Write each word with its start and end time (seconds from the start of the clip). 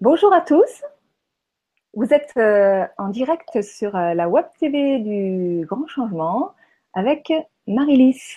Bonjour 0.00 0.32
à 0.32 0.40
tous. 0.40 0.84
Vous 1.92 2.14
êtes 2.14 2.32
euh, 2.36 2.86
en 2.98 3.08
direct 3.08 3.62
sur 3.62 3.96
euh, 3.96 4.14
la 4.14 4.28
web 4.28 4.44
TV 4.60 5.00
du 5.00 5.66
Grand 5.66 5.88
Changement 5.88 6.54
avec 6.94 7.32
Marilys. 7.66 8.36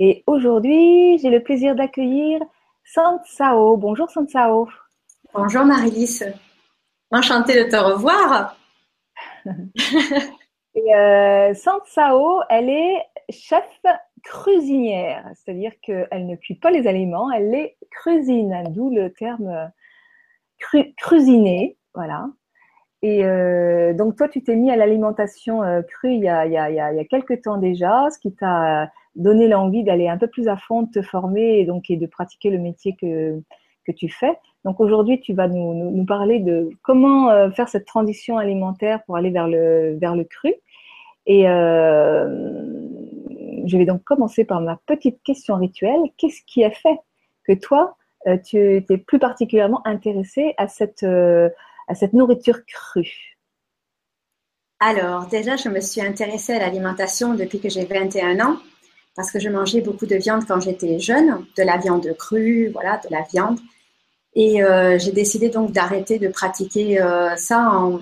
Et 0.00 0.24
aujourd'hui, 0.26 1.18
j'ai 1.18 1.30
le 1.30 1.40
plaisir 1.40 1.76
d'accueillir 1.76 2.40
Sansao. 2.82 3.76
Bonjour 3.76 4.10
Sansao. 4.10 4.68
Bonjour 5.32 5.64
Marilys. 5.64 6.24
Enchantée 7.12 7.62
de 7.62 7.70
te 7.70 7.76
revoir. 7.76 8.56
Et 10.74 10.96
euh, 10.96 11.54
Sansao, 11.54 12.40
elle 12.50 12.70
est 12.70 13.06
chef 13.30 13.70
cuisinière, 14.24 15.30
c'est-à-dire 15.36 15.78
qu'elle 15.80 16.26
ne 16.26 16.34
cuit 16.34 16.56
pas 16.56 16.72
les 16.72 16.88
aliments, 16.88 17.30
elle 17.30 17.52
les 17.52 17.76
cuisine, 17.88 18.64
d'où 18.70 18.90
le 18.90 19.12
terme 19.12 19.70
cru, 20.58 20.94
voilà. 21.94 22.26
Et 23.02 23.24
euh, 23.24 23.92
donc 23.94 24.16
toi, 24.16 24.28
tu 24.28 24.42
t'es 24.42 24.56
mis 24.56 24.70
à 24.70 24.76
l'alimentation 24.76 25.62
euh, 25.62 25.82
crue 25.82 26.14
il 26.14 26.20
y, 26.20 26.28
a, 26.28 26.46
y 26.46 26.56
a, 26.58 27.04
quelques 27.04 27.42
temps 27.42 27.58
déjà, 27.58 28.08
ce 28.10 28.18
qui 28.18 28.34
t'a 28.34 28.90
donné 29.14 29.48
l'envie 29.48 29.84
d'aller 29.84 30.08
un 30.08 30.18
peu 30.18 30.26
plus 30.28 30.48
à 30.48 30.56
fond, 30.56 30.82
de 30.82 30.90
te 30.90 31.02
former 31.02 31.60
et 31.60 31.64
donc 31.66 31.90
et 31.90 31.96
de 31.96 32.06
pratiquer 32.06 32.50
le 32.50 32.58
métier 32.58 32.96
que, 33.00 33.40
que 33.86 33.92
tu 33.92 34.08
fais. 34.08 34.36
Donc 34.64 34.80
aujourd'hui, 34.80 35.20
tu 35.20 35.34
vas 35.34 35.46
nous, 35.46 35.74
nous, 35.74 36.04
parler 36.04 36.40
de 36.40 36.70
comment 36.82 37.30
euh, 37.30 37.50
faire 37.50 37.68
cette 37.68 37.86
transition 37.86 38.38
alimentaire 38.38 39.04
pour 39.04 39.16
aller 39.16 39.30
vers 39.30 39.46
le, 39.46 39.96
vers 40.00 40.16
le 40.16 40.24
cru. 40.24 40.54
Et 41.26 41.42
je 43.66 43.76
vais 43.76 43.84
donc 43.84 44.04
commencer 44.04 44.44
par 44.44 44.60
ma 44.60 44.80
petite 44.86 45.20
question 45.24 45.56
rituelle. 45.56 46.00
Qu'est-ce 46.16 46.40
qui 46.46 46.62
a 46.64 46.70
fait 46.70 47.00
que 47.44 47.52
toi, 47.52 47.96
tu 48.44 48.76
étais 48.76 48.98
plus 48.98 49.18
particulièrement 49.18 49.86
intéressée 49.86 50.54
à 50.58 50.68
cette, 50.68 51.02
euh, 51.02 51.48
à 51.88 51.94
cette 51.94 52.12
nourriture 52.12 52.64
crue 52.66 53.38
Alors, 54.80 55.26
déjà, 55.26 55.56
je 55.56 55.68
me 55.68 55.80
suis 55.80 56.00
intéressée 56.00 56.54
à 56.54 56.58
l'alimentation 56.58 57.34
depuis 57.34 57.60
que 57.60 57.68
j'ai 57.68 57.84
21 57.84 58.40
ans 58.40 58.56
parce 59.14 59.30
que 59.30 59.38
je 59.38 59.48
mangeais 59.48 59.80
beaucoup 59.80 60.06
de 60.06 60.16
viande 60.16 60.44
quand 60.46 60.60
j'étais 60.60 60.98
jeune, 60.98 61.44
de 61.56 61.62
la 61.62 61.78
viande 61.78 62.06
crue, 62.18 62.68
voilà, 62.72 62.98
de 62.98 63.08
la 63.10 63.22
viande. 63.22 63.58
Et 64.34 64.62
euh, 64.62 64.98
j'ai 64.98 65.12
décidé 65.12 65.48
donc 65.48 65.72
d'arrêter 65.72 66.18
de 66.18 66.28
pratiquer 66.28 67.00
euh, 67.00 67.34
ça 67.36 67.70
en, 67.70 68.00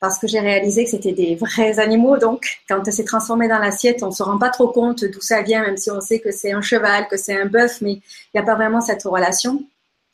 parce 0.00 0.18
que 0.18 0.28
j'ai 0.28 0.40
réalisé 0.40 0.84
que 0.84 0.90
c'était 0.90 1.12
des 1.12 1.34
vrais 1.34 1.78
animaux. 1.78 2.18
Donc, 2.18 2.60
quand 2.68 2.82
c'est 2.90 3.04
transformé 3.04 3.48
dans 3.48 3.58
l'assiette, 3.58 4.02
on 4.02 4.08
ne 4.08 4.12
se 4.12 4.22
rend 4.22 4.38
pas 4.38 4.50
trop 4.50 4.68
compte 4.68 5.04
d'où 5.04 5.20
ça 5.20 5.42
vient, 5.42 5.62
même 5.62 5.76
si 5.76 5.90
on 5.90 6.00
sait 6.00 6.20
que 6.20 6.30
c'est 6.30 6.52
un 6.52 6.60
cheval, 6.60 7.08
que 7.08 7.16
c'est 7.16 7.38
un 7.38 7.46
bœuf, 7.46 7.80
mais 7.80 7.92
il 7.92 8.00
n'y 8.34 8.40
a 8.40 8.44
pas 8.44 8.54
vraiment 8.54 8.80
cette 8.80 9.02
relation. 9.02 9.64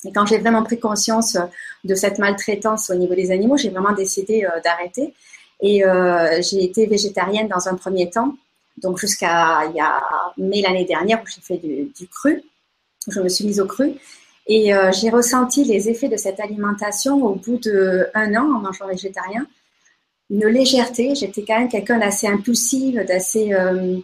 Et 0.06 0.12
quand 0.12 0.27
j'ai 0.27 0.38
vraiment 0.38 0.62
pris 0.62 0.78
conscience 0.78 1.36
de 1.84 1.94
cette 1.94 2.18
maltraitance 2.18 2.90
au 2.90 2.94
niveau 2.94 3.14
des 3.14 3.30
animaux, 3.30 3.56
j'ai 3.56 3.70
vraiment 3.70 3.92
décidé 3.92 4.44
euh, 4.44 4.60
d'arrêter. 4.62 5.14
Et 5.60 5.84
euh, 5.84 6.40
j'ai 6.42 6.64
été 6.64 6.86
végétarienne 6.86 7.48
dans 7.48 7.68
un 7.68 7.74
premier 7.74 8.10
temps, 8.10 8.34
donc 8.78 8.98
jusqu'à 8.98 9.64
il 9.70 9.77
y 9.77 9.80
a 9.80 10.02
mai 10.36 10.62
l'année 10.62 10.84
dernière 10.84 11.22
où 11.22 11.27
j'ai 11.27 11.40
fait 11.40 11.56
du, 11.58 11.92
du, 11.96 12.08
cru. 12.08 12.42
Je 13.08 13.20
me 13.20 13.28
suis 13.28 13.46
mise 13.46 13.60
au 13.60 13.66
cru. 13.66 13.94
Et 14.46 14.74
euh, 14.74 14.92
j'ai 14.92 15.08
ressenti 15.08 15.64
les 15.64 15.88
effets 15.88 16.08
de 16.08 16.16
cette 16.16 16.40
alimentation 16.40 17.24
au 17.24 17.34
bout 17.34 17.58
d'un 17.58 18.34
an 18.34 18.56
en 18.56 18.60
mangeant 18.60 18.86
végétarien 18.86 19.46
une 20.30 20.47
légèreté. 20.47 21.14
J'étais 21.14 21.44
quand 21.44 21.58
même 21.58 21.69
quelqu'un 21.69 21.98
d'assez 21.98 22.27
impulsif, 22.27 22.94
d'assez 23.06 23.53
euh, 23.53 23.98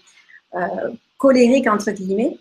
euh, 0.54 0.90
colérique, 1.18 1.66
entre 1.66 1.90
guillemets. 1.90 2.36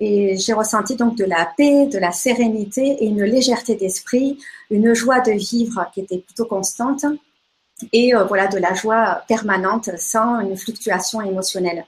Et 0.00 0.36
j'ai 0.38 0.54
ressenti 0.54 0.96
donc 0.96 1.16
de 1.16 1.24
la 1.24 1.50
paix, 1.56 1.86
de 1.86 1.98
la 1.98 2.10
sérénité 2.10 2.96
et 3.00 3.06
une 3.06 3.22
légèreté 3.22 3.74
d'esprit, 3.74 4.38
une 4.70 4.94
joie 4.94 5.20
de 5.20 5.32
vivre 5.32 5.90
qui 5.92 6.00
était 6.00 6.18
plutôt 6.18 6.46
constante 6.46 7.04
et 7.92 8.14
euh, 8.14 8.24
voilà 8.24 8.46
de 8.46 8.58
la 8.58 8.72
joie 8.72 9.22
permanente 9.28 9.90
sans 9.98 10.40
une 10.40 10.56
fluctuation 10.56 11.20
émotionnelle. 11.20 11.84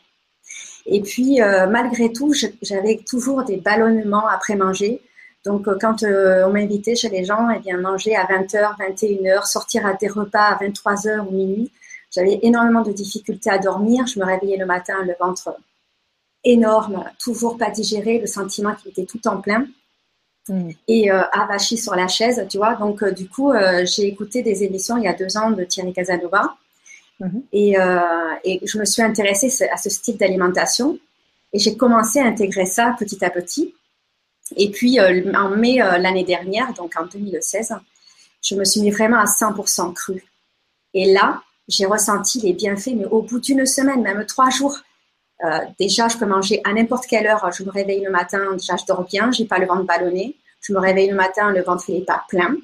Et 0.85 1.01
puis 1.01 1.39
malgré 1.71 2.13
tout, 2.13 2.35
j'avais 2.61 2.97
toujours 3.07 3.45
des 3.45 3.57
ballonnements 3.57 4.27
après 4.27 4.57
manger. 4.57 5.01
Donc, 5.45 5.67
euh, 5.67 5.77
quand 5.81 6.03
euh, 6.03 6.47
on 6.47 6.53
m'invitait 6.53 6.95
chez 6.95 7.09
les 7.09 7.25
gens, 7.25 7.49
eh 7.51 7.59
bien, 7.59 7.77
manger 7.79 8.15
à 8.15 8.25
20h, 8.25 8.77
21h, 8.79 9.47
sortir 9.47 9.87
à 9.87 9.95
des 9.95 10.09
repas 10.09 10.45
à 10.45 10.59
23h 10.63 11.27
ou 11.27 11.31
minuit, 11.31 11.71
j'avais 12.11 12.39
énormément 12.43 12.83
de 12.83 12.93
difficultés 12.93 13.51
à 13.51 13.59
dormir. 13.59 14.07
Je 14.07 14.21
me 14.21 14.25
réveillais 14.25 14.57
le 14.57 14.67
matin, 14.67 15.03
le 15.05 15.15
ventre 15.19 15.57
énorme, 16.45 17.05
toujours 17.19 17.57
pas 17.57 17.71
digéré, 17.71 18.19
le 18.19 18.27
sentiment 18.27 18.75
qu'il 18.75 18.91
était 18.91 19.05
tout 19.05 19.27
en 19.27 19.41
plein. 19.41 19.67
Mmh. 20.49 20.71
Et 20.89 21.11
euh, 21.11 21.23
avachi 21.33 21.77
sur 21.77 21.95
la 21.95 22.09
chaise, 22.09 22.45
tu 22.49 22.59
vois. 22.59 22.75
Donc, 22.75 23.03
euh, 23.03 23.13
du 23.13 23.29
coup, 23.29 23.53
j'ai 23.85 24.07
écouté 24.07 24.43
des 24.43 24.63
émissions 24.63 24.97
il 24.97 25.05
y 25.05 25.09
a 25.09 25.15
deux 25.15 25.37
ans 25.37 25.51
de 25.51 25.65
Thierry 25.65 25.93
Casanova. 25.93 26.55
Mmh. 27.19 27.39
Et, 27.53 27.77
et, 28.45 28.61
je 28.65 28.79
me 28.79 28.85
suis 28.85 29.03
intéressée 29.03 29.65
à 29.73 29.77
ce 29.77 29.91
style 29.91 30.17
d'alimentation. 30.17 30.99
Et 31.53 31.59
j'ai 31.59 31.77
commencé 31.77 32.19
à 32.21 32.27
intégrer 32.27 32.67
ça 32.67 32.95
petit 32.99 33.25
à 33.25 33.31
petit. 33.31 33.75
Et 34.57 34.71
puis, 34.71 34.99
euh, 34.99 35.33
en 35.35 35.51
mai 35.51 35.83
euh, 35.83 35.99
l'année 35.99 36.25
dernière, 36.25 36.73
donc 36.75 36.95
en 36.97 37.07
2016, 37.07 37.75
je 38.43 38.55
me 38.55 38.65
suis 38.65 38.81
mis 38.81 38.91
vraiment 38.91 39.19
à 39.19 39.25
100% 39.25 39.93
cru. 39.95 40.25
Et 40.95 41.13
là, 41.13 41.43
j'ai 41.69 41.87
ressenti 41.87 42.41
les 42.41 42.53
bienfaits, 42.53 42.95
mais 42.97 43.07
au 43.07 43.23
bout 43.23 43.41
d'une 43.41 43.65
semaine, 43.67 44.03
même 44.03 44.25
trois 44.27 44.51
jours. 44.51 44.79
Euh, 45.45 45.59
déjà, 45.79 46.09
je 46.09 46.17
peux 46.19 46.27
manger 46.27 46.61
à 46.65 46.73
n'importe 46.73 47.07
quelle 47.07 47.27
heure. 47.27 47.51
Je 47.53 47.65
me 47.65 47.71
réveille 47.71 48.03
le 48.05 48.11
matin, 48.11 48.41
déjà, 48.53 48.77
je 48.77 48.85
dors 48.87 49.05
bien, 49.05 49.31
j'ai 49.33 49.45
pas 49.45 49.59
le 49.59 49.67
ventre 49.67 49.85
ballonné. 49.85 50.37
Je 50.61 50.73
me 50.73 50.79
réveille 50.79 51.09
le 51.09 51.17
matin, 51.17 51.51
le 51.51 51.63
ventre 51.63 51.91
n'est 51.91 52.03
pas 52.03 52.25
plein. 52.29 52.55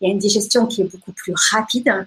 Il 0.00 0.08
y 0.08 0.10
a 0.10 0.12
une 0.12 0.18
digestion 0.18 0.66
qui 0.66 0.82
est 0.82 0.84
beaucoup 0.84 1.12
plus 1.12 1.34
rapide, 1.50 2.06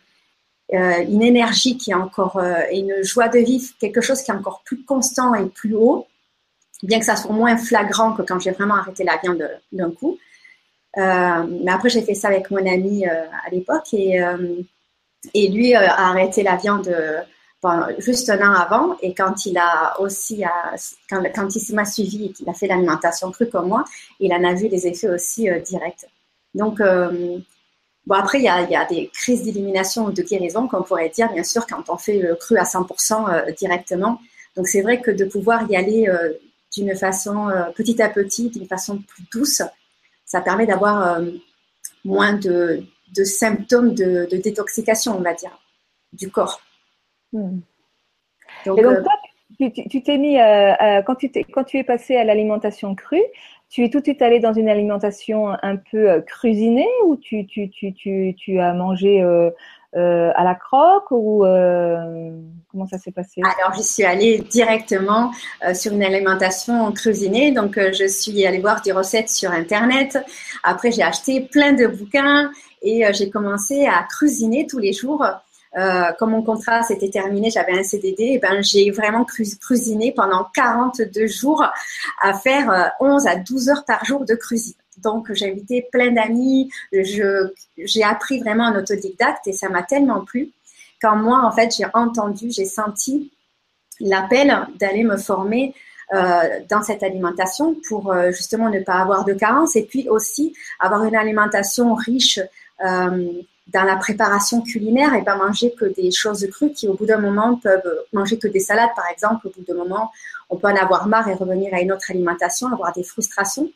une 0.72 1.22
énergie 1.22 1.78
qui 1.78 1.92
est 1.92 1.96
encore, 1.96 2.42
et 2.70 2.80
une 2.80 3.04
joie 3.04 3.28
de 3.28 3.40
vivre, 3.40 3.66
quelque 3.80 4.00
chose 4.00 4.22
qui 4.22 4.32
est 4.32 4.34
encore 4.34 4.62
plus 4.66 4.84
constant 4.84 5.34
et 5.36 5.46
plus 5.48 5.76
haut 5.76 6.08
bien 6.84 7.00
que 7.00 7.06
ça 7.06 7.16
soit 7.16 7.34
moins 7.34 7.58
flagrant 7.58 8.14
que 8.14 8.22
quand 8.22 8.40
j'ai 8.40 8.52
vraiment 8.52 8.76
arrêté 8.76 9.04
la 9.04 9.18
viande 9.18 9.50
d'un 9.72 9.92
coup. 9.92 10.18
Euh, 10.98 11.46
mais 11.64 11.72
après, 11.72 11.90
j'ai 11.90 12.02
fait 12.02 12.14
ça 12.14 12.30
avec 12.30 12.50
mon 12.52 12.66
ami 12.66 13.06
euh, 13.08 13.26
à 13.46 13.50
l'époque 13.52 13.94
et, 13.94 14.22
euh, 14.24 14.62
et 15.34 15.50
lui 15.50 15.76
a 15.76 15.94
arrêté 16.00 16.44
la 16.44 16.56
viande 16.56 16.96
juste 17.98 18.30
un 18.30 18.48
an 18.48 18.54
avant. 18.54 18.96
Et 19.02 19.14
quand 19.14 19.46
il 19.46 19.58
a 19.58 20.00
aussi, 20.00 20.44
quand, 21.10 21.24
quand 21.34 21.56
il 21.56 21.76
m'a 21.76 21.86
suivi 21.86 22.26
et 22.26 22.32
qu'il 22.32 22.48
a 22.48 22.54
fait 22.54 22.68
l'alimentation 22.68 23.32
crue 23.32 23.50
comme 23.50 23.70
moi, 23.70 23.84
il 24.20 24.32
en 24.34 24.44
a 24.44 24.54
vu 24.54 24.68
les 24.68 24.86
effets 24.86 25.10
aussi 25.10 25.50
directs. 25.66 26.06
Donc, 26.54 26.80
bon, 26.80 28.16
après, 28.16 28.38
il 28.38 28.44
y 28.44 28.50
a, 28.50 28.62
y 28.70 28.76
a 28.76 28.86
des 28.86 29.10
crises 29.12 29.42
d'élimination 29.42 30.06
ou 30.06 30.12
de 30.12 30.22
guérison, 30.22 30.68
qu'on 30.68 30.84
pourrait 30.84 31.10
dire, 31.10 31.34
bien 31.34 31.44
sûr, 31.44 31.66
quand 31.66 31.90
on 31.90 31.98
fait 31.98 32.20
le 32.20 32.36
cru 32.36 32.56
à 32.58 32.66
100% 32.66 33.56
directement. 33.56 34.20
Donc, 34.56 34.68
c'est 34.68 34.84
vrai 34.84 35.02
que 35.02 35.10
de 35.10 35.26
pouvoir 35.26 35.68
y 35.68 35.76
aller 35.76 36.08
d'une 36.76 36.96
façon 36.96 37.50
euh, 37.50 37.72
petit 37.76 38.02
à 38.02 38.10
petit, 38.10 38.50
d'une 38.50 38.68
façon 38.68 39.00
plus 39.00 39.24
douce, 39.32 39.62
ça 40.26 40.42
permet 40.42 40.66
d'avoir 40.66 41.20
euh, 41.20 41.26
moins 42.04 42.34
de, 42.34 42.84
de, 43.16 43.24
symptômes 43.24 43.94
de, 43.94 44.28
de, 44.30 44.38
détoxication, 44.38 45.18
on 45.18 45.22
va 45.22 45.34
dire, 45.34 45.58
du 46.14 46.30
corps. 46.30 46.62
Hmm. 47.32 47.60
Donc, 48.66 48.80
Et 48.80 48.84
donc, 48.84 48.94
euh, 48.94 49.04
toi, 49.04 49.14
tu 49.90 50.04
t'es 50.04 50.18
mis, 50.18 50.40
euh, 50.40 51.02
quand, 51.04 51.16
tu 51.16 51.30
quand 51.54 51.64
tu 51.64 51.78
es 51.78 51.84
passé 51.84 52.16
à 52.18 52.24
l'alimentation 52.24 52.96
crue, 52.96 53.24
tu 53.70 53.84
es 53.84 53.90
tout 53.90 54.00
de 54.00 54.06
suite 54.06 54.22
allé 54.22 54.40
dans 54.40 54.54
une 54.54 54.70
alimentation 54.70 55.50
un 55.50 55.78
peu 55.78 56.22
cuisinée 56.22 56.90
ou 57.06 57.16
tu, 57.16 57.46
tu, 57.46 57.70
tu, 57.70 57.94
tu, 57.94 58.36
tu 58.38 58.60
as 58.60 58.74
mangé 58.74 59.24
euh, 59.96 60.16
euh, 60.26 60.32
à 60.36 60.44
la 60.44 60.56
croque 60.56 61.12
ou 61.12 61.46
euh, 61.46 62.32
comment 62.72 62.88
ça 62.88 62.98
s'est 62.98 63.12
passé? 63.12 63.42
Alors, 63.60 63.76
je 63.76 63.82
suis 63.82 64.04
allée 64.04 64.40
directement 64.40 65.32
euh, 65.66 65.74
sur 65.74 65.94
une 65.94 66.04
alimentation 66.04 66.92
cuisinée. 66.92 67.52
Donc, 67.52 67.78
euh, 67.78 67.92
je 67.94 68.08
suis 68.08 68.46
allée 68.46 68.60
voir 68.60 68.82
des 68.82 68.92
recettes 68.92 69.30
sur 69.30 69.52
Internet. 69.52 70.18
Après, 70.64 70.92
j'ai 70.92 71.04
acheté 71.04 71.42
plein 71.42 71.74
de 71.74 71.88
bouquins 71.88 72.52
et 72.82 73.06
euh, 73.06 73.12
j'ai 73.14 73.30
commencé 73.30 73.86
à 73.86 74.04
cuisiner 74.04 74.68
tous 74.68 74.80
les 74.80 74.94
jours. 74.94 75.26
comme 76.20 76.32
mon 76.32 76.42
contrat 76.42 76.84
s'était 76.84 77.10
terminé, 77.10 77.50
j'avais 77.50 77.78
un 77.78 77.84
CDD, 77.84 78.24
et 78.36 78.40
ben 78.40 78.64
j'ai 78.64 78.92
vraiment 78.92 79.26
cuisiné 79.68 80.14
pendant 80.14 80.48
42 80.54 81.28
jours 81.28 81.66
à 82.22 82.34
faire 82.34 82.94
11 83.02 83.28
à 83.28 83.36
12 83.36 83.70
heures 83.70 83.84
par 83.86 84.06
jour 84.06 84.24
de 84.24 84.36
cuisine. 84.36 84.85
Donc, 84.98 85.32
j'ai 85.34 85.52
invité 85.52 85.88
plein 85.92 86.12
d'amis. 86.12 86.70
J'ai 86.92 88.04
appris 88.04 88.40
vraiment 88.40 88.66
en 88.66 88.76
autodidacte 88.76 89.48
et 89.48 89.54
ça 89.54 89.70
m'a 89.70 89.84
tellement 89.84 90.24
plu. 90.24 90.52
Quand 91.02 91.16
moi, 91.16 91.42
en 91.44 91.52
fait, 91.52 91.76
j'ai 91.78 91.86
entendu, 91.94 92.52
j'ai 92.52 92.66
senti 92.66 93.32
l'appel 94.00 94.68
d'aller 94.80 95.04
me 95.04 95.18
former 95.18 95.74
euh, 96.14 96.60
dans 96.70 96.84
cette 96.84 97.02
alimentation 97.02 97.76
pour 97.88 98.12
euh, 98.12 98.30
justement 98.32 98.70
ne 98.70 98.80
pas 98.80 99.00
avoir 99.00 99.26
de 99.26 99.34
carence 99.34 99.76
et 99.76 99.84
puis 99.84 100.08
aussi 100.08 100.54
avoir 100.80 101.04
une 101.04 101.16
alimentation 101.16 101.96
riche 101.96 102.40
euh, 102.86 103.32
dans 103.74 103.84
la 103.84 103.96
préparation 103.96 104.62
culinaire 104.62 105.16
et 105.16 105.24
pas 105.24 105.36
manger 105.36 105.74
que 105.74 105.86
des 105.86 106.12
choses 106.12 106.48
crues 106.52 106.72
qui 106.74 106.88
au 106.88 106.94
bout 106.94 107.08
d'un 107.08 107.18
moment 107.18 107.56
peuvent 107.56 108.04
manger 108.14 108.38
que 108.38 108.48
des 108.48 108.60
salades 108.60 108.92
par 108.96 109.08
exemple 109.12 109.48
au 109.48 109.50
bout 109.50 109.64
d'un 109.68 109.74
moment 109.74 110.12
on 110.52 110.58
peut 110.58 110.68
en 110.68 110.76
avoir 110.76 111.08
marre 111.08 111.28
et 111.28 111.34
revenir 111.34 111.74
à 111.74 111.82
une 111.82 111.92
autre 111.92 112.12
alimentation 112.12 112.68
avoir 112.68 112.94
des 112.94 113.04
frustrations 113.04 113.72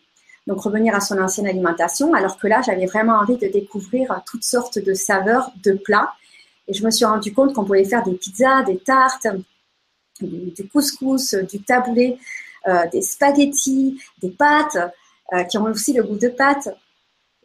donc 0.49 0.61
revenir 0.61 0.95
à 0.95 0.99
son 0.99 1.19
ancienne 1.19 1.45
alimentation, 1.45 2.15
alors 2.15 2.39
que 2.39 2.47
là, 2.47 2.63
j'avais 2.65 2.87
vraiment 2.87 3.19
envie 3.19 3.37
de 3.37 3.47
découvrir 3.47 4.23
toutes 4.25 4.43
sortes 4.43 4.79
de 4.79 4.95
saveurs 4.95 5.51
de 5.63 5.73
plats. 5.73 6.11
Et 6.67 6.73
je 6.73 6.83
me 6.83 6.89
suis 6.89 7.05
rendu 7.05 7.31
compte 7.31 7.53
qu'on 7.53 7.63
pouvait 7.65 7.85
faire 7.85 8.03
des 8.03 8.15
pizzas, 8.15 8.63
des 8.63 8.79
tartes, 8.79 9.27
du 10.21 10.67
couscous, 10.67 11.35
du 11.35 11.61
taboulé, 11.61 12.17
euh, 12.67 12.87
des 12.91 13.03
spaghettis, 13.03 14.01
des 14.23 14.31
pâtes, 14.31 14.79
euh, 15.33 15.43
qui 15.43 15.59
ont 15.59 15.65
aussi 15.65 15.93
le 15.93 16.01
goût 16.01 16.17
de 16.17 16.29
pâtes. 16.29 16.69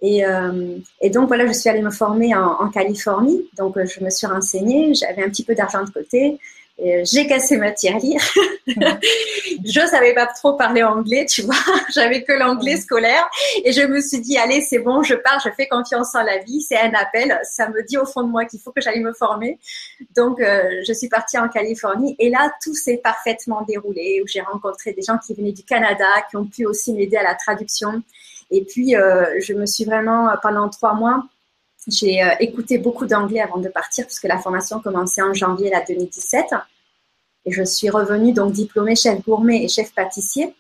Et, 0.01 0.25
euh, 0.25 0.79
et, 1.03 1.11
donc 1.11 1.29
voilà, 1.29 1.47
je 1.47 1.53
suis 1.53 1.69
allée 1.69 1.83
me 1.83 1.91
former 1.91 2.35
en, 2.35 2.53
en 2.59 2.71
Californie. 2.71 3.51
Donc 3.59 3.77
je 3.85 4.03
me 4.03 4.09
suis 4.09 4.27
renseignée, 4.27 4.95
j'avais 4.95 5.23
un 5.23 5.29
petit 5.29 5.45
peu 5.45 5.55
d'argent 5.55 5.85
de 5.85 5.91
côté. 5.91 6.41
J'ai 6.77 7.27
cassé 7.29 7.57
ma 7.57 7.71
tirelire. 7.71 8.21
je 8.67 9.87
savais 9.87 10.13
pas 10.13 10.27
trop 10.27 10.55
parler 10.55 10.83
anglais, 10.83 11.25
tu 11.25 11.43
vois. 11.43 11.55
J'avais 11.95 12.25
que 12.25 12.33
l'anglais 12.33 12.77
scolaire. 12.77 13.29
Et 13.65 13.73
je 13.73 13.83
me 13.83 14.01
suis 14.01 14.21
dit, 14.21 14.37
allez, 14.37 14.61
c'est 14.61 14.81
bon, 14.81 15.03
je 15.03 15.15
pars, 15.15 15.41
je 15.45 15.51
fais 15.51 15.69
confiance 15.69 16.15
en 16.17 16.23
la 16.23 16.39
vie. 16.39 16.61
C'est 16.61 16.79
un 16.79 16.93
appel. 16.95 17.39
Ça 17.45 17.69
me 17.69 17.87
dit 17.87 17.97
au 17.97 18.05
fond 18.05 18.23
de 18.23 18.29
moi 18.29 18.45
qu'il 18.45 18.59
faut 18.61 18.73
que 18.73 18.81
j'aille 18.81 19.01
me 19.01 19.13
former. 19.13 19.59
Donc, 20.17 20.41
euh, 20.41 20.83
je 20.87 20.93
suis 20.93 21.09
partie 21.09 21.39
en 21.39 21.49
Californie. 21.49 22.17
Et 22.19 22.29
là, 22.29 22.53
tout 22.63 22.75
s'est 22.75 23.01
parfaitement 23.03 23.63
déroulé. 23.63 24.21
Où 24.23 24.27
j'ai 24.27 24.41
rencontré 24.41 24.93
des 24.93 25.03
gens 25.03 25.19
qui 25.19 25.33
venaient 25.35 25.53
du 25.53 25.63
Canada, 25.63 26.07
qui 26.29 26.37
ont 26.37 26.47
pu 26.47 26.67
aussi 26.67 26.93
m'aider 26.93 27.17
à 27.17 27.23
la 27.23 27.37
traduction. 27.37 28.03
Et 28.51 28.65
puis, 28.65 28.97
euh, 28.97 29.39
je 29.41 29.55
me 29.55 29.65
suis 29.65 29.85
vraiment, 29.85 30.29
pendant 30.43 30.69
trois 30.69 30.95
mois, 30.95 31.25
j'ai 31.87 32.23
euh, 32.23 32.35
écouté 32.41 32.79
beaucoup 32.79 33.07
d'anglais 33.07 33.41
avant 33.41 33.59
de 33.59 33.69
partir 33.69 34.07
puisque 34.07 34.25
la 34.25 34.39
formation 34.39 34.81
commençait 34.81 35.23
en 35.23 35.35
janvier 35.35 35.71
la 35.71 35.83
2017. 35.83 36.47
Et 37.47 37.53
je 37.53 37.63
suis 37.63 37.91
revenue 37.91 38.33
donc 38.33 38.53
diplômée 38.53 38.97
chef 38.97 39.23
gourmet 39.23 39.63
et 39.65 39.69
chef 39.69 39.95
pâtissier, 39.95 40.55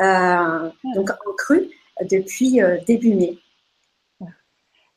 euh, 0.00 0.70
donc 0.94 1.10
en 1.10 1.32
cru, 1.36 1.68
depuis 2.08 2.62
euh, 2.62 2.78
début 2.86 3.14
mai. 3.14 3.38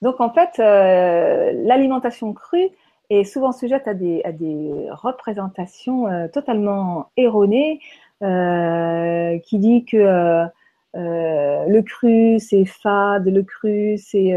Donc 0.02 0.22
en 0.22 0.32
fait, 0.32 0.58
l'alimentation 0.60 2.32
crue 2.34 2.70
est 3.10 3.24
souvent 3.24 3.52
sujette 3.52 3.88
à 3.88 3.96
des, 3.96 4.22
à 4.24 4.32
des 4.32 4.88
représentations 4.92 6.30
totalement 6.32 7.10
erronées 7.18 7.80
qui 8.20 9.58
dit 9.58 9.86
que 9.86 10.46
le 10.94 11.82
cru, 11.82 12.40
c'est 12.40 12.66
fade, 12.66 13.26
le 13.26 13.42
cru, 13.42 13.98
c'est 13.98 14.36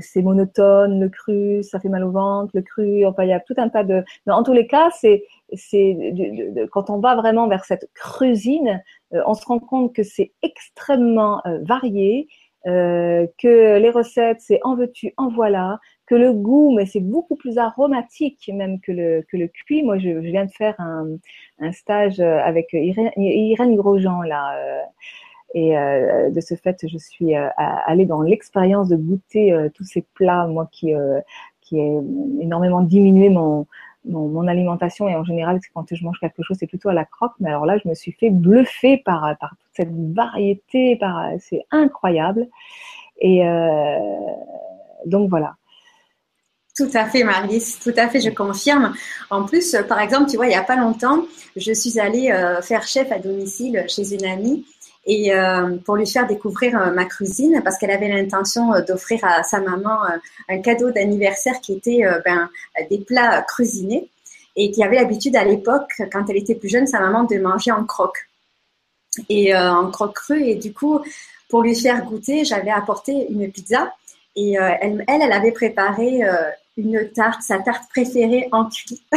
c'est 0.00 0.22
monotone, 0.22 1.00
le 1.00 1.08
cru, 1.08 1.62
ça 1.62 1.80
fait 1.80 1.88
mal 1.88 2.04
au 2.04 2.10
ventre, 2.10 2.50
le 2.54 2.62
cru, 2.62 3.06
enfin 3.06 3.24
il 3.24 3.30
y 3.30 3.32
a 3.32 3.40
tout 3.40 3.54
un 3.56 3.68
tas 3.68 3.84
de. 3.84 4.02
Mais 4.26 4.32
en 4.32 4.42
tous 4.42 4.52
les 4.52 4.66
cas, 4.66 4.90
c'est 4.90 5.24
c'est 5.54 5.96
quand 6.72 6.90
on 6.90 6.98
va 6.98 7.14
vraiment 7.16 7.48
vers 7.48 7.64
cette 7.64 7.90
crusine, 7.94 8.82
euh, 9.14 9.22
on 9.26 9.34
se 9.34 9.44
rend 9.46 9.58
compte 9.58 9.94
que 9.94 10.02
c'est 10.02 10.32
extrêmement 10.42 11.42
varié, 11.62 12.28
que 12.64 13.78
les 13.78 13.90
recettes 13.90 14.40
c'est 14.40 14.60
en 14.62 14.76
veux-tu, 14.76 15.12
en 15.16 15.28
voilà, 15.28 15.78
que 16.06 16.14
le 16.14 16.32
goût, 16.32 16.72
mais 16.76 16.86
c'est 16.86 17.00
beaucoup 17.00 17.34
plus 17.36 17.58
aromatique 17.58 18.50
même 18.54 18.80
que 18.80 18.92
le 18.92 19.24
que 19.30 19.36
le 19.36 19.48
cuit. 19.48 19.82
Moi, 19.82 19.98
je, 19.98 20.10
je 20.22 20.28
viens 20.30 20.44
de 20.44 20.50
faire 20.52 20.76
un, 20.78 21.06
un 21.58 21.72
stage 21.72 22.20
avec 22.20 22.68
Irène, 22.72 23.10
Irène 23.16 23.74
Grosjean 23.76 24.22
là 24.22 24.56
et 25.54 25.76
euh, 25.76 26.30
de 26.30 26.40
ce 26.40 26.54
fait, 26.54 26.84
je 26.86 26.96
suis 26.96 27.36
euh, 27.36 27.48
allée 27.56 28.06
dans 28.06 28.22
l'expérience 28.22 28.88
de 28.88 28.96
goûter 28.96 29.52
euh, 29.52 29.68
tous 29.74 29.84
ces 29.84 30.02
plats, 30.14 30.46
moi 30.46 30.68
qui 30.72 30.92
qui 31.60 31.78
ai 31.78 31.98
énormément 32.40 32.80
diminué 32.80 33.28
mon, 33.28 33.66
mon, 34.04 34.48
alimentation 34.48 35.08
et 35.08 35.14
en 35.14 35.24
général, 35.24 35.60
quand 35.74 35.86
je 35.94 36.04
mange 36.04 36.18
quelque 36.18 36.42
chose, 36.42 36.56
c'est 36.58 36.66
plutôt 36.66 36.88
à 36.88 36.94
la 36.94 37.04
croque. 37.04 37.34
Mais 37.38 37.50
alors 37.50 37.66
là, 37.66 37.78
je 37.78 37.88
me 37.88 37.94
suis 37.94 38.12
fait 38.12 38.30
bluffer 38.30 38.98
par, 38.98 39.36
par 39.38 39.50
toute 39.50 39.70
cette 39.74 39.92
variété, 40.12 40.96
par, 40.96 41.30
c'est 41.38 41.64
incroyable. 41.70 42.48
Et 43.20 43.42
donc 45.06 45.30
voilà. 45.30 45.54
Tout 46.76 46.90
à 46.94 47.04
fait, 47.04 47.22
Marie, 47.22 47.62
tout 47.82 47.92
à 47.96 48.08
fait, 48.08 48.20
je 48.20 48.30
confirme. 48.30 48.92
En 49.30 49.44
plus, 49.44 49.76
par 49.88 50.00
exemple, 50.00 50.28
tu 50.28 50.36
vois, 50.36 50.46
il 50.46 50.50
n'y 50.50 50.56
a 50.56 50.64
pas 50.64 50.76
longtemps, 50.76 51.22
je 51.54 51.72
suis 51.72 52.00
allée 52.00 52.34
faire 52.62 52.82
chef 52.82 53.12
à 53.12 53.20
domicile 53.20 53.84
chez 53.88 54.14
une 54.14 54.24
amie 54.24 54.66
et 55.04 55.34
euh, 55.34 55.76
pour 55.84 55.96
lui 55.96 56.06
faire 56.06 56.26
découvrir 56.26 56.80
euh, 56.80 56.92
ma 56.92 57.04
cuisine 57.04 57.60
parce 57.64 57.76
qu'elle 57.76 57.90
avait 57.90 58.08
l'intention 58.08 58.72
euh, 58.72 58.82
d'offrir 58.82 59.24
à 59.24 59.42
sa 59.42 59.60
maman 59.60 59.98
un 60.48 60.58
cadeau 60.58 60.90
d'anniversaire 60.90 61.60
qui 61.60 61.74
était 61.74 62.02
ben, 62.24 62.48
des 62.88 62.98
plats 62.98 63.42
cuisinés 63.42 64.08
et 64.54 64.70
qui 64.70 64.84
avait 64.84 64.96
l'habitude 64.96 65.34
à 65.34 65.44
l'époque, 65.44 66.02
quand 66.12 66.28
elle 66.28 66.36
était 66.36 66.54
plus 66.54 66.68
jeune, 66.68 66.86
sa 66.86 67.00
maman 67.00 67.24
de 67.24 67.36
manger 67.38 67.72
en 67.72 67.84
croque. 67.84 68.28
Et 69.28 69.54
en 69.54 69.90
croque 69.90 70.14
cru 70.14 70.42
et 70.42 70.54
du 70.54 70.72
coup 70.72 71.00
pour 71.48 71.62
lui 71.62 71.78
faire 71.78 72.04
goûter, 72.04 72.44
j'avais 72.44 72.70
apporté 72.70 73.26
une 73.30 73.50
pizza 73.50 73.92
et 74.36 74.54
elle, 74.54 75.04
elle, 75.06 75.22
elle 75.22 75.32
avait 75.32 75.52
préparé 75.52 76.22
une 76.76 77.10
tarte, 77.12 77.42
sa 77.42 77.58
tarte 77.58 77.88
préférée 77.90 78.48
en 78.50 78.68
cuit. 78.68 79.02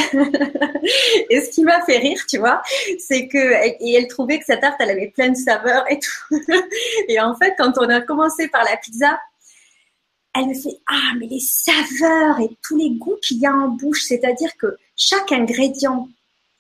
et 1.30 1.42
ce 1.42 1.50
qui 1.52 1.64
m'a 1.64 1.82
fait 1.86 1.98
rire, 1.98 2.22
tu 2.28 2.38
vois, 2.38 2.62
c'est 3.00 3.28
que 3.28 3.38
et 3.38 3.94
elle 3.94 4.08
trouvait 4.08 4.40
que 4.40 4.46
sa 4.46 4.58
tarte, 4.58 4.76
elle 4.80 4.90
avait 4.92 5.12
plein 5.16 5.30
de 5.30 5.38
saveurs 5.38 5.86
et 5.90 6.00
tout. 6.00 6.42
et 7.08 7.20
en 7.20 7.36
fait, 7.36 7.56
quand 7.58 7.74
on 7.78 7.90
a 7.90 8.02
commencé 8.02 8.48
par 8.50 8.64
la 8.64 8.76
pizza, 8.78 9.20
elle 10.36 10.48
me 10.48 10.54
fait 10.54 10.78
ah 10.88 11.14
mais 11.18 11.28
les 11.28 11.40
saveurs 11.40 12.40
et 12.42 12.50
tous 12.62 12.76
les 12.76 12.92
goûts 12.92 13.18
qu'il 13.22 13.38
y 13.38 13.46
a 13.46 13.54
en 13.54 13.70
bouche, 13.70 14.04
c'est-à-dire 14.04 14.56
que 14.58 14.78
chaque 14.98 15.32
ingrédient 15.32 16.10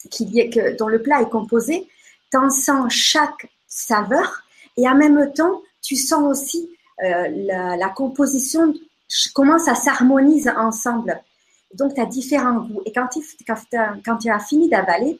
qui 0.09 0.49
que, 0.49 0.77
dont 0.77 0.87
le 0.87 1.01
plat 1.01 1.21
est 1.21 1.29
composé, 1.29 1.87
t'en 2.31 2.49
sens 2.49 2.93
chaque 2.93 3.49
saveur 3.67 4.43
et 4.77 4.87
en 4.87 4.95
même 4.95 5.31
temps, 5.33 5.61
tu 5.81 5.95
sens 5.95 6.23
aussi 6.23 6.69
euh, 7.03 7.75
la 7.77 7.89
composition 7.89 8.73
comment 9.33 9.59
ça 9.59 9.75
s'harmonise 9.75 10.51
ensemble. 10.57 11.21
Donc, 11.73 11.93
tu 11.93 12.01
as 12.01 12.05
différents 12.05 12.59
goûts. 12.59 12.81
Et 12.85 12.91
quand 12.91 13.07
tu, 13.07 13.19
quand, 14.05 14.17
tu 14.17 14.29
as 14.29 14.39
fini 14.39 14.69
d'avaler, 14.69 15.19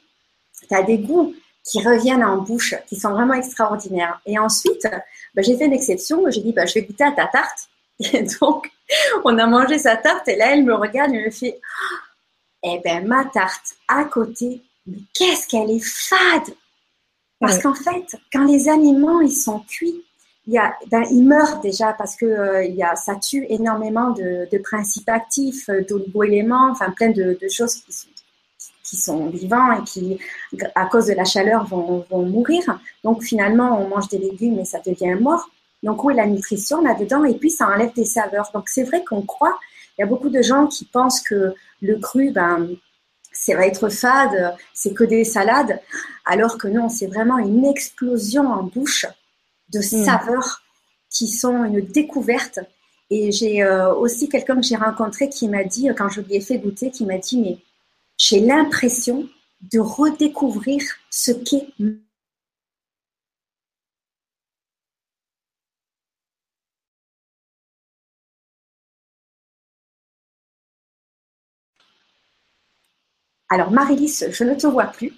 tu 0.67 0.75
as 0.75 0.83
des 0.83 0.97
goûts 0.97 1.33
qui 1.63 1.83
reviennent 1.85 2.23
en 2.23 2.37
bouche, 2.37 2.75
qui 2.87 2.95
sont 2.95 3.11
vraiment 3.11 3.33
extraordinaires. 3.33 4.21
Et 4.25 4.37
ensuite, 4.37 4.87
ben, 5.33 5.43
j'ai 5.43 5.57
fait 5.57 5.65
une 5.65 5.73
exception. 5.73 6.23
J'ai 6.29 6.41
dit, 6.41 6.53
ben, 6.53 6.67
je 6.67 6.75
vais 6.75 6.83
goûter 6.83 7.03
à 7.03 7.11
ta 7.11 7.27
tarte. 7.27 7.69
Et 8.13 8.23
donc, 8.41 8.71
on 9.23 9.37
a 9.37 9.47
mangé 9.47 9.79
sa 9.79 9.97
tarte. 9.97 10.27
Et 10.27 10.35
là, 10.35 10.53
elle 10.53 10.63
me 10.63 10.75
regarde 10.75 11.13
et 11.13 11.25
me 11.25 11.31
fait, 11.31 11.59
eh 12.63 12.79
ben, 12.83 13.07
ma 13.07 13.25
tarte 13.25 13.75
à 13.87 14.05
côté, 14.05 14.61
mais 14.85 14.97
qu'est-ce 15.13 15.47
qu'elle 15.47 15.71
est 15.71 15.83
fade! 15.83 16.55
Parce 17.39 17.59
qu'en 17.59 17.73
fait, 17.73 18.17
quand 18.31 18.45
les 18.45 18.69
aliments, 18.69 19.21
ils 19.21 19.31
sont 19.31 19.59
cuits, 19.59 20.03
ben, 20.47 21.03
il 21.09 21.23
meurt 21.23 21.61
déjà 21.63 21.93
parce 21.93 22.15
que 22.15 22.25
euh, 22.25 22.63
y 22.65 22.83
a, 22.83 22.95
ça 22.95 23.15
tue 23.15 23.45
énormément 23.49 24.11
de, 24.11 24.57
principes 24.59 25.09
actifs, 25.09 25.69
euh, 25.69 25.83
d'oligo-éléments, 25.87 26.69
enfin 26.71 26.91
plein 26.91 27.09
de, 27.09 27.37
choses 27.49 27.75
qui 28.83 28.95
sont, 28.95 29.29
qui 29.31 29.37
vivants 29.37 29.71
et 29.73 29.83
qui, 29.83 30.19
à 30.75 30.85
cause 30.85 31.07
de 31.07 31.13
la 31.13 31.25
chaleur, 31.25 31.65
vont, 31.65 32.05
vont 32.09 32.23
mourir. 32.23 32.79
Donc 33.03 33.23
finalement, 33.23 33.79
on 33.81 33.87
mange 33.87 34.07
des 34.09 34.19
légumes 34.19 34.59
et 34.59 34.65
ça 34.65 34.79
devient 34.85 35.15
mort. 35.19 35.49
Donc 35.81 36.03
où 36.03 36.11
est 36.11 36.15
la 36.15 36.27
nutrition 36.27 36.81
là-dedans? 36.81 37.23
Et 37.23 37.35
puis 37.35 37.49
ça 37.49 37.67
enlève 37.67 37.93
des 37.93 38.05
saveurs. 38.05 38.49
Donc 38.53 38.69
c'est 38.69 38.83
vrai 38.83 39.03
qu'on 39.03 39.23
croit. 39.23 39.57
Il 39.97 40.01
y 40.01 40.03
a 40.03 40.07
beaucoup 40.07 40.29
de 40.29 40.41
gens 40.41 40.67
qui 40.67 40.85
pensent 40.85 41.21
que 41.21 41.55
le 41.81 41.97
cru, 41.97 42.31
ben, 42.31 42.67
ça 43.31 43.55
va 43.55 43.65
être 43.65 43.89
fade, 43.89 44.55
c'est 44.73 44.93
que 44.93 45.03
des 45.03 45.23
salades, 45.23 45.79
alors 46.25 46.57
que 46.57 46.67
non, 46.67 46.89
c'est 46.89 47.07
vraiment 47.07 47.37
une 47.37 47.65
explosion 47.65 48.47
en 48.47 48.63
bouche 48.63 49.05
de 49.69 49.79
hmm. 49.79 50.05
saveurs 50.05 50.61
qui 51.09 51.27
sont 51.27 51.63
une 51.65 51.81
découverte. 51.81 52.59
Et 53.09 53.31
j'ai 53.31 53.63
euh, 53.63 53.93
aussi 53.93 54.29
quelqu'un 54.29 54.55
que 54.55 54.63
j'ai 54.63 54.75
rencontré 54.75 55.29
qui 55.29 55.47
m'a 55.47 55.63
dit, 55.63 55.89
quand 55.97 56.09
je 56.09 56.21
lui 56.21 56.35
ai 56.35 56.41
fait 56.41 56.57
goûter, 56.57 56.91
qui 56.91 57.05
m'a 57.05 57.17
dit, 57.17 57.39
mais 57.39 57.57
j'ai 58.17 58.39
l'impression 58.39 59.27
de 59.61 59.79
redécouvrir 59.79 60.81
ce 61.09 61.31
qu'est 61.31 61.67
Alors, 73.49 73.71
Marilys, 73.71 74.23
je 74.31 74.43
ne 74.43 74.55
te 74.55 74.67
vois 74.67 74.87
plus. 74.87 75.13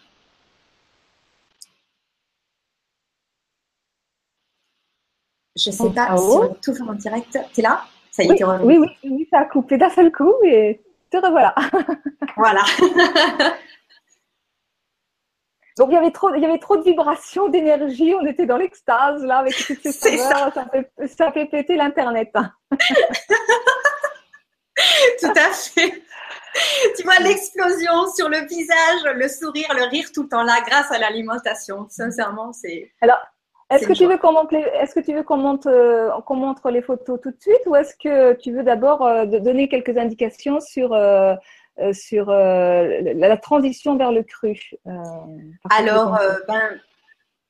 Je 5.58 5.70
ne 5.70 5.76
sais 5.76 5.90
pas 5.90 6.16
si 6.18 6.24
on 6.24 6.52
est 6.52 6.62
toujours 6.62 6.90
en 6.90 6.94
direct. 6.94 7.38
Tu 7.54 7.60
es 7.60 7.64
là? 7.64 7.84
Ça 8.12 8.24
y 8.24 8.32
est, 8.32 8.44
oui, 8.44 8.78
oui, 8.78 8.88
oui, 9.04 9.28
ça 9.30 9.40
a 9.40 9.46
coupé 9.46 9.78
d'un 9.78 9.90
seul 9.90 10.12
coup 10.12 10.34
et 10.44 10.82
te 11.12 11.18
revoilà. 11.18 11.54
voilà. 12.38 12.64
Donc 15.78 15.90
il 15.92 15.94
y 15.94 15.98
avait 15.98 16.12
trop, 16.12 16.34
il 16.34 16.42
y 16.42 16.46
avait 16.46 16.58
trop 16.58 16.78
de 16.78 16.84
vibrations, 16.84 17.50
d'énergie. 17.50 18.16
On 18.20 18.26
était 18.26 18.48
dans 18.48 18.58
l'extase 18.58 19.24
là 19.24 19.38
avec 19.38 19.56
toutes 19.56 19.82
ces 19.82 19.92
saveurs. 20.18 20.52
Ça. 20.54 20.66
fait, 20.72 20.92
ça 21.08 21.32
fait 21.32 21.46
péter 21.46 21.76
l'internet. 21.76 22.32
Tout 25.20 25.34
à 25.36 25.52
fait. 25.54 26.02
Tu 26.98 27.04
vois 27.04 27.20
l'explosion 27.20 28.12
sur 28.16 28.30
le 28.30 28.48
visage, 28.48 29.16
le 29.16 29.28
sourire, 29.28 29.72
le 29.76 29.84
rire 29.90 30.12
tout 30.12 30.24
le 30.24 30.30
temps 30.30 30.44
là 30.44 30.60
grâce 30.66 30.92
à 30.92 30.98
l'alimentation. 30.98 31.88
Sincèrement, 31.90 32.52
c'est. 32.54 32.92
Alors 33.02 33.20
Est-ce 33.70 33.86
que, 33.86 33.94
tu 33.94 34.06
veux 34.08 34.18
qu'on 34.18 34.32
montre 34.32 34.54
les, 34.54 34.62
est-ce 34.62 34.96
que 34.96 35.02
tu 35.02 35.14
veux 35.14 35.24
qu'on 35.24 35.38
montre, 35.38 35.68
euh, 35.68 36.72
les 36.72 36.82
photos 36.82 37.20
tout 37.22 37.32
de 37.32 37.40
suite 37.40 37.62
ou 37.66 37.76
est-ce 37.76 37.96
que 37.98 38.34
tu 38.36 38.54
veux 38.54 38.64
d'abord 38.64 39.06
euh, 39.06 39.26
donner 39.26 39.68
quelques 39.68 39.98
indications 39.98 40.62
sur, 40.62 40.94
euh, 40.94 41.36
sur 41.92 42.28
la, 42.28 43.38
transition 43.38 43.98
vers 43.98 44.14
le 44.14 44.24
cru 44.24 44.58
Alors, 45.70 46.18
ben, 46.48 46.80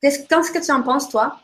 qu'est-ce, 0.02 0.52
que 0.52 0.64
tu 0.64 0.72
en 0.72 0.82
penses, 0.82 1.08
toi? 1.08 1.36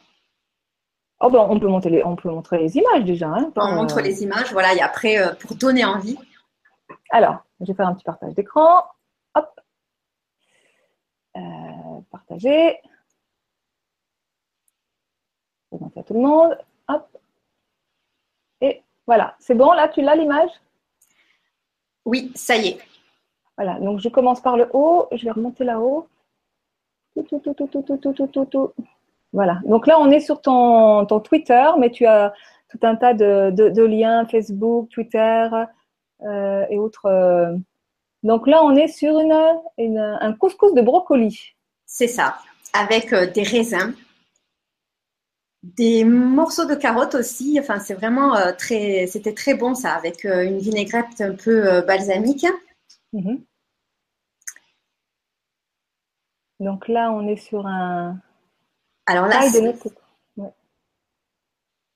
Oh 1.21 1.31
ben, 1.31 1.47
on, 1.49 1.61
peut 1.61 1.69
montrer 1.69 1.91
les, 1.91 2.05
on 2.05 2.17
peut 2.17 2.29
montrer 2.29 2.59
les 2.59 2.77
images 2.77 3.05
déjà. 3.05 3.29
Hein, 3.29 3.53
on 3.55 3.77
montre 3.77 4.01
les 4.01 4.25
images, 4.25 4.53
voilà, 4.53 4.75
et 4.75 4.81
après, 4.81 5.19
pour 5.39 5.55
donner 5.55 5.85
envie. 5.85 6.19
Alors, 7.11 7.45
je 7.61 7.67
vais 7.67 7.75
faire 7.75 7.87
un 7.87 7.95
petit 7.95 8.05
partage 8.05 8.35
d'écran. 8.35 8.83
Hop. 9.37 9.61
partager 12.11 12.81
à 15.97 16.03
tout 16.03 16.15
le 16.15 16.21
monde. 16.21 16.59
Hop. 16.89 17.07
Et 18.61 18.83
voilà, 19.07 19.35
c'est 19.39 19.55
bon, 19.55 19.73
là, 19.73 19.89
tu 19.89 20.01
l'as 20.03 20.17
l'image? 20.17 20.51
Oui, 22.05 22.33
ça 22.35 22.57
y 22.57 22.69
est. 22.69 22.79
Voilà, 23.57 23.79
donc 23.79 24.01
je 24.01 24.09
commence 24.09 24.41
par 24.41 24.57
le 24.57 24.69
haut, 24.73 25.07
je 25.13 25.25
vais 25.25 25.31
remonter 25.31 25.65
là-haut. 25.65 26.09
Tout, 27.15 27.23
tout, 27.23 27.55
tout, 27.55 27.69
tout, 27.69 28.47
tout, 28.47 28.73
Voilà, 29.33 29.61
donc 29.65 29.87
là, 29.87 30.01
on 30.01 30.11
est 30.11 30.21
sur 30.21 30.41
ton, 30.41 31.07
ton, 31.07 31.21
Twitter, 31.21 31.65
mais 31.79 31.91
tu 31.91 32.07
as 32.07 32.35
tout 32.69 32.79
un 32.83 32.97
tas 32.97 33.15
de, 33.15 33.51
de, 33.51 33.83
liens, 33.83 34.27
Facebook, 34.27 34.89
Twitter 34.89 35.49
euh, 36.23 36.67
et 36.69 36.79
autres. 36.79 37.07
Euh. 37.07 37.57
Donc 38.25 38.49
là, 38.49 38.65
on 38.65 38.75
est 38.75 38.89
sur 38.89 39.21
une, 39.21 39.37
une, 39.79 39.99
un 39.99 40.33
couscous 40.33 40.75
de 40.75 40.83
brocoli. 40.83 41.55
C'est 41.87 42.09
ça, 42.09 42.35
avec 42.73 43.13
euh, 43.13 43.31
des 43.31 43.45
raisins 43.45 43.95
des 45.65 46.05
morceaux 46.05 46.67
de 46.67 46.75
carottes 46.75 47.15
aussi. 47.15 47.59
Enfin, 47.59 47.81
c'est 47.81 47.95
vraiment 47.95 48.37
euh, 48.37 48.53
très, 48.53 49.07
c'était 49.07 49.33
très 49.33 49.55
bon 49.55 49.75
ça, 49.75 49.95
avec 49.95 50.25
euh, 50.25 50.45
une 50.45 50.59
vinaigrette 50.59 51.21
un 51.21 51.35
peu 51.35 51.73
euh, 51.73 51.83
balsamique. 51.83 52.47
Mhm. 53.13 53.43
Donc 56.61 56.87
là, 56.89 57.11
on 57.13 57.27
est 57.27 57.37
sur 57.37 57.67
un. 57.67 58.19
Alors 59.07 59.27
là, 59.27 59.41
taille 59.41 59.53
de 59.53 59.61
noix 59.61 59.73
de 59.73 59.79
coco. 59.79 60.01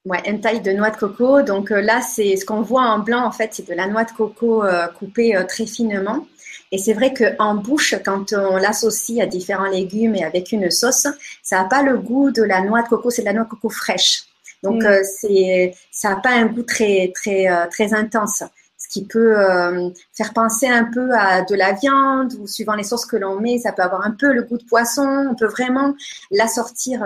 Ouais. 0.08 0.22
une 0.26 0.40
taille 0.40 0.60
de 0.60 0.72
noix 0.72 0.90
de 0.90 0.96
coco. 0.96 1.42
Donc 1.42 1.70
là, 1.70 2.00
c'est 2.00 2.36
ce 2.36 2.44
qu'on 2.44 2.62
voit 2.62 2.82
en 2.82 2.98
blanc 2.98 3.24
en 3.24 3.32
fait, 3.32 3.50
c'est 3.52 3.68
de 3.68 3.74
la 3.74 3.86
noix 3.86 4.04
de 4.04 4.12
coco 4.12 4.62
coupée 4.98 5.38
très 5.48 5.66
finement. 5.66 6.26
Et 6.70 6.78
c'est 6.78 6.92
vrai 6.92 7.14
qu'en 7.14 7.54
bouche, 7.54 7.94
quand 8.04 8.32
on 8.32 8.56
l'associe 8.56 9.20
à 9.20 9.26
différents 9.26 9.70
légumes 9.70 10.14
et 10.14 10.24
avec 10.24 10.52
une 10.52 10.70
sauce, 10.70 11.06
ça 11.42 11.62
n'a 11.62 11.64
pas 11.64 11.82
le 11.82 11.98
goût 11.98 12.30
de 12.30 12.42
la 12.42 12.60
noix 12.60 12.82
de 12.82 12.88
coco, 12.88 13.10
c'est 13.10 13.22
de 13.22 13.26
la 13.26 13.32
noix 13.32 13.44
de 13.44 13.48
coco 13.48 13.70
fraîche. 13.70 14.24
Donc, 14.62 14.82
mm. 14.82 14.86
euh, 14.86 15.02
c'est, 15.04 15.74
ça 15.90 16.10
n'a 16.10 16.16
pas 16.16 16.30
un 16.30 16.46
goût 16.46 16.62
très, 16.62 17.12
très, 17.14 17.48
euh, 17.48 17.66
très 17.70 17.94
intense. 17.94 18.42
Ce 18.76 18.88
qui 18.88 19.06
peut 19.06 19.38
euh, 19.38 19.90
faire 20.16 20.32
penser 20.32 20.68
un 20.68 20.84
peu 20.84 21.12
à 21.12 21.42
de 21.42 21.54
la 21.54 21.72
viande 21.72 22.34
ou 22.40 22.46
suivant 22.46 22.74
les 22.74 22.84
sauces 22.84 23.06
que 23.06 23.16
l'on 23.16 23.40
met, 23.40 23.58
ça 23.58 23.72
peut 23.72 23.82
avoir 23.82 24.04
un 24.06 24.12
peu 24.12 24.32
le 24.32 24.42
goût 24.42 24.58
de 24.58 24.64
poisson. 24.64 25.28
On 25.30 25.34
peut 25.34 25.46
vraiment 25.46 25.94
l'assortir 26.30 27.02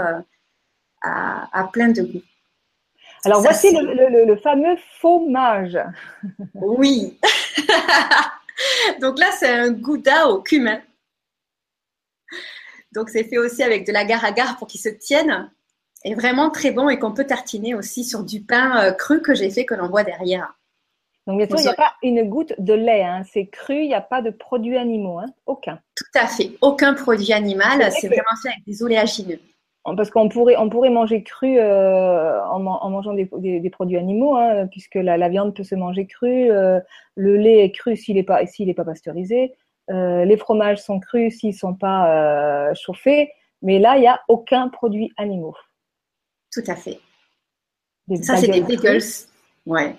à, 1.00 1.48
à 1.52 1.64
plein 1.72 1.88
de 1.88 2.02
goûts. 2.02 2.22
Alors 3.24 3.40
voici 3.40 3.70
le, 3.72 4.24
le, 4.26 4.36
fameux 4.36 4.76
fromage. 4.98 5.78
Oui. 6.54 7.18
Donc 9.00 9.18
là, 9.18 9.30
c'est 9.38 9.48
un 9.48 9.70
gouda 9.70 10.28
au 10.28 10.42
cumin. 10.42 10.80
Donc 12.92 13.08
c'est 13.08 13.24
fait 13.24 13.38
aussi 13.38 13.62
avec 13.62 13.86
de 13.86 13.92
l'agar-agar 13.92 14.56
pour 14.58 14.66
qu'il 14.66 14.80
se 14.80 14.88
tienne. 14.88 15.50
Et 16.04 16.14
vraiment 16.14 16.50
très 16.50 16.72
bon 16.72 16.88
et 16.88 16.98
qu'on 16.98 17.12
peut 17.12 17.26
tartiner 17.26 17.74
aussi 17.74 18.04
sur 18.04 18.24
du 18.24 18.42
pain 18.42 18.84
euh, 18.84 18.92
cru 18.92 19.22
que 19.22 19.34
j'ai 19.34 19.50
fait 19.50 19.64
que 19.64 19.74
l'on 19.74 19.88
voit 19.88 20.02
derrière. 20.02 20.58
Donc 21.28 21.38
bien 21.38 21.46
sûr, 21.46 21.58
il 21.58 21.62
n'y 21.62 21.68
a 21.68 21.74
pas 21.74 21.94
une 22.02 22.28
goutte 22.28 22.54
de 22.58 22.74
lait, 22.74 23.04
hein. 23.04 23.22
c'est 23.32 23.46
cru, 23.46 23.76
il 23.76 23.86
n'y 23.86 23.94
a 23.94 24.00
pas 24.00 24.22
de 24.22 24.30
produits 24.30 24.76
animaux, 24.76 25.20
hein. 25.20 25.26
aucun. 25.46 25.78
Tout 25.94 26.18
à 26.18 26.26
fait, 26.26 26.56
aucun 26.60 26.94
produit 26.94 27.32
animal, 27.32 27.92
c'est 27.92 28.08
vraiment 28.08 28.24
fait 28.42 28.48
avec 28.48 28.64
des 28.66 28.82
oléagineux. 28.82 29.38
Parce 29.84 30.10
qu'on 30.10 30.28
pourrait, 30.28 30.56
on 30.56 30.68
pourrait 30.68 30.90
manger 30.90 31.24
cru 31.24 31.58
euh, 31.58 32.40
en, 32.44 32.60
mangeant 32.60 33.14
des, 33.14 33.70
produits 33.70 33.96
animaux, 33.96 34.36
hein, 34.36 34.68
puisque 34.70 34.94
la, 34.94 35.28
viande 35.28 35.54
peut 35.56 35.64
se 35.64 35.74
manger 35.74 36.06
crue, 36.06 36.52
euh, 36.52 36.78
le 37.16 37.36
lait 37.36 37.64
est 37.64 37.72
cru 37.72 37.96
s'il 37.96 38.14
n'est 38.14 38.22
pas, 38.22 38.42
pas 38.76 38.84
pasteurisé, 38.84 39.54
euh, 39.90 40.24
les 40.24 40.36
fromages 40.36 40.80
sont 40.80 41.00
crus 41.00 41.40
s'ils 41.40 41.50
ne 41.50 41.54
sont 41.54 41.74
pas 41.74 42.72
chauffés, 42.74 43.32
mais 43.60 43.80
là, 43.80 43.96
il 43.96 44.02
n'y 44.02 44.06
a 44.06 44.20
aucun 44.28 44.68
produit 44.68 45.12
animaux. 45.16 45.56
Tout 46.52 46.62
à 46.68 46.76
fait. 46.76 47.00
Ça, 48.22 48.36
c'est 48.36 48.48
des 48.48 48.60
bagels. 48.60 49.02
Ouais. 49.66 49.96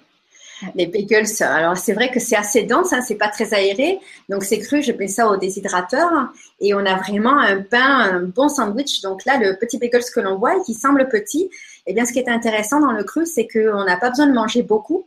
Les 0.76 0.88
bagels, 0.88 1.26
alors 1.42 1.78
c'est 1.78 1.94
vrai 1.94 2.10
que 2.10 2.20
c'est 2.20 2.36
assez 2.36 2.64
dense, 2.64 2.94
hein, 2.94 3.02
c'est 3.02 3.16
pas 3.16 3.30
très 3.30 3.54
aéré, 3.54 4.00
donc 4.30 4.44
c'est 4.44 4.60
cru. 4.60 4.82
Je 4.82 4.92
mets 4.92 5.08
ça 5.08 5.28
au 5.28 5.38
déshydrateur 5.38 6.10
et 6.60 6.74
on 6.74 6.86
a 6.86 6.96
vraiment 6.96 7.38
un 7.40 7.62
pain, 7.62 7.80
un 7.80 8.22
bon 8.22 8.50
sandwich. 8.50 9.02
Donc 9.02 9.26
là, 9.26 9.38
le 9.38 9.58
petit 9.58 9.78
bagels 9.78 10.04
que 10.14 10.20
l'on 10.20 10.38
voit 10.38 10.58
et 10.58 10.62
qui 10.62 10.74
semble 10.74 11.10
petit, 11.10 11.50
eh 11.86 11.94
bien, 11.94 12.06
ce 12.06 12.14
qui 12.14 12.20
est 12.20 12.30
intéressant 12.30 12.80
dans 12.80 12.92
le 12.92 13.04
cru, 13.04 13.26
c'est 13.26 13.48
qu'on 13.48 13.84
n'a 13.84 13.98
pas 13.98 14.10
besoin 14.10 14.28
de 14.28 14.34
manger 14.34 14.64
beaucoup. 14.64 15.06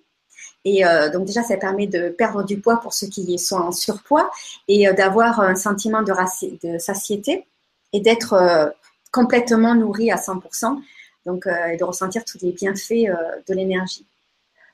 Et 0.64 0.84
euh, 0.84 1.10
donc 1.10 1.26
déjà, 1.26 1.42
ça 1.44 1.56
permet 1.56 1.86
de 1.86 2.08
perdre 2.08 2.42
du 2.42 2.58
poids 2.58 2.80
pour 2.80 2.92
ceux 2.92 3.06
qui 3.06 3.38
sont 3.38 3.56
en 3.56 3.72
surpoids 3.72 4.30
et 4.66 4.88
euh, 4.88 4.92
d'avoir 4.92 5.38
un 5.40 5.54
sentiment 5.54 6.02
de, 6.02 6.12
satiété 6.78 7.46
et 7.92 8.00
d'être 8.00 8.32
euh, 8.32 8.66
complètement 9.12 9.76
nourri 9.76 10.10
à 10.10 10.16
100%. 10.16 10.80
Donc, 11.24 11.46
et 11.46 11.76
de 11.76 11.82
ressentir 11.82 12.24
tous 12.24 12.38
les 12.40 12.52
bienfaits 12.52 13.10
de 13.48 13.54
l'énergie. 13.54 14.06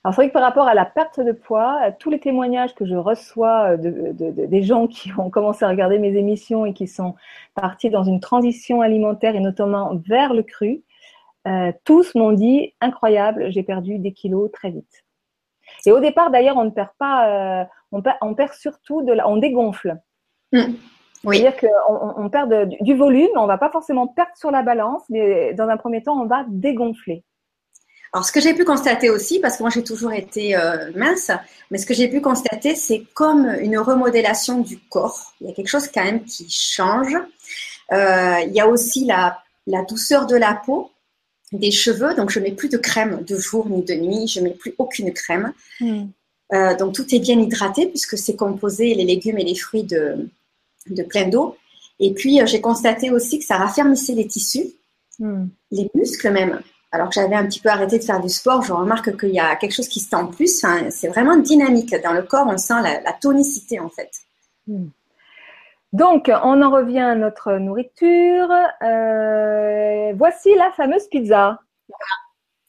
Alors, 0.04 0.14
c'est 0.14 0.22
vrai 0.22 0.28
que 0.28 0.32
par 0.32 0.42
rapport 0.42 0.66
à 0.66 0.74
la 0.74 0.84
perte 0.84 1.20
de 1.20 1.30
poids, 1.30 1.92
tous 2.00 2.10
les 2.10 2.18
témoignages 2.18 2.74
que 2.74 2.84
je 2.84 2.96
reçois 2.96 3.76
de, 3.76 4.12
des 4.12 4.62
gens 4.62 4.88
qui 4.88 5.12
ont 5.16 5.30
commencé 5.30 5.64
à 5.64 5.68
regarder 5.68 5.98
mes 6.00 6.16
émissions 6.16 6.66
et 6.66 6.72
qui 6.72 6.88
sont 6.88 7.14
partis 7.54 7.88
dans 7.88 8.02
une 8.02 8.18
transition 8.18 8.80
alimentaire 8.80 9.36
et 9.36 9.40
notamment 9.40 9.94
vers 10.04 10.34
le 10.34 10.42
cru, 10.42 10.82
euh, 11.46 11.72
tous 11.84 12.14
m'ont 12.14 12.32
dit 12.32 12.74
incroyable, 12.80 13.50
j'ai 13.50 13.62
perdu 13.62 13.98
des 13.98 14.12
kilos 14.12 14.50
très 14.52 14.70
vite. 14.70 15.04
Et 15.86 15.92
au 15.92 16.00
départ, 16.00 16.30
d'ailleurs, 16.30 16.56
on 16.56 16.64
ne 16.64 16.70
perd 16.70 16.90
pas, 16.98 17.62
euh, 17.62 17.64
on, 17.92 18.02
perd, 18.02 18.16
on, 18.22 18.34
perd, 18.34 18.52
surtout 18.52 19.02
de 19.02 19.12
la, 19.12 19.28
on 19.28 19.36
dégonfle. 19.36 19.98
Mmh. 20.52 20.74
Oui. 21.24 21.38
C'est-à-dire 21.38 21.70
qu'on 21.86 22.14
on 22.16 22.28
perd 22.28 22.68
du 22.80 22.94
volume, 22.94 23.30
on 23.36 23.46
va 23.46 23.58
pas 23.58 23.70
forcément 23.70 24.08
perdre 24.08 24.32
sur 24.34 24.50
la 24.50 24.62
balance, 24.62 25.02
mais 25.08 25.54
dans 25.54 25.68
un 25.68 25.76
premier 25.76 26.02
temps, 26.02 26.20
on 26.20 26.26
va 26.26 26.44
dégonfler. 26.48 27.24
Alors, 28.12 28.26
ce 28.26 28.32
que 28.32 28.40
j'ai 28.40 28.52
pu 28.52 28.64
constater 28.64 29.08
aussi, 29.08 29.40
parce 29.40 29.56
que 29.56 29.62
moi 29.62 29.70
j'ai 29.70 29.82
toujours 29.82 30.12
été 30.12 30.54
euh, 30.54 30.90
mince, 30.94 31.30
mais 31.70 31.78
ce 31.78 31.86
que 31.86 31.94
j'ai 31.94 32.08
pu 32.08 32.20
constater, 32.20 32.74
c'est 32.74 33.04
comme 33.14 33.46
une 33.60 33.78
remodélation 33.78 34.58
du 34.58 34.78
corps. 34.78 35.32
Il 35.40 35.46
y 35.46 35.50
a 35.50 35.54
quelque 35.54 35.68
chose 35.68 35.88
quand 35.88 36.04
même 36.04 36.22
qui 36.24 36.46
change. 36.50 37.16
Euh, 37.92 38.38
il 38.46 38.52
y 38.52 38.60
a 38.60 38.68
aussi 38.68 39.06
la, 39.06 39.42
la, 39.66 39.82
douceur 39.82 40.26
de 40.26 40.36
la 40.36 40.54
peau, 40.54 40.90
des 41.52 41.70
cheveux. 41.70 42.14
Donc, 42.14 42.30
je 42.30 42.38
mets 42.38 42.52
plus 42.52 42.68
de 42.68 42.76
crème 42.76 43.24
de 43.24 43.38
jour 43.38 43.66
ni 43.70 43.82
de 43.82 43.94
nuit. 43.94 44.26
Je 44.28 44.40
mets 44.40 44.50
plus 44.50 44.74
aucune 44.76 45.12
crème. 45.14 45.54
Hmm. 45.80 46.04
Euh, 46.52 46.76
donc, 46.76 46.94
tout 46.94 47.14
est 47.14 47.18
bien 47.18 47.40
hydraté 47.40 47.86
puisque 47.86 48.18
c'est 48.18 48.36
composé 48.36 48.94
les 48.94 49.04
légumes 49.04 49.38
et 49.38 49.44
les 49.44 49.54
fruits 49.54 49.84
de, 49.84 50.28
de 50.86 51.02
plein 51.02 51.28
d'eau. 51.28 51.56
Et 51.98 52.12
puis, 52.12 52.40
j'ai 52.44 52.60
constaté 52.60 53.10
aussi 53.10 53.38
que 53.38 53.44
ça 53.46 53.56
raffermissait 53.56 54.14
les 54.14 54.26
tissus, 54.26 54.66
hmm. 55.18 55.46
les 55.70 55.90
muscles 55.94 56.30
même 56.30 56.60
alors 56.92 57.08
que 57.08 57.14
j'avais 57.14 57.34
un 57.34 57.46
petit 57.46 57.60
peu 57.60 57.70
arrêté 57.70 57.98
de 57.98 58.04
faire 58.04 58.20
du 58.20 58.28
sport, 58.28 58.62
je 58.62 58.72
remarque 58.72 59.18
qu'il 59.18 59.30
y 59.30 59.40
a 59.40 59.56
quelque 59.56 59.72
chose 59.72 59.88
qui 59.88 59.98
se 59.98 60.10
tend 60.10 60.26
plus. 60.26 60.62
c'est 60.90 61.08
vraiment 61.08 61.36
dynamique. 61.36 61.94
Dans 62.04 62.12
le 62.12 62.22
corps, 62.22 62.46
on 62.46 62.58
sent 62.58 62.82
la, 62.82 63.12
tonicité 63.14 63.80
en 63.80 63.88
fait. 63.88 64.10
Hmm. 64.66 64.88
Donc, 65.94 66.30
on 66.30 66.62
en 66.62 66.70
revient 66.70 67.00
à 67.00 67.14
notre 67.14 67.54
nourriture. 67.54 68.50
Euh, 68.82 70.12
voici 70.16 70.54
la 70.54 70.70
fameuse 70.72 71.06
pizza. 71.08 71.58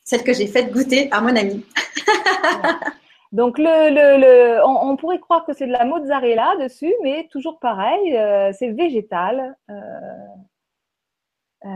Celle 0.03 0.24
que 0.24 0.34
j'ai 0.34 0.48
faite 0.48 0.72
goûter 0.72 1.10
à 1.12 1.22
mon 1.22 1.36
ami. 1.36 1.65
Donc, 3.34 3.58
le, 3.58 4.62
on, 4.65 4.96
pourrait 4.96 5.20
croire 5.20 5.46
que 5.46 5.53
c'est 5.53 5.68
de 5.68 5.72
la 5.72 5.86
mozzarella 5.86 6.56
dessus, 6.62 6.94
mais 7.01 7.27
toujours 7.32 7.60
pareil, 7.60 8.15
euh, 8.15 8.51
c'est 8.53 8.70
végétal. 8.70 9.58
Euh, 9.70 9.74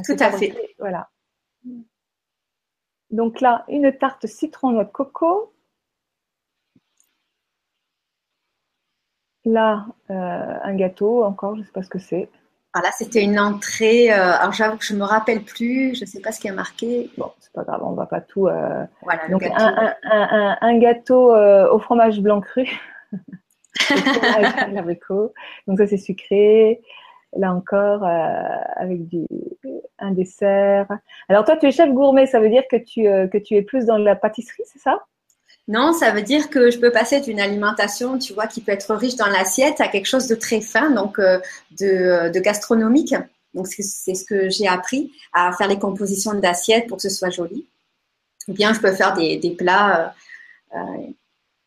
Tout 0.05 0.17
à 0.19 0.31
fait. 0.31 0.53
Voilà. 0.77 1.09
Donc 3.11 3.41
là, 3.41 3.63
une 3.69 3.91
tarte 3.91 4.27
citron 4.27 4.71
noix 4.71 4.83
de 4.83 4.91
coco. 4.91 5.53
Là, 9.45 9.85
euh, 10.09 10.13
un 10.63 10.75
gâteau, 10.75 11.23
encore, 11.23 11.55
je 11.55 11.61
ne 11.61 11.65
sais 11.65 11.71
pas 11.71 11.83
ce 11.83 11.89
que 11.89 11.99
c'est. 11.99 12.29
Voilà, 12.73 12.91
c'était 12.91 13.23
une 13.23 13.39
entrée. 13.39 14.11
Euh, 14.11 14.33
alors 14.33 14.51
j'avoue 14.51 14.77
que 14.77 14.83
je 14.83 14.93
ne 14.93 14.99
me 14.99 15.05
rappelle 15.05 15.41
plus, 15.41 15.95
je 15.95 16.01
ne 16.01 16.05
sais 16.05 16.19
pas 16.19 16.33
ce 16.33 16.41
qui 16.41 16.49
a 16.49 16.53
marqué. 16.53 17.09
Bon, 17.17 17.31
c'est 17.39 17.53
pas 17.53 17.63
grave, 17.63 17.81
on 17.81 17.91
ne 17.91 17.95
va 17.95 18.05
pas 18.05 18.19
tout. 18.19 18.47
Euh, 18.47 18.83
voilà, 19.01 19.27
Donc 19.29 19.43
Un, 19.43 20.77
gâteau 20.79 21.33
au 21.33 21.79
fromage 21.79 22.19
blanc 22.19 22.41
cru. 22.41 22.67
Donc 25.67 25.77
ça 25.77 25.87
c'est 25.87 25.97
sucré. 25.97 26.81
Là 27.35 27.53
encore, 27.53 28.03
avec 28.03 29.07
du, 29.07 29.25
un 29.99 30.11
dessert. 30.11 30.87
Alors 31.29 31.45
toi, 31.45 31.57
tu 31.57 31.67
es 31.67 31.71
chef 31.71 31.91
gourmet, 31.91 32.25
ça 32.25 32.39
veut 32.39 32.49
dire 32.49 32.63
que 32.69 32.77
tu, 32.77 33.03
que 33.03 33.37
tu 33.37 33.55
es 33.55 33.61
plus 33.61 33.85
dans 33.85 33.97
la 33.97 34.15
pâtisserie, 34.15 34.63
c'est 34.65 34.79
ça? 34.79 35.03
Non, 35.67 35.91
ça 35.91 36.11
veut 36.11 36.21
dire 36.21 36.49
que 36.49 36.71
je 36.71 36.79
peux 36.79 36.91
passer 36.91 37.19
d'une 37.19 37.41
alimentation, 37.41 38.17
tu 38.17 38.33
vois, 38.33 38.47
qui 38.47 38.61
peut 38.61 38.71
être 38.71 38.95
riche 38.95 39.17
dans 39.17 39.27
l'assiette 39.27 39.81
à 39.81 39.89
quelque 39.89 40.05
chose 40.05 40.27
de 40.27 40.35
très 40.35 40.61
fin, 40.61 40.91
donc 40.91 41.19
de, 41.19 42.31
de 42.31 42.39
gastronomique. 42.39 43.13
Donc, 43.53 43.67
c'est 43.67 44.13
ce 44.13 44.23
que 44.23 44.49
j'ai 44.49 44.67
appris 44.67 45.11
à 45.33 45.51
faire 45.51 45.67
les 45.67 45.79
compositions 45.79 46.33
d'assiettes 46.35 46.87
pour 46.87 46.97
que 46.97 47.03
ce 47.03 47.09
soit 47.09 47.31
joli. 47.31 47.65
Ou 48.47 48.53
bien, 48.53 48.73
je 48.73 48.79
peux 48.79 48.93
faire 48.93 49.13
des, 49.13 49.55
plats 49.57 50.13
euh, 50.73 50.77
euh, 50.77 51.07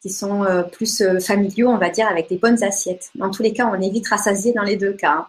qui 0.01 0.11
sont 0.11 0.45
euh, 0.45 0.63
plus 0.63 1.03
familiaux, 1.21 1.69
on 1.69 1.79
va 1.79 1.91
dire, 1.91 2.07
avec 2.07 2.29
des 2.29 2.39
bonnes 2.39 2.63
assiettes. 2.63 3.11
Dans 3.17 3.31
tous 3.31 3.43
les 3.43 3.53
cas, 3.53 3.67
on 3.67 3.81
évite 3.81 4.09
rassasier 4.09 4.53
dans 4.53 4.63
les 4.63 4.77
deux 4.77 4.93
cas. 4.93 5.13
Hein. 5.13 5.27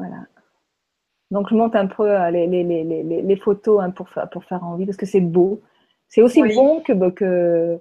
Voilà. 0.00 0.26
Donc, 1.30 1.48
je 1.50 1.54
monte 1.54 1.76
un 1.76 1.86
peu 1.86 2.08
les, 2.30 3.36
photos 3.36 3.82
hein, 3.82 3.90
pour, 3.90 4.08
pour 4.32 4.44
faire 4.44 4.64
envie, 4.64 4.86
parce 4.86 4.96
que 4.96 5.06
c'est 5.06 5.20
beau. 5.20 5.60
C'est 6.08 6.22
aussi 6.22 6.42
bon 6.42 6.80
que, 6.80 6.92
que, 7.10 7.80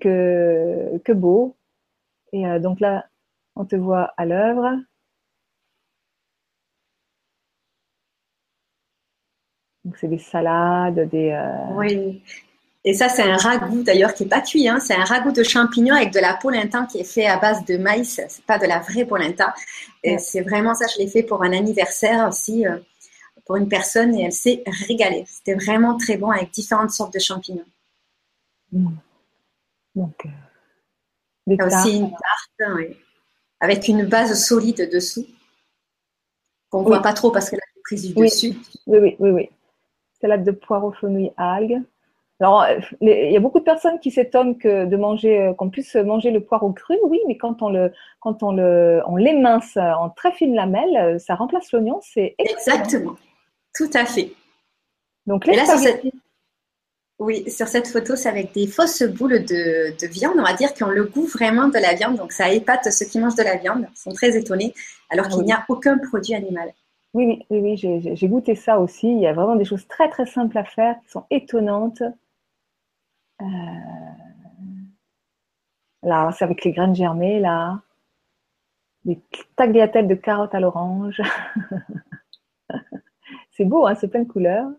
que, 0.00 0.98
que 0.98 1.12
beau. 1.12 1.56
Et 2.32 2.44
donc 2.60 2.80
là, 2.80 3.06
on 3.56 3.64
te 3.64 3.76
voit 3.76 4.12
à 4.16 4.26
l'œuvre. 4.26 4.76
Donc, 9.84 9.96
c'est 9.96 10.08
des 10.08 10.18
salades, 10.18 11.08
des. 11.08 11.30
Euh, 11.30 11.74
oui. 11.76 12.22
Et 12.84 12.94
ça, 12.94 13.08
c'est 13.08 13.22
un 13.22 13.36
ragoût 13.36 13.82
d'ailleurs 13.82 14.12
qui 14.12 14.24
n'est 14.24 14.28
pas 14.28 14.40
cuit. 14.40 14.68
Hein. 14.68 14.80
C'est 14.80 14.94
un 14.94 15.04
ragoût 15.04 15.30
de 15.30 15.42
champignons 15.44 15.94
avec 15.94 16.12
de 16.12 16.18
la 16.18 16.34
polenta 16.34 16.84
qui 16.86 16.98
est 16.98 17.04
fait 17.04 17.26
à 17.26 17.38
base 17.38 17.64
de 17.64 17.76
maïs. 17.76 18.20
C'est 18.28 18.44
pas 18.44 18.58
de 18.58 18.66
la 18.66 18.80
vraie 18.80 19.04
polenta. 19.04 19.54
Et 20.02 20.18
c'est 20.18 20.40
vraiment 20.40 20.74
ça. 20.74 20.86
Je 20.92 20.98
l'ai 20.98 21.08
fait 21.08 21.22
pour 21.22 21.44
un 21.44 21.52
anniversaire 21.52 22.28
aussi 22.28 22.66
euh, 22.66 22.78
pour 23.46 23.56
une 23.56 23.68
personne 23.68 24.14
et 24.16 24.24
elle 24.24 24.32
s'est 24.32 24.64
régalée. 24.88 25.24
C'était 25.28 25.54
vraiment 25.54 25.96
très 25.96 26.16
bon 26.16 26.30
avec 26.30 26.50
différentes 26.50 26.90
sortes 26.90 27.14
de 27.14 27.20
champignons. 27.20 27.64
Mmh. 28.72 28.88
Donc, 29.94 30.26
euh, 30.26 31.56
a 31.60 31.66
aussi 31.66 31.98
une 31.98 32.10
tarte 32.10 32.74
oui. 32.76 32.96
avec 33.60 33.86
une 33.86 34.06
base 34.06 34.44
solide 34.44 34.88
dessous 34.90 35.26
qu'on 36.70 36.80
ne 36.80 36.86
voit 36.86 37.02
pas 37.02 37.12
trop 37.12 37.30
parce 37.30 37.50
qu'elle 37.50 37.60
a 37.60 37.80
prise 37.84 38.06
du 38.06 38.14
dessus. 38.14 38.56
Oui, 38.86 38.98
oui, 38.98 39.16
oui, 39.18 39.30
oui 39.30 39.50
salade 40.22 40.44
de 40.44 40.52
poireaux, 40.52 40.92
fenouil, 40.92 41.32
algues. 41.36 41.82
Alors, 42.42 42.66
il 43.00 43.30
y 43.30 43.36
a 43.36 43.40
beaucoup 43.40 43.60
de 43.60 43.64
personnes 43.64 44.00
qui 44.00 44.10
s'étonnent 44.10 44.58
que 44.58 44.84
de 44.84 44.96
manger, 44.96 45.40
euh, 45.40 45.54
qu'on 45.54 45.70
puisse 45.70 45.94
manger 45.94 46.32
le 46.32 46.40
poireau 46.40 46.72
cru, 46.72 46.98
oui, 47.04 47.20
mais 47.28 47.36
quand 47.36 47.62
on 47.62 47.70
le, 47.70 47.92
quand 48.18 48.42
on 48.42 48.50
le, 48.50 49.00
on 49.06 49.14
l'émince 49.14 49.76
en 49.76 50.10
très 50.10 50.32
fines 50.32 50.56
lamelles, 50.56 50.96
euh, 50.96 51.18
ça 51.20 51.36
remplace 51.36 51.70
l'oignon, 51.70 52.00
c'est 52.02 52.34
exactement, 52.38 53.14
tout 53.76 53.90
à 53.94 54.04
fait. 54.06 54.32
Donc 55.26 55.46
là, 55.46 55.64
sur 55.64 55.78
cette... 55.78 56.02
oui, 57.20 57.48
sur 57.48 57.68
cette 57.68 57.86
photo, 57.86 58.16
c'est 58.16 58.28
avec 58.28 58.52
des 58.52 58.66
fausses 58.66 59.04
boules 59.04 59.44
de, 59.44 59.96
de 59.96 60.06
viande, 60.08 60.34
on 60.36 60.42
va 60.42 60.54
dire, 60.54 60.74
qui 60.74 60.82
ont 60.82 60.90
le 60.90 61.04
goût 61.04 61.26
vraiment 61.26 61.68
de 61.68 61.78
la 61.78 61.94
viande, 61.94 62.16
donc 62.16 62.32
ça 62.32 62.52
épate 62.52 62.90
ceux 62.90 63.06
qui 63.06 63.20
mangent 63.20 63.36
de 63.36 63.44
la 63.44 63.54
viande, 63.54 63.86
ils 63.88 63.96
sont 63.96 64.10
très 64.10 64.36
étonnés, 64.36 64.74
alors 65.10 65.28
qu'il 65.28 65.42
n'y 65.42 65.52
a 65.52 65.64
aucun 65.68 65.96
produit 65.96 66.34
animal. 66.34 66.72
Oui, 67.14 67.44
oui, 67.50 67.60
oui, 67.60 67.76
j'ai 68.16 68.28
goûté 68.28 68.54
ça 68.54 68.80
aussi. 68.80 69.06
Il 69.06 69.20
y 69.20 69.26
a 69.26 69.34
vraiment 69.34 69.54
des 69.54 69.66
choses 69.66 69.86
très 69.86 70.08
très 70.08 70.24
simples 70.24 70.56
à 70.56 70.64
faire 70.64 70.96
qui 71.04 71.10
sont 71.10 71.24
étonnantes. 71.30 72.02
Euh, 73.42 73.46
là, 76.02 76.30
c'est 76.32 76.44
avec 76.44 76.64
les 76.64 76.72
graines 76.72 76.94
germées, 76.94 77.40
là. 77.40 77.80
Des 79.04 79.20
tagliatelles 79.56 80.08
de 80.08 80.14
carottes 80.14 80.54
à 80.54 80.60
l'orange. 80.60 81.20
c'est 83.50 83.64
beau, 83.64 83.86
hein, 83.86 83.94
c'est 83.96 84.08
plein 84.08 84.22
de 84.22 84.28
couleurs. 84.28 84.70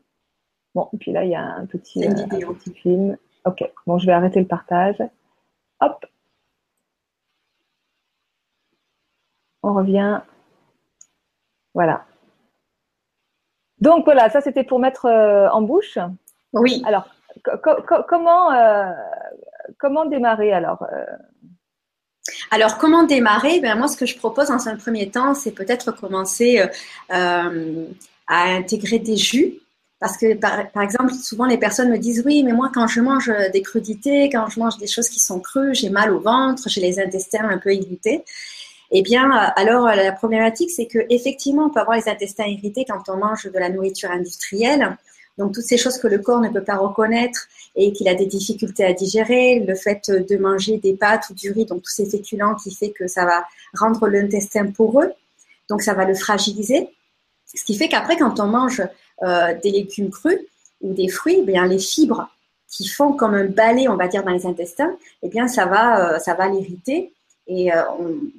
Bon, 0.75 0.89
et 0.93 0.98
puis 0.98 1.12
là, 1.12 1.25
il 1.25 1.32
y 1.32 1.36
a 1.36 1.43
un 1.43 1.65
petit, 1.65 2.08
euh, 2.08 2.12
un 2.12 2.53
petit 2.53 2.74
film. 2.74 3.17
Ok, 3.46 3.70
bon, 3.86 3.98
je 3.98 4.05
vais 4.05 4.13
arrêter 4.13 4.39
le 4.39 4.48
partage. 4.48 4.98
Hop. 5.82 6.06
On 9.62 9.73
revient. 9.73 10.21
Voilà. 11.73 12.06
Donc 13.80 14.06
voilà, 14.06 14.30
ça 14.30 14.39
c'était 14.39 14.63
pour 14.63 14.80
mettre 14.80 15.06
euh, 15.06 15.49
en 15.49 15.62
bouche. 15.62 15.97
Oui. 16.54 16.82
Alors, 16.86 17.08
comment, 18.08 18.52
euh, 18.52 18.91
comment 19.78 20.06
démarrer 20.06 20.54
alors 20.54 20.84
euh? 20.91 21.06
alors, 22.52 22.78
comment 22.78 23.04
démarrer? 23.04 23.60
Ben, 23.60 23.76
Moi, 23.76 23.88
ce 23.88 23.98
que 23.98 24.06
je 24.06 24.17
propose 24.17 24.50
en 24.50 24.58
un 24.65 24.78
premier 24.78 25.10
temps, 25.10 25.34
c'est 25.34 25.52
peut-être 25.52 25.91
commencer 25.91 26.63
à 27.10 27.50
intégrer 28.28 29.00
des 29.00 29.17
jus. 29.17 29.56
Parce 30.00 30.17
que, 30.17 30.34
par, 30.34 30.69
par, 30.72 30.84
exemple, 30.84 31.13
souvent 31.13 31.46
les 31.46 31.58
personnes 31.58 31.89
me 31.89 31.98
disent 31.98 32.24
Oui, 32.26 32.43
mais 32.43 32.54
moi, 32.54 32.72
quand 32.74 32.88
je 32.88 33.02
mange 33.02 33.32
des 33.52 33.62
crudités, 33.62 34.30
quand 34.30 34.48
je 34.48 34.60
mange 34.60 34.78
des 34.78 34.88
choses 34.88 35.10
qui 35.10 35.19
sont 35.19 35.41
crues, 35.41 35.76
j'ai 35.76 35.89
mal 35.89 36.13
au 36.13 36.19
ventre, 36.19 36.69
j'ai 36.69 36.82
les 36.82 37.00
intestins 37.00 37.48
un 37.50 37.58
peu 37.58 37.74
irrités. 37.74 38.24
Eh 38.96 39.02
bien, 39.02 39.26
euh, 39.26 39.50
alors 39.56 39.88
la 39.88 40.12
problématique, 40.12 40.69
c'est 40.69 40.86
que 40.86 41.00
effectivement, 41.10 41.65
on 41.65 41.69
peut 41.72 41.80
avoir 41.80 41.98
les 41.98 42.08
intestins 42.08 42.46
irrités 42.46 42.86
quand 42.88 43.10
on 43.10 43.17
mange 43.17 43.46
de 43.52 43.60
la 43.60 43.69
nourriture 43.69 44.12
industrielle. 44.12 44.98
Donc 45.38 45.54
toutes 45.54 45.63
ces 45.63 45.78
choses 45.78 45.98
que 45.98 46.08
le 46.08 46.19
corps 46.19 46.39
ne 46.39 46.50
peut 46.50 46.63
pas 46.63 46.78
reconnaître 46.78 47.48
et 47.76 47.91
qu'il 47.91 48.08
a 48.08 48.15
des 48.15 48.28
difficultés 48.28 48.86
à 48.86 48.93
digérer, 48.93 49.60
le 49.60 49.76
fait 49.76 50.10
de 50.10 50.38
manger 50.38 50.78
des 50.78 50.93
pâtes 50.93 51.26
ou 51.30 51.34
du 51.34 51.52
riz, 51.52 51.65
donc 51.65 51.82
tous 51.82 51.91
ces 51.91 52.06
féculents 52.06 52.56
qui 52.56 52.74
fait 52.74 52.91
que 52.91 53.08
ça 53.08 53.26
va 53.26 53.46
rendre 53.74 54.08
l'intestin 54.08 54.67
poreux, 54.67 55.12
donc 55.69 55.82
ça 55.82 55.93
va 55.93 56.06
le 56.06 56.13
fragiliser. 56.13 56.89
Ce 57.54 57.63
qui 57.63 57.76
fait 57.76 57.88
qu'après, 57.88 58.17
quand 58.17 58.39
on 58.39 58.48
mange 58.48 58.82
euh, 59.24 59.54
des 59.62 59.72
légumes 59.72 60.12
crus 60.12 60.39
ou 60.82 60.93
des 60.93 61.08
fruits, 61.08 61.38
eh 61.39 61.46
bien 61.46 61.65
les 61.65 61.80
fibres 61.80 62.30
qui 62.67 62.88
font 62.88 63.13
comme 63.13 63.36
un 63.36 63.46
balai, 63.46 63.88
on 63.88 63.96
va 63.96 64.08
dire, 64.08 64.24
dans 64.24 64.32
les 64.32 64.46
intestins, 64.46 64.96
eh 65.22 65.30
bien 65.30 65.48
ça 65.48 65.65
va, 65.65 66.15
euh, 66.15 66.19
ça 66.19 66.34
va 66.34 66.48
l'irriter 66.48 67.13
et 67.47 67.73
euh, 67.73 67.82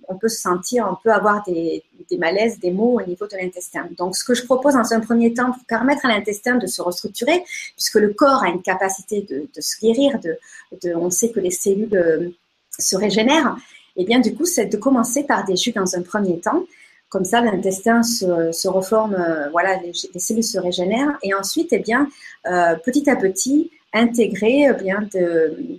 on, 0.09 0.17
peut 0.17 0.29
se 0.29 0.41
sentir, 0.41 0.89
on 0.91 0.97
peut 1.03 1.13
avoir 1.13 1.45
des, 1.45 1.85
malaises, 2.19 2.59
des 2.59 2.71
maux 2.71 3.01
au 3.01 3.03
niveau 3.03 3.27
de 3.27 3.37
l'intestin. 3.37 3.87
Donc, 3.99 4.17
ce 4.17 4.25
que 4.25 4.35
je 4.35 4.45
propose 4.45 4.75
dans 4.75 4.93
un 4.95 5.01
premier 5.01 5.35
temps 5.35 5.53
pour 5.53 5.65
permettre 5.67 6.07
à 6.07 6.09
l'intestin 6.09 6.57
de 6.57 6.67
se 6.67 6.81
restructurer, 6.81 7.45
puisque 7.77 7.97
le 7.97 8.15
corps 8.15 8.43
a 8.43 8.49
une 8.49 8.63
capacité 8.63 9.23
de, 9.23 9.61
se 9.61 9.79
guérir, 9.79 10.19
de, 10.21 10.95
on 10.95 11.11
sait 11.11 11.31
que 11.31 11.41
les 11.41 11.51
cellules 11.51 11.95
euh, 11.95 12.31
se 12.79 12.97
régénèrent, 12.97 13.57
et 13.97 14.03
eh 14.03 14.05
bien 14.05 14.21
du 14.21 14.35
coup, 14.35 14.47
c'est 14.47 14.67
de 14.67 14.77
commencer 14.77 15.23
par 15.25 15.45
des 15.45 15.57
jus 15.57 15.73
dans 15.73 15.95
un 15.97 16.03
premier 16.03 16.41
temps. 16.41 16.65
Comme 17.11 17.25
ça, 17.25 17.41
l'intestin 17.41 18.03
se, 18.03 18.67
reforme, 18.67 19.15
euh, 19.15 19.51
voilà, 19.51 19.79
les, 19.83 19.93
cellules 20.19 20.43
se 20.43 20.59
régénèrent, 20.59 21.17
et 21.23 21.35
ensuite, 21.35 21.69
eh 21.73 21.79
bien, 21.79 22.09
petit 22.43 23.09
à 23.09 23.17
petit, 23.17 23.71
intégrer 23.93 24.73
bien 24.83 25.07
de 25.13 25.79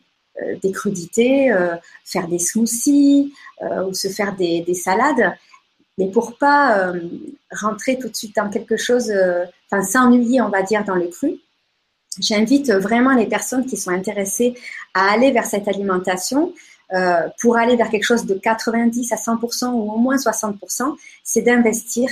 des 0.62 0.72
crudités, 0.72 1.52
euh, 1.52 1.76
faire 2.04 2.28
des 2.28 2.40
smoothies 2.40 3.34
euh, 3.62 3.86
ou 3.86 3.94
se 3.94 4.08
faire 4.08 4.36
des, 4.36 4.74
salades, 4.74 5.34
mais 5.98 6.10
pour 6.12 6.38
pas 6.38 6.92
rentrer 7.52 7.98
tout 7.98 8.10
de 8.10 8.16
suite 8.16 8.36
dans 8.36 8.50
quelque 8.50 8.76
chose, 8.76 9.12
enfin 9.72 9.82
s'ennuyer, 9.82 10.42
on 10.42 10.50
va 10.50 10.62
dire, 10.62 10.84
dans 10.84 10.96
le 10.96 11.08
cru. 11.08 11.40
J'invite 12.20 12.70
vraiment 12.72 13.14
les 13.14 13.28
personnes 13.28 13.66
qui 13.66 13.78
sont 13.78 13.92
intéressées 13.92 14.56
à 14.94 15.12
aller 15.12 15.32
vers 15.32 15.46
cette 15.46 15.70
alimentation. 15.70 16.54
pour 17.40 17.56
aller 17.56 17.78
vers 17.78 17.90
quelque 17.90 18.04
chose 18.04 18.26
de 18.26 18.36
90 18.36 19.14
à 19.14 19.16
100% 19.16 19.68
ou 19.72 19.92
au 19.94 19.98
moins 19.98 20.18
60%, 20.18 20.96
c'est 21.24 21.42
d'investir 21.42 22.10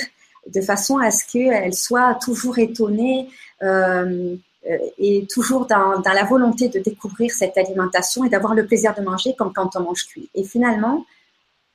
de 0.47 0.61
façon 0.61 0.97
à 0.97 1.11
ce 1.11 1.25
qu'elle 1.31 1.73
soit 1.73 2.15
toujours 2.15 2.57
étonnée, 2.59 3.29
euh, 3.61 4.35
et 4.97 5.27
toujours 5.29 5.65
dans, 5.65 6.01
la 6.05 6.23
volonté 6.23 6.69
de 6.69 6.79
découvrir 6.79 7.31
cette 7.31 7.57
alimentation 7.57 8.23
et 8.23 8.29
d'avoir 8.29 8.53
le 8.55 8.65
plaisir 8.65 8.93
de 8.95 9.01
manger 9.01 9.35
comme 9.37 9.51
quand 9.51 9.75
on 9.75 9.81
mange 9.81 10.05
cuit. 10.05 10.29
Et 10.35 10.43
finalement, 10.43 11.05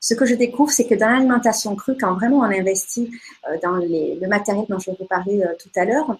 ce 0.00 0.14
que 0.14 0.24
je 0.24 0.34
découvre, 0.34 0.70
c'est 0.70 0.86
que 0.86 0.94
dans 0.94 1.08
l'alimentation 1.08 1.74
crue, 1.76 1.96
quand 1.98 2.14
vraiment 2.14 2.38
on 2.38 2.44
investit 2.44 3.10
euh, 3.48 3.56
dans 3.62 3.76
le 3.76 4.26
matériel 4.26 4.64
dont 4.68 4.78
je 4.78 4.90
vais 4.90 4.96
vous 4.98 5.06
parler 5.06 5.42
euh, 5.42 5.54
tout 5.60 5.70
à 5.76 5.84
l'heure, 5.84 6.16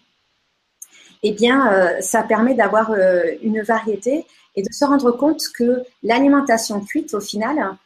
eh 1.22 1.33
bien, 1.33 1.98
ça 2.00 2.22
permet 2.22 2.54
d'avoir 2.54 2.94
une 3.42 3.61
variété 3.62 4.24
et 4.54 4.62
de 4.62 4.72
se 4.72 4.85
rendre 4.85 5.11
compte 5.11 5.42
que 5.52 5.83
l'alimentation 6.04 6.81
cuite, 6.81 7.12
au 7.14 7.20
final, 7.20 7.76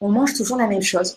on 0.00 0.10
mange 0.10 0.34
toujours 0.34 0.58
la 0.58 0.66
même 0.66 0.82
chose. 0.82 1.16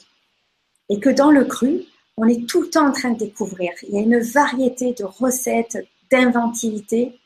Et 0.89 0.99
que 0.99 1.10
dans 1.10 1.32
le 1.32 1.43
cru, 1.43 1.84
on 2.17 2.27
est 2.27 2.47
tout 2.47 2.62
le 2.62 2.69
temps 2.69 2.88
en 2.88 2.91
train 2.91 3.12
de 3.12 3.19
découvrir. 3.19 3.71
Il 3.84 3.95
y 3.95 3.97
a 3.97 4.01
une 4.01 4.19
variété 4.19 4.93
de 4.93 5.03
recettes, 5.03 5.77
d'inventivité 6.12 7.20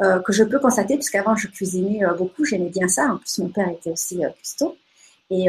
euh, 0.00 0.20
que 0.20 0.32
je 0.32 0.44
peux 0.44 0.58
constater, 0.58 0.94
puisqu'avant 0.94 1.34
je 1.34 1.48
cuisinais 1.48 2.04
euh, 2.04 2.14
beaucoup, 2.14 2.44
j'aimais 2.44 2.70
bien 2.70 2.88
ça. 2.88 3.12
En 3.12 3.18
plus, 3.18 3.38
mon 3.38 3.48
père 3.48 3.68
était 3.68 3.90
aussi 3.90 4.24
euh. 4.24 4.76
Et 5.30 5.48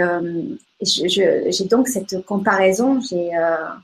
j'ai 0.82 1.66
donc 1.70 1.88
cette 1.88 2.26
comparaison 2.26 3.00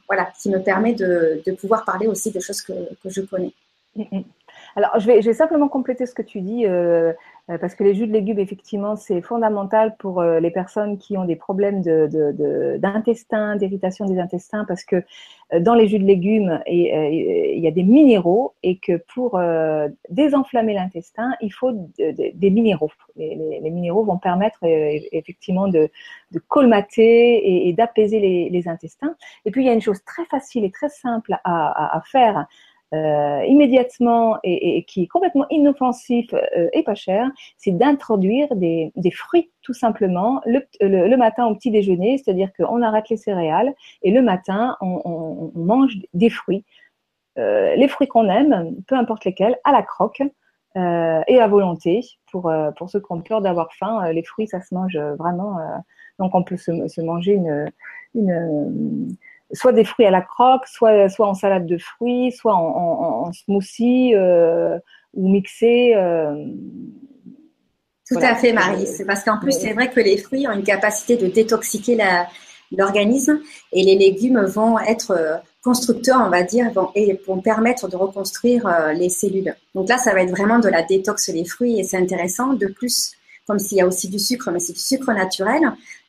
voilà, 0.08 0.32
qui 0.42 0.50
me 0.50 0.60
permet 0.62 0.94
de, 0.94 1.42
pouvoir 1.60 1.86
parler 1.86 2.08
aussi 2.08 2.32
de 2.32 2.40
choses 2.40 2.62
que, 2.62 2.74
je 3.06 3.22
connais. 3.22 3.54
Mm, 3.96 4.04
mm. 4.12 4.24
Alors, 4.76 5.00
je 5.00 5.08
vais, 5.08 5.34
simplement 5.34 5.70
compléter 5.70 6.06
ce 6.06 6.14
que 6.14 6.22
tu 6.22 6.42
dis, 6.42 6.66
euh, 6.66 6.70
euh, 7.10 7.14
parce 7.48 7.76
que 7.76 7.84
les 7.84 7.94
jus 7.94 8.08
de 8.08 8.12
légumes, 8.12 8.40
effectivement, 8.40 8.96
c'est 8.96 9.22
fondamental 9.22 9.96
pour 9.98 10.20
euh, 10.20 10.40
les 10.40 10.50
personnes 10.50 10.98
qui 10.98 11.16
ont 11.16 11.26
des 11.26 11.36
problèmes 11.36 11.84
d'intestin, 11.84 13.56
d'irritation 13.56 14.06
des 14.06 14.18
intestins, 14.20 14.66
parce 14.66 14.84
que 14.84 14.96
euh, 15.54 15.60
dans 15.60 15.76
les 15.76 15.88
jus 15.88 16.00
de 16.00 16.06
légumes, 16.06 16.60
il 16.66 17.60
y 17.60 17.68
a 17.68 17.72
des 17.72 17.84
minéraux 17.84 18.54
et 18.64 18.78
que 18.80 18.98
pour 19.14 19.40
désenflammer 20.10 20.74
l'intestin, 20.74 21.34
il 21.40 21.54
faut 21.54 21.72
des 21.98 22.50
minéraux. 22.50 22.92
Les, 23.16 23.70
minéraux 23.70 24.04
vont 24.04 24.18
permettre 24.18 24.60
effectivement 24.64 25.68
de, 25.68 25.90
colmater 26.48 27.68
et, 27.68 27.74
d'apaiser 27.74 28.20
les, 28.50 28.68
intestins. 28.68 29.16
Et 29.46 29.52
puis, 29.52 29.64
il 29.64 29.68
y 29.68 29.70
a 29.70 29.74
une 29.74 29.82
chose 29.82 30.04
très 30.04 30.26
facile 30.26 30.66
et 30.66 30.72
très 30.72 30.90
simple 30.90 31.38
à 31.44 32.02
faire 32.12 32.48
euh, 32.94 33.44
immédiatement 33.46 34.38
et, 34.44 34.78
et, 34.78 34.84
qui 34.84 35.04
est 35.04 35.08
complètement 35.08 35.46
inoffensif 35.50 36.34
euh, 36.34 36.70
et 36.72 36.84
pas 36.84 36.96
cher, 36.96 37.30
c'est 37.58 37.76
d'introduire 37.76 38.56
des, 38.56 38.92
des, 38.96 39.12
fruits 39.12 39.52
tout 39.64 39.74
simplement 39.74 40.40
le, 40.46 40.62
le, 40.80 41.08
le 41.08 41.18
matin 41.18 41.48
au 41.48 41.56
petit 41.56 41.72
déjeuner, 41.72 42.18
c'est-à-dire 42.18 42.52
qu'on 42.56 42.82
arrête 42.84 43.10
les 43.10 43.18
céréales 43.18 43.74
et 44.04 44.12
le 44.12 44.22
matin 44.22 44.78
on, 44.82 45.02
on, 45.04 45.52
on 45.56 45.60
mange 45.60 45.98
des 46.14 46.30
fruits, 46.30 46.64
euh, 47.38 47.76
les 47.76 47.88
fruits 47.88 48.08
qu'on 48.08 48.30
aime, 48.30 48.76
peu 48.88 48.96
importe 48.96 49.26
lesquels, 49.26 49.58
à 49.64 49.72
la 49.72 49.84
croque. 49.84 50.22
Euh, 50.78 51.22
et 51.28 51.40
à 51.40 51.48
volonté 51.48 52.02
pour, 52.30 52.50
euh, 52.50 52.70
pour 52.72 52.90
ceux 52.90 53.00
qui 53.00 53.10
ont 53.10 53.22
peur 53.22 53.40
d'avoir 53.42 53.72
faim. 53.76 54.12
les 54.12 54.24
fruits, 54.24 54.46
ça 54.46 54.60
se 54.60 54.76
mange 54.76 54.98
vraiment. 55.18 55.58
donc, 56.20 56.36
on 56.36 56.44
peut 56.44 56.58
se, 56.58 56.90
se 56.90 57.00
manger 57.00 57.32
une, 57.32 57.72
une, 58.14 59.08
soit 59.54 59.72
des 59.72 59.84
fruits 59.84 60.06
à 60.06 60.12
la 60.12 60.22
croque, 60.22 60.68
soit, 60.68 61.10
soit 61.10 61.28
en 61.28 61.34
salade 61.34 61.66
de 61.66 61.78
fruits, 61.78 62.32
soit 62.32 62.56
en, 62.56 63.32
smoothie 63.32 64.16
euh, 64.16 64.78
ou 65.14 65.30
mixé. 65.30 65.94
Euh, 65.96 66.46
Tout 68.10 68.20
à 68.22 68.36
fait, 68.36 68.54
Marie. 68.54 68.88
C'est 68.88 69.06
parce 69.06 69.24
qu'en 69.24 69.40
plus, 69.40 69.52
c'est 69.52 69.74
vrai 69.74 69.90
que 69.90 70.00
les 70.00 70.18
fruits 70.18 70.48
ont 70.48 70.52
une 70.52 70.64
capacité 70.64 71.18
de 71.18 71.28
détoxiquer 71.28 71.98
l'organisme 72.72 73.40
et 73.72 73.84
les 73.84 73.96
légumes 73.96 74.44
vont 74.46 74.80
être 74.80 75.12
euh, 75.12 75.38
constructeurs, 75.64 76.22
on 76.26 76.30
va 76.30 76.44
dire, 76.44 76.72
vont, 76.72 76.90
et 76.96 77.20
vont 77.28 77.40
permettre 77.40 77.88
de 77.88 77.96
reconstruire 77.96 78.70
les 78.94 79.10
cellules. 79.10 79.56
Donc 79.74 79.90
là, 79.90 79.98
ça 79.98 80.14
va 80.14 80.22
être 80.22 80.30
vraiment 80.30 80.60
de 80.60 80.70
la 80.70 80.84
détox 80.84 81.30
les 81.30 81.46
fruits 81.46 81.80
et 81.80 81.84
c'est 81.84 81.98
intéressant. 81.98 82.54
De 82.54 82.68
plus, 82.68 83.14
comme 83.48 83.58
s'il 83.58 83.78
y 83.78 83.82
a 83.82 83.88
aussi 83.88 84.08
du 84.08 84.20
sucre, 84.20 84.52
mais 84.52 84.60
c'est 84.60 84.74
du 84.74 84.80
sucre 84.80 85.12
naturel, 85.12 85.62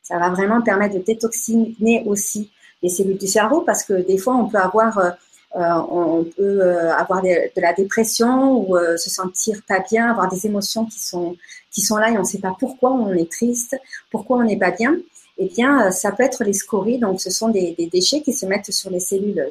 ça 0.03 0.19
va 0.19 0.29
vraiment 0.29 0.61
permettre 0.61 0.95
de 0.95 0.99
détoxiner 0.99 2.03
aussi 2.05 2.51
les 2.81 2.89
cellules 2.89 3.17
du 3.17 3.27
cerveau 3.27 3.61
parce 3.61 3.83
que 3.83 3.93
des 3.93 4.17
fois 4.17 4.35
on 4.35 4.47
peut 4.49 4.57
avoir 4.57 4.97
euh, 4.97 5.09
euh 5.55 5.81
on 5.89 6.23
peut 6.23 6.61
euh, 6.61 6.93
avoir 6.93 7.21
de, 7.21 7.49
la 7.55 7.73
dépression 7.73 8.69
ou 8.69 8.77
se 8.97 9.09
sentir 9.09 9.61
pas 9.67 9.79
bien, 9.79 10.09
avoir 10.11 10.29
des 10.29 10.45
émotions 10.45 10.85
qui 10.85 10.99
sont 10.99 11.35
qui 11.71 11.81
sont 11.81 11.97
là 11.97 12.09
et 12.11 12.17
on 12.17 12.21
ne 12.21 12.25
sait 12.25 12.39
pas 12.39 12.55
pourquoi 12.59 12.91
on 12.91 13.13
est 13.13 13.31
triste, 13.31 13.77
pourquoi 14.11 14.37
on 14.37 14.43
n'est 14.43 14.57
pas 14.57 14.71
bien. 14.71 14.97
Eh 15.39 15.47
bien, 15.47 15.91
ça 15.91 16.11
peut 16.11 16.23
être 16.23 16.43
les 16.43 16.53
scories. 16.53 16.97
Donc, 16.97 17.21
ce 17.21 17.29
sont 17.29 17.49
des, 17.49 17.75
déchets 17.91 18.21
qui 18.21 18.33
se 18.33 18.47
mettent 18.47 18.71
sur 18.71 18.89
les 18.89 18.99
cellules 18.99 19.47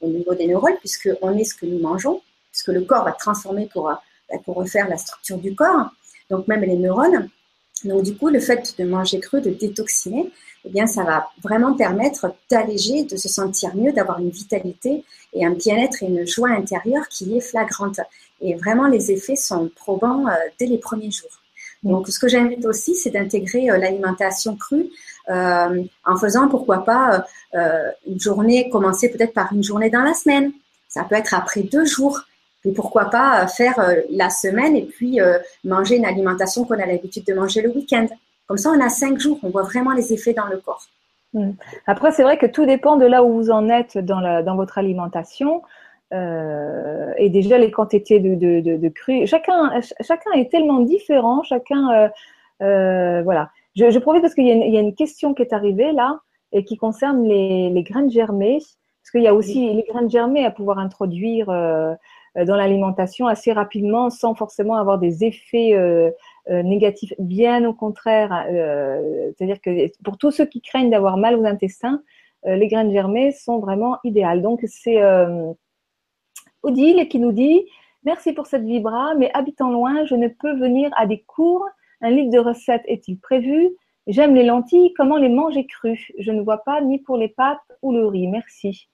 au 0.00 0.08
niveau 0.08 0.34
des 0.34 0.48
neurones, 0.48 0.76
puisque 0.80 1.08
on 1.22 1.38
est 1.38 1.44
ce 1.44 1.54
que 1.54 1.66
nous 1.66 1.78
mangeons, 1.78 2.20
puisque 2.50 2.68
le 2.68 2.80
corps 2.80 3.04
va 3.04 3.12
transformer 3.12 3.68
pour 3.72 3.92
pour 4.44 4.56
refaire 4.56 4.88
la 4.88 4.96
structure 4.96 5.38
du 5.38 5.54
corps. 5.54 5.90
Donc, 6.30 6.48
même 6.48 6.62
les 6.62 6.76
neurones. 6.76 7.28
Donc, 7.84 8.02
du 8.02 8.16
coup, 8.16 8.28
le 8.28 8.40
fait 8.40 8.74
de 8.78 8.84
manger 8.84 9.20
cru, 9.20 9.40
de 9.40 9.50
détoxiner, 9.50 10.30
eh 10.64 10.68
bien, 10.68 10.86
ça 10.86 11.02
va 11.02 11.28
vraiment 11.42 11.74
permettre 11.74 12.34
d'alléger, 12.50 13.04
de 13.04 13.16
se 13.16 13.28
sentir 13.28 13.74
mieux, 13.74 13.92
d'avoir 13.92 14.20
une 14.20 14.30
vitalité 14.30 15.04
et 15.32 15.44
un 15.44 15.50
bien-être 15.50 16.02
et 16.02 16.06
une 16.06 16.26
joie 16.26 16.50
intérieure 16.50 17.08
qui 17.08 17.36
est 17.36 17.40
flagrante. 17.40 18.00
Et 18.40 18.54
vraiment, 18.54 18.86
les 18.86 19.10
effets 19.10 19.36
sont 19.36 19.70
probants 19.74 20.28
euh, 20.28 20.32
dès 20.58 20.66
les 20.66 20.78
premiers 20.78 21.10
jours. 21.10 21.30
Donc, 21.82 22.08
ce 22.08 22.18
que 22.18 22.28
j'invite 22.28 22.64
aussi, 22.64 22.94
c'est 22.94 23.10
d'intégrer 23.10 23.70
euh, 23.70 23.76
l'alimentation 23.76 24.56
crue 24.56 24.90
euh, 25.30 25.82
en 26.04 26.16
faisant, 26.16 26.48
pourquoi 26.48 26.84
pas, 26.84 27.24
euh, 27.54 27.90
une 28.06 28.20
journée, 28.20 28.68
commencer 28.70 29.10
peut-être 29.10 29.32
par 29.32 29.52
une 29.52 29.62
journée 29.62 29.90
dans 29.90 30.02
la 30.02 30.14
semaine. 30.14 30.52
Ça 30.88 31.04
peut 31.04 31.16
être 31.16 31.34
après 31.34 31.62
deux 31.62 31.84
jours. 31.84 32.20
Et 32.64 32.72
pourquoi 32.72 33.06
pas 33.06 33.46
faire 33.48 33.74
la 34.10 34.30
semaine 34.30 34.76
et 34.76 34.84
puis 34.84 35.18
manger 35.64 35.96
une 35.96 36.04
alimentation 36.04 36.64
qu'on 36.64 36.78
a 36.78 36.86
l'habitude 36.86 37.24
de 37.24 37.34
manger 37.34 37.60
le 37.60 37.70
week-end. 37.70 38.06
Comme 38.46 38.58
ça, 38.58 38.70
on 38.70 38.80
a 38.80 38.88
cinq 38.88 39.18
jours, 39.18 39.38
on 39.42 39.50
voit 39.50 39.62
vraiment 39.62 39.92
les 39.92 40.12
effets 40.12 40.32
dans 40.32 40.46
le 40.46 40.58
corps. 40.58 40.86
Hmm. 41.32 41.52
Après, 41.86 42.12
c'est 42.12 42.22
vrai 42.22 42.36
que 42.36 42.46
tout 42.46 42.66
dépend 42.66 42.96
de 42.96 43.06
là 43.06 43.24
où 43.24 43.32
vous 43.32 43.50
en 43.50 43.68
êtes 43.68 43.98
dans, 43.98 44.20
la, 44.20 44.42
dans 44.42 44.56
votre 44.56 44.78
alimentation. 44.78 45.62
Euh, 46.12 47.12
et 47.16 47.30
déjà 47.30 47.56
les 47.56 47.70
quantités 47.70 48.20
de, 48.20 48.34
de, 48.34 48.76
de, 48.76 48.88
cru. 48.88 49.26
Chacun, 49.26 49.80
chacun 50.02 50.32
est 50.32 50.50
tellement 50.50 50.80
différent. 50.80 51.42
Chacun, 51.42 51.90
euh, 51.90 52.08
euh, 52.62 53.22
voilà. 53.22 53.50
Je, 53.74 53.90
je 53.90 53.98
profite 53.98 54.20
parce 54.20 54.34
qu'il 54.34 54.46
y, 54.46 54.50
y, 54.50 54.76
a 54.76 54.80
une 54.80 54.94
question 54.94 55.32
qui 55.32 55.40
est 55.40 55.54
arrivée 55.54 55.92
là 55.92 56.20
et 56.52 56.64
qui 56.64 56.76
concerne 56.76 57.26
les, 57.26 57.70
les 57.70 57.82
graines 57.82 58.10
germées. 58.10 58.58
Parce 58.58 59.10
qu'il 59.10 59.22
y 59.22 59.28
a 59.28 59.34
aussi 59.34 59.72
les 59.72 59.84
graines 59.88 60.10
germées 60.10 60.44
à 60.44 60.50
pouvoir 60.50 60.78
introduire 60.78 61.48
euh, 61.48 61.94
dans 62.34 62.56
l'alimentation 62.56 63.26
assez 63.26 63.52
rapidement 63.52 64.08
sans 64.08 64.34
forcément 64.34 64.76
avoir 64.76 64.98
des 64.98 65.24
effets 65.24 65.74
euh, 65.74 66.10
euh, 66.50 66.62
négatif, 66.62 67.12
bien 67.18 67.64
au 67.64 67.72
contraire. 67.72 68.46
Euh, 68.50 69.30
c'est-à-dire 69.36 69.60
que 69.60 69.88
pour 70.02 70.18
tous 70.18 70.32
ceux 70.32 70.46
qui 70.46 70.60
craignent 70.60 70.90
d'avoir 70.90 71.16
mal 71.16 71.36
aux 71.36 71.44
intestins, 71.44 72.02
euh, 72.46 72.56
les 72.56 72.66
graines 72.66 72.90
germées 72.90 73.30
sont 73.32 73.58
vraiment 73.58 73.98
idéales. 74.02 74.42
Donc 74.42 74.60
c'est 74.66 75.00
Odile 76.62 77.08
qui 77.08 77.18
nous 77.18 77.32
dit 77.32 77.64
Merci 78.04 78.32
pour 78.32 78.46
cette 78.46 78.64
vibra, 78.64 79.14
mais 79.14 79.30
habitant 79.34 79.70
loin, 79.70 80.04
je 80.06 80.16
ne 80.16 80.26
peux 80.26 80.56
venir 80.58 80.90
à 80.96 81.06
des 81.06 81.20
cours. 81.20 81.64
Un 82.00 82.10
livre 82.10 82.32
de 82.32 82.38
recettes 82.38 82.82
est-il 82.86 83.20
prévu? 83.20 83.70
J'aime 84.08 84.34
les 84.34 84.42
lentilles, 84.42 84.92
comment 84.94 85.18
les 85.18 85.28
manger 85.28 85.66
crues? 85.66 86.10
Je 86.18 86.32
ne 86.32 86.42
vois 86.42 86.64
pas 86.64 86.80
ni 86.80 86.98
pour 86.98 87.16
les 87.16 87.28
pâtes 87.28 87.60
ou 87.82 87.92
le 87.92 88.04
riz. 88.08 88.26
Merci. 88.26 88.88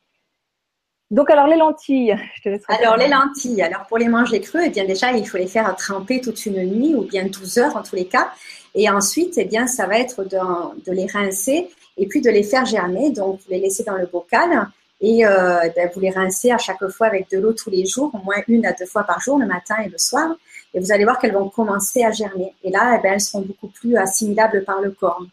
Donc, 1.10 1.30
alors 1.30 1.46
les 1.46 1.56
lentilles, 1.56 2.16
je 2.44 2.50
te 2.50 2.72
Alors, 2.72 2.96
les 2.96 3.08
lentilles, 3.08 3.62
alors 3.62 3.86
pour 3.86 3.98
les 3.98 4.08
manger 4.08 4.40
creux, 4.40 4.60
eh 4.64 4.70
bien 4.70 4.84
déjà, 4.84 5.12
il 5.12 5.26
faut 5.26 5.38
les 5.38 5.46
faire 5.46 5.74
tremper 5.76 6.20
toute 6.20 6.44
une 6.46 6.62
nuit 6.64 6.94
ou 6.94 7.02
bien 7.02 7.26
12 7.26 7.58
heures 7.58 7.76
en 7.76 7.82
tous 7.82 7.96
les 7.96 8.06
cas. 8.06 8.30
Et 8.74 8.90
ensuite, 8.90 9.34
eh 9.38 9.44
bien, 9.44 9.66
ça 9.66 9.86
va 9.86 9.98
être 9.98 10.24
de, 10.24 10.38
de 10.84 10.92
les 10.92 11.06
rincer 11.06 11.70
et 11.96 12.06
puis 12.06 12.20
de 12.20 12.30
les 12.30 12.42
faire 12.42 12.66
germer. 12.66 13.10
Donc, 13.10 13.40
vous 13.40 13.50
les 13.50 13.60
laissez 13.60 13.84
dans 13.84 13.96
le 13.96 14.06
bocal 14.06 14.68
et 15.00 15.24
euh, 15.24 15.60
eh 15.76 15.86
vous 15.94 16.00
les 16.00 16.10
rincez 16.10 16.50
à 16.50 16.58
chaque 16.58 16.86
fois 16.88 17.06
avec 17.06 17.30
de 17.30 17.38
l'eau 17.38 17.52
tous 17.52 17.70
les 17.70 17.86
jours, 17.86 18.10
au 18.14 18.18
moins 18.18 18.42
une 18.48 18.66
à 18.66 18.72
deux 18.72 18.86
fois 18.86 19.04
par 19.04 19.20
jour, 19.20 19.38
le 19.38 19.46
matin 19.46 19.76
et 19.84 19.88
le 19.88 19.98
soir. 19.98 20.34
Et 20.74 20.80
vous 20.80 20.92
allez 20.92 21.04
voir 21.04 21.18
qu'elles 21.18 21.32
vont 21.32 21.48
commencer 21.48 22.04
à 22.04 22.10
germer. 22.10 22.54
Et 22.62 22.70
là, 22.70 22.96
eh 22.98 23.02
bien, 23.02 23.14
elles 23.14 23.20
seront 23.20 23.40
beaucoup 23.40 23.68
plus 23.68 23.96
assimilables 23.96 24.64
par 24.64 24.82
le 24.82 24.90
corps. 24.90 25.24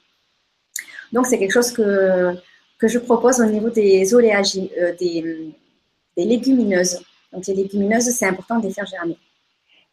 Donc, 1.12 1.26
c'est 1.26 1.38
quelque 1.38 1.52
chose 1.52 1.72
que, 1.72 2.34
que 2.78 2.88
je 2.88 3.00
propose 3.00 3.42
au 3.42 3.46
niveau 3.46 3.70
des 3.70 4.14
oléagineux, 4.14 4.70
euh, 4.80 4.94
des 5.00 5.52
des 6.18 6.26
légumineuses. 6.26 7.04
Donc 7.32 7.48
les 7.48 7.54
légumineuses, 7.54 8.10
c'est 8.10 8.26
important 8.26 8.60
de 8.60 8.68
les 8.68 8.74
faire 8.74 8.86
germer. 8.86 9.18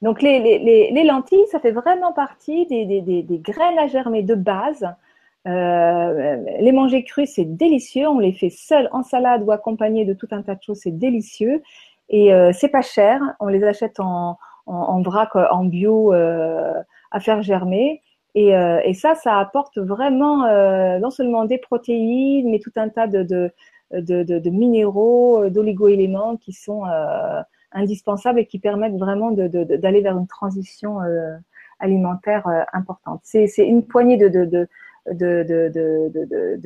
Donc 0.00 0.20
les, 0.20 0.40
les, 0.40 0.90
les, 0.90 1.04
lentilles, 1.04 1.46
ça 1.50 1.61
fait 1.61 1.70
vraiment 1.70 2.12
partie 2.12 2.66
des, 2.66 2.85
des, 2.85 3.00
des, 3.00 3.38
graines 3.38 3.78
à 3.78 3.87
germer 3.87 4.22
de 4.22 4.35
base. 4.35 4.87
Euh, 5.46 6.37
les 6.61 6.72
manger 6.72 7.04
crus, 7.04 7.30
c'est 7.35 7.44
délicieux. 7.44 8.08
On 8.08 8.18
les 8.18 8.32
fait 8.32 8.50
seuls 8.50 8.88
en 8.92 9.02
salade 9.02 9.42
ou 9.44 9.52
accompagnés 9.52 10.04
de 10.04 10.14
tout 10.14 10.28
un 10.32 10.42
tas 10.42 10.56
de 10.56 10.62
choses, 10.62 10.80
c'est 10.82 10.98
délicieux. 10.98 11.62
Et 12.08 12.35
euh, 12.35 12.52
c'est 12.52 12.68
pas 12.68 12.82
cher. 12.82 13.20
On 13.38 13.46
les 13.46 13.62
achète 13.62 14.00
en, 14.00 14.38
en, 14.66 14.74
en 14.74 15.02
vrac, 15.02 15.35
en 15.37 15.64
bio, 15.64 16.12
euh, 16.12 16.74
à 17.12 17.20
faire 17.20 17.42
germer. 17.42 18.02
Et, 18.35 18.56
euh, 18.56 18.80
et, 18.85 18.94
ça, 18.94 19.14
ça 19.14 19.38
apporte 19.38 19.78
vraiment 19.78 20.44
euh, 20.44 20.98
non 20.98 21.11
seulement 21.11 21.44
des 21.44 21.58
protéines, 21.58 22.50
mais 22.50 22.61
tout 22.61 22.72
un 22.76 22.88
tas 22.88 23.06
de, 23.06 23.50
de, 23.92 24.50
minéraux, 24.50 25.44
euh, 25.44 25.50
d'oligo-éléments 25.50 26.37
qui 26.37 26.52
sont 26.52 26.87
euh, 26.87 27.42
indispensables 27.72 28.40
et 28.40 28.46
qui 28.46 28.59
permettent 28.59 28.96
vraiment 28.96 29.31
d'aller 29.33 30.00
vers 30.00 30.16
une 30.16 30.26
transition 30.26 31.00
euh, 31.02 31.37
alimentaire 31.78 32.46
importante. 32.72 33.20
C'est 33.24 33.46
une 33.59 33.85
poignée 33.85 34.16
de 34.16 34.68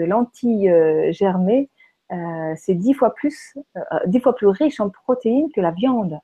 lentilles 0.05 0.75
germées. 1.11 1.71
c'est 2.57 2.75
dix 2.75 2.93
fois 2.93 3.15
plus, 3.15 3.57
dix 4.07 4.21
fois 4.21 4.35
plus 4.35 4.49
riche 4.49 4.79
en 4.81 4.91
protéines 4.91 5.51
que 5.55 5.61
la 5.63 5.71
viande. 5.71 6.19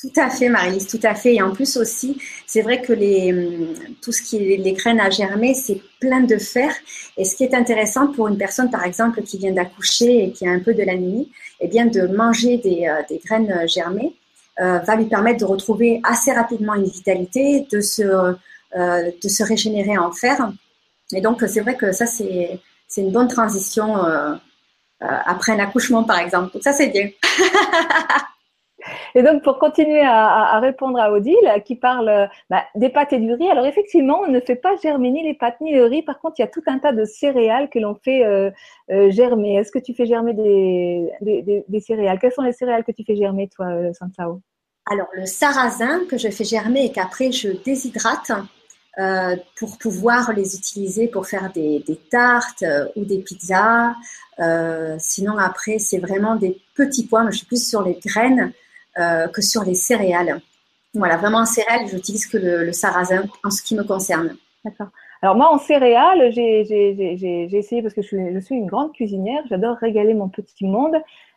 Tout 0.00 0.12
à 0.16 0.30
fait, 0.30 0.48
Marie-Lise, 0.48 0.86
tout 0.86 1.00
à 1.02 1.14
fait. 1.14 1.34
Et 1.34 1.42
en 1.42 1.52
plus 1.52 1.76
aussi, 1.76 2.18
c'est 2.46 2.62
vrai 2.62 2.80
que 2.80 2.92
les, 2.92 3.32
hum, 3.32 3.74
tout 4.00 4.12
ce 4.12 4.22
qui 4.22 4.36
est 4.36 4.56
les 4.56 4.72
graines 4.72 5.00
à 5.00 5.10
germer, 5.10 5.54
c'est 5.54 5.80
plein 6.00 6.20
de 6.20 6.38
fer. 6.38 6.72
Et 7.16 7.24
ce 7.24 7.36
qui 7.36 7.44
est 7.44 7.54
intéressant 7.54 8.08
pour 8.08 8.28
une 8.28 8.38
personne, 8.38 8.70
par 8.70 8.84
exemple, 8.84 9.22
qui 9.22 9.36
vient 9.38 9.52
d'accoucher 9.52 10.24
et 10.24 10.32
qui 10.32 10.46
a 10.46 10.50
un 10.50 10.60
peu 10.60 10.72
de 10.72 10.82
l'anémie, 10.82 11.30
eh 11.60 11.68
bien, 11.68 11.86
de 11.86 12.06
manger 12.06 12.56
des, 12.58 12.86
euh, 12.88 13.02
des 13.10 13.18
graines 13.18 13.68
germées 13.68 14.14
euh, 14.60 14.78
va 14.80 14.96
lui 14.96 15.06
permettre 15.06 15.40
de 15.40 15.44
retrouver 15.46 16.00
assez 16.04 16.32
rapidement 16.32 16.74
une 16.74 16.84
vitalité, 16.84 17.66
de 17.72 17.80
se, 17.80 18.02
euh, 18.02 19.10
de 19.22 19.28
se 19.28 19.42
régénérer 19.42 19.96
en 19.96 20.12
fer. 20.12 20.52
Et 21.14 21.20
donc, 21.20 21.42
c'est 21.48 21.60
vrai 21.60 21.76
que 21.76 21.92
ça, 21.92 22.06
c'est, 22.06 22.60
c'est 22.86 23.00
une 23.00 23.12
bonne 23.12 23.28
transition 23.28 24.04
euh, 24.04 24.34
euh 25.02 25.06
après 25.24 25.52
un 25.52 25.58
accouchement, 25.60 26.04
par 26.04 26.18
exemple. 26.18 26.52
Donc 26.52 26.62
ça, 26.62 26.72
c'est 26.72 26.88
bien. 26.88 27.08
Et 29.14 29.22
donc, 29.22 29.42
pour 29.42 29.58
continuer 29.58 30.02
à, 30.02 30.58
répondre 30.60 30.98
à 30.98 31.12
Odile, 31.12 31.36
qui 31.64 31.76
parle 31.76 32.28
bah, 32.48 32.64
des 32.74 32.88
pâtes 32.88 33.12
et 33.12 33.18
du 33.18 33.32
riz, 33.32 33.50
alors 33.50 33.66
effectivement, 33.66 34.20
on 34.26 34.30
ne 34.30 34.40
fait 34.40 34.56
pas 34.56 34.76
germer 34.76 35.10
ni 35.10 35.22
les 35.22 35.34
pâtes 35.34 35.60
ni 35.60 35.74
le 35.74 35.84
riz. 35.84 36.02
Par 36.02 36.20
contre, 36.20 36.36
il 36.38 36.42
y 36.42 36.44
a 36.44 36.48
tout 36.48 36.62
un 36.66 36.78
tas 36.78 36.92
de 36.92 37.04
céréales 37.04 37.68
que 37.70 37.78
l'on 37.78 37.94
fait 37.94 38.24
euh, 38.24 38.50
euh, 38.90 39.10
germer. 39.10 39.56
Est-ce 39.56 39.70
que 39.70 39.78
tu 39.78 39.94
fais 39.94 40.06
germer 40.06 40.34
des, 40.34 41.80
céréales? 41.80 42.18
Quelles 42.18 42.32
sont 42.32 42.42
les 42.42 42.52
céréales 42.52 42.84
que 42.84 42.92
tu 42.92 43.04
fais 43.04 43.16
germer, 43.16 43.48
toi, 43.48 43.66
euh, 43.66 43.92
Sansao 43.92 44.40
Alors, 44.90 45.08
le 45.12 45.26
sarrasin 45.26 46.00
que 46.08 46.18
je 46.18 46.28
fais 46.28 46.44
germer 46.44 46.86
et 46.86 46.92
qu'après 46.92 47.32
je 47.32 47.50
déshydrate 47.64 48.32
pour 49.56 49.78
pouvoir 49.78 50.34
les 50.34 50.56
utiliser 50.56 51.08
pour 51.08 51.26
faire 51.26 51.50
des, 51.54 51.82
tartes 52.10 52.64
ou 52.96 53.04
des 53.06 53.18
pizzas. 53.18 53.94
sinon, 54.98 55.38
après, 55.38 55.78
c'est 55.78 55.98
vraiment 55.98 56.36
des 56.36 56.60
petits 56.74 57.06
pois. 57.06 57.22
Moi, 57.22 57.30
je 57.30 57.38
suis 57.38 57.46
plus 57.46 57.66
sur 57.66 57.82
les 57.82 57.98
graines 58.04 58.52
euh, 58.98 59.28
que 59.28 59.42
sur 59.42 59.62
les 59.64 59.74
céréales. 59.74 60.40
Voilà, 60.94 61.16
vraiment 61.16 61.38
en 61.38 61.46
céréales, 61.46 61.86
j'utilise 61.88 62.26
que 62.26 62.36
le, 62.36 62.72
sarrasin 62.72 63.24
en 63.44 63.50
ce 63.50 63.62
qui 63.62 63.76
me 63.76 63.84
concerne. 63.84 64.36
D'accord. 64.64 64.88
Alors 65.22 65.36
moi, 65.36 65.52
en 65.52 65.58
céréales, 65.58 66.32
j'ai 66.32 66.60
essayé 67.52 67.82
parce 67.82 67.94
que 67.94 68.02
je 68.02 68.40
suis, 68.40 68.56
une 68.56 68.66
grande 68.66 68.92
cuisinière, 68.92 69.42
j'adore 69.48 69.76
régaler 69.76 70.14
mon 70.14 70.28
petit 70.28 70.66
monde. 70.66 70.96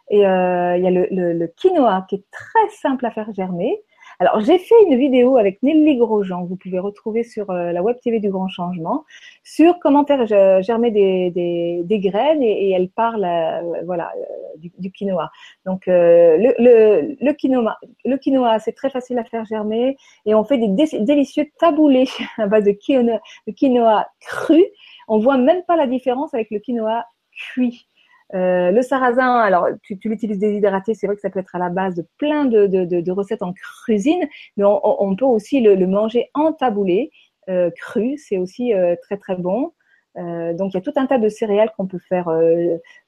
Et 0.10 0.26
euh, 0.26 0.78
il 0.78 0.84
y 0.84 0.88
a 0.88 0.92
le, 0.92 1.48
quinoa 1.56 2.06
qui 2.10 2.16
est 2.16 2.24
très 2.32 2.70
simple 2.82 3.06
à 3.06 3.12
faire 3.12 3.32
germer. 3.34 3.82
Alors, 4.26 4.40
j'ai 4.40 4.58
fait 4.58 4.82
une 4.88 4.98
vidéo 4.98 5.36
avec 5.36 5.62
Nelly 5.64 5.98
Grosjean, 5.98 6.46
vous 6.46 6.56
pouvez 6.56 6.80
retrouver 6.80 7.24
sur 7.24 7.50
euh, 7.50 7.74
la 7.74 7.84
web 7.84 7.98
TV 8.02 8.22
du 8.22 8.30
Grand 8.30 8.48
Changement, 8.48 9.04
sur 9.44 9.80
comment 9.80 10.06
faire 10.06 10.26
germer 10.64 10.92
des, 10.92 12.00
graines 12.00 12.42
et, 12.42 12.72
elle 12.72 12.88
parle 12.88 13.26
euh, 13.26 13.82
voilà, 13.86 14.14
euh, 14.16 14.70
du, 14.78 14.92
quinoa. 14.94 15.30
Donc, 15.66 15.88
le, 15.88 17.34
quinoa, 17.34 18.60
c'est 18.60 18.72
très 18.72 18.90
facile 18.90 19.20
à 19.20 19.26
faire 19.26 19.44
germer 19.44 19.98
et 20.26 20.34
on 20.34 20.46
fait 20.46 20.58
des 20.58 20.70
délicieux 21.02 21.50
taboulés 21.60 22.08
à 22.38 22.48
base 22.48 22.64
de 22.64 22.72
quinoa, 22.72 23.20
quinoa 23.58 24.08
cru. 24.22 24.64
On 25.10 25.20
voit 25.20 25.38
même 25.38 25.64
pas 25.64 25.76
la 25.76 25.86
différence 25.86 26.34
avec 26.34 26.50
le 26.50 26.60
quinoa 26.60 27.04
cuit. 27.34 27.90
Euh, 28.34 28.72
le 28.72 28.82
sarrasin, 28.82 29.36
alors 29.36 29.68
tu, 29.84 30.00
l'utilises 30.06 30.40
déshydraté, 30.40 30.96
c'est 30.96 31.06
vrai 31.08 31.16
que 31.16 31.22
ça 31.22 31.30
peut 31.30 31.40
être 31.40 31.56
à 31.56 31.60
la 31.60 31.70
base 31.70 31.96
de 31.96 32.06
plein 32.18 32.46
de, 32.46 33.12
recettes 33.12 33.44
en 33.44 33.54
cuisine, 33.54 34.28
mais 34.58 34.64
on, 34.66 35.16
peut 35.16 35.26
aussi 35.26 35.62
le, 35.62 35.86
manger 35.86 36.30
en 36.34 36.52
taboulé, 36.52 37.12
euh, 37.50 37.70
cru, 37.72 38.18
c'est 38.18 38.38
aussi 38.38 38.74
euh, 38.74 38.96
très 39.02 39.18
très 39.18 39.36
bon. 39.36 39.74
Euh, 40.16 40.54
donc 40.54 40.72
il 40.72 40.76
y 40.76 40.78
a 40.78 40.82
tout 40.82 40.94
un 40.96 41.08
tas 41.08 41.18
de 41.18 41.28
céréales 41.28 41.72
qu'on 41.76 41.88
peut 41.88 41.98
faire 41.98 42.30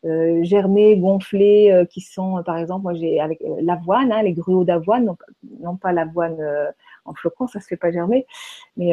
germer, 0.03 0.97
gonfler, 0.97 1.85
qui 1.89 2.01
sont 2.01 2.41
par 2.43 2.57
exemple, 2.57 2.83
moi 2.83 2.93
j'ai 2.93 3.19
avec 3.19 3.41
l'avoine, 3.61 4.11
hein, 4.11 4.23
les 4.23 4.33
gruaux 4.33 4.63
d'avoine, 4.63 5.15
non, 5.59 5.77
pas 5.77 5.91
l'avoine 5.91 6.37
en 7.05 7.13
flocon, 7.13 7.45
ça 7.47 7.59
se 7.59 7.67
fait 7.67 7.77
pas 7.77 7.91
germer, 7.91 8.25
mais 8.75 8.91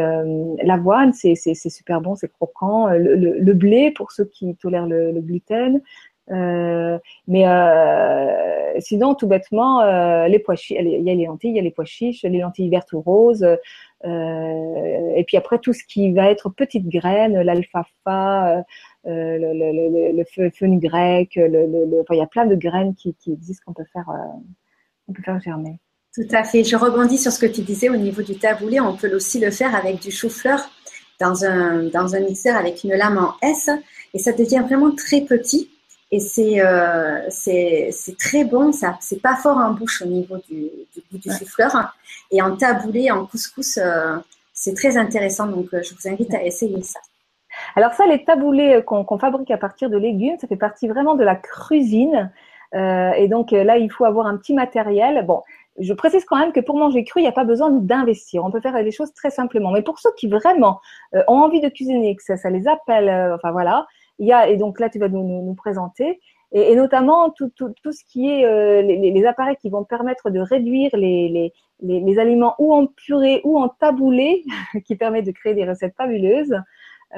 l'avoine 0.62 1.14
c'est 1.14 1.34
super 1.34 2.02
bon, 2.02 2.14
c'est 2.14 2.30
croquant. 2.30 2.88
Le, 2.88 3.52
blé 3.54 3.90
pour 3.90 4.12
ceux 4.12 4.26
qui 4.26 4.54
tolèrent 4.56 4.86
le 4.86 5.20
gluten, 5.20 5.80
euh, 6.30 6.98
mais 7.26 7.46
euh, 7.46 8.80
sinon, 8.80 9.14
tout 9.14 9.26
bêtement, 9.26 9.80
euh, 9.80 10.28
les 10.28 10.38
pois 10.38 10.54
chiches, 10.54 10.78
il 10.80 11.02
y 11.02 11.10
a 11.10 11.14
les 11.14 11.26
lentilles, 11.26 11.50
il 11.50 11.56
y 11.56 11.58
a 11.58 11.62
les 11.62 11.70
pois 11.70 11.84
chiches, 11.84 12.22
les 12.22 12.38
lentilles 12.38 12.70
vertes 12.70 12.92
ou 12.92 13.00
roses, 13.00 13.46
et 14.04 15.24
puis 15.26 15.36
après 15.36 15.58
tout 15.58 15.72
ce 15.72 15.84
qui 15.84 16.12
va 16.12 16.28
être 16.30 16.48
petites 16.48 16.88
graines, 16.88 17.40
l'alfalfa, 17.40 18.64
le, 19.04 19.38
le, 19.38 20.12
le, 20.12 20.12
le 20.12 20.78
grec, 20.78 21.36
il 21.36 22.16
y 22.16 22.20
a 22.20 22.26
plein 22.26 22.46
de 22.46 22.56
graines 22.56 22.94
qui, 22.94 23.14
existent 23.28 23.62
qu'on 23.66 23.74
peut 23.74 23.88
faire, 23.92 24.10
peut 25.12 25.22
faire 25.22 25.40
germer. 25.40 25.78
Tout 26.14 26.28
à 26.32 26.44
fait. 26.44 26.62
Je 26.62 26.76
rebondis 26.76 27.16
sur 27.16 27.32
ce 27.32 27.38
que 27.38 27.50
tu 27.50 27.62
disais 27.62 27.88
au 27.88 27.96
niveau 27.96 28.22
du 28.22 28.36
taboulé. 28.36 28.80
On 28.80 28.96
peut 28.96 29.14
aussi 29.14 29.40
le 29.40 29.50
faire 29.50 29.74
avec 29.74 29.98
du 29.98 30.10
chou-fleur 30.10 30.60
dans 31.20 31.44
un, 31.44 31.84
dans 31.84 32.14
un 32.14 32.20
mixeur 32.20 32.56
avec 32.56 32.84
une 32.84 32.94
lame 32.94 33.16
en 33.16 33.34
S 33.40 33.70
et 34.12 34.18
ça 34.18 34.32
devient 34.32 34.62
vraiment 34.66 34.94
très 34.94 35.22
petit 35.22 35.70
et 36.12 36.20
c'est 36.20 36.60
euh, 36.60 37.22
c'est 37.30 38.16
très 38.18 38.44
bon, 38.44 38.70
ça 38.70 38.98
c'est 39.00 39.20
pas 39.20 39.34
fort 39.34 39.56
en 39.56 39.72
bouche 39.72 40.02
au 40.02 40.06
niveau 40.06 40.36
du, 40.48 40.70
du 40.94 41.02
goût 41.10 41.18
du 41.18 41.30
souffleur. 41.30 41.94
Et 42.30 42.40
en 42.40 42.56
taboulé, 42.56 43.10
en 43.10 43.26
couscous, 43.26 43.78
euh, 43.78 44.16
c'est 44.52 44.74
très 44.74 44.96
intéressant. 44.96 45.46
Donc, 45.46 45.66
euh, 45.74 45.82
je 45.82 45.94
vous 45.94 46.08
invite 46.08 46.32
à 46.34 46.42
essayer 46.42 46.82
ça. 46.82 47.00
Alors 47.76 47.92
ça, 47.92 48.06
les 48.06 48.24
taboulés 48.24 48.82
qu'on 48.86 49.18
fabrique 49.18 49.50
à 49.50 49.58
partir 49.58 49.90
de 49.90 49.98
légumes, 49.98 50.38
ça 50.40 50.48
fait 50.48 50.56
partie 50.56 50.88
vraiment 50.88 51.14
de 51.14 51.24
la 51.24 51.36
cuisine. 51.36 52.30
Euh, 52.74 53.12
et 53.12 53.28
donc 53.28 53.50
là, 53.50 53.76
il 53.76 53.90
faut 53.92 54.06
avoir 54.06 54.26
un 54.26 54.38
petit 54.38 54.54
matériel. 54.54 55.26
Bon, 55.26 55.42
je 55.78 55.92
précise 55.92 56.24
quand 56.24 56.38
même 56.38 56.52
que 56.52 56.60
pour 56.60 56.78
manger 56.78 57.04
cru, 57.04 57.20
il 57.20 57.24
n'y 57.24 57.28
a 57.28 57.32
pas 57.32 57.44
besoin 57.44 57.70
d'investir. 57.70 58.42
On 58.42 58.50
peut 58.50 58.60
faire 58.60 58.82
les 58.82 58.90
choses 58.90 59.12
très 59.12 59.30
simplement. 59.30 59.70
Mais 59.70 59.82
pour 59.82 59.98
ceux 59.98 60.12
qui 60.16 60.28
vraiment 60.28 60.80
ont 61.12 61.40
envie 61.40 61.60
de 61.60 61.68
cuisiner, 61.68 62.16
que 62.16 62.22
ça, 62.22 62.38
ça 62.38 62.48
les 62.48 62.66
appelle, 62.66 63.10
enfin 63.34 63.52
voilà, 63.52 63.86
il 64.22 64.28
y 64.28 64.32
a, 64.32 64.48
et 64.48 64.56
donc 64.56 64.78
là, 64.78 64.88
tu 64.88 65.00
vas 65.00 65.08
nous, 65.08 65.22
nous, 65.22 65.54
présenter, 65.54 66.20
et, 66.52 66.72
et, 66.72 66.76
notamment 66.76 67.30
tout, 67.30 67.50
tout, 67.56 67.74
tout, 67.82 67.92
ce 67.92 68.04
qui 68.04 68.30
est 68.30 68.44
euh, 68.44 68.80
les, 68.80 69.10
les, 69.10 69.26
appareils 69.26 69.56
qui 69.56 69.68
vont 69.68 69.82
permettre 69.82 70.30
de 70.30 70.38
réduire 70.38 70.90
les, 70.94 71.28
les, 71.80 72.00
les, 72.00 72.18
aliments 72.20 72.54
ou 72.60 72.72
en 72.72 72.86
purée 72.86 73.40
ou 73.42 73.58
en 73.58 73.68
taboulé, 73.68 74.44
qui 74.86 74.94
permet 74.94 75.22
de 75.22 75.32
créer 75.32 75.54
des 75.54 75.68
recettes 75.68 75.94
fabuleuses. 75.96 76.54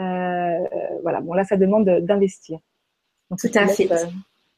Euh, 0.01 0.59
voilà, 1.03 1.21
bon 1.21 1.35
là, 1.35 1.45
ça 1.45 1.59
demande 1.59 1.85
d'investir. 1.85 2.59
Tout 3.39 3.51
à 3.55 3.67
fait. 3.69 3.93
Euh, 3.93 4.07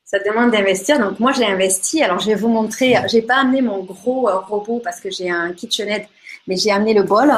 ça 0.05 0.21
demande 0.21 0.53
d'investir. 0.53 1.01
Donc 1.01 1.19
moi, 1.19 1.33
j'ai 1.33 1.47
investi. 1.47 2.05
Alors, 2.05 2.21
je 2.21 2.27
vais 2.27 2.37
vous 2.37 2.49
montrer. 2.49 2.95
J'ai 3.09 3.23
pas 3.23 3.41
amené 3.41 3.63
mon 3.63 3.83
gros 3.83 4.29
euh, 4.29 4.39
robot 4.39 4.81
parce 4.85 5.01
que 5.01 5.11
j'ai 5.11 5.31
un 5.31 5.53
KitchenAid, 5.53 6.07
mais 6.47 6.57
j'ai 6.57 6.71
amené 6.71 6.95
le 6.95 7.03
bol 7.03 7.33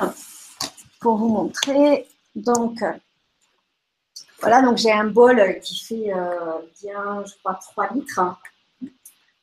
pour 1.00 1.16
vous 1.16 1.28
montrer. 1.28 2.06
Donc, 2.36 2.84
voilà, 4.40 4.62
donc 4.62 4.76
j'ai 4.76 4.92
un 4.92 5.04
bol 5.04 5.58
qui 5.60 5.78
fait 5.78 6.12
euh, 6.12 6.58
bien, 6.82 7.24
je 7.26 7.32
crois, 7.40 7.58
3 7.60 7.94
litres. 7.94 8.20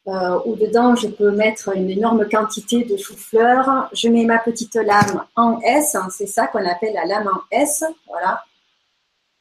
Euh, 0.07 0.39
où 0.45 0.55
dedans, 0.55 0.95
je 0.95 1.07
peux 1.07 1.31
mettre 1.31 1.75
une 1.75 1.89
énorme 1.89 2.29
quantité 2.29 2.83
de 2.83 2.95
chou-fleur. 2.95 3.89
Je 3.91 4.07
mets 4.07 4.23
ma 4.23 4.37
petite 4.37 4.75
lame 4.75 5.23
en 5.35 5.59
S, 5.61 5.95
hein, 5.95 6.07
c'est 6.11 6.27
ça 6.27 6.45
qu'on 6.47 6.63
appelle 6.65 6.93
la 6.93 7.05
lame 7.05 7.27
en 7.27 7.41
S, 7.49 7.83
voilà, 8.07 8.43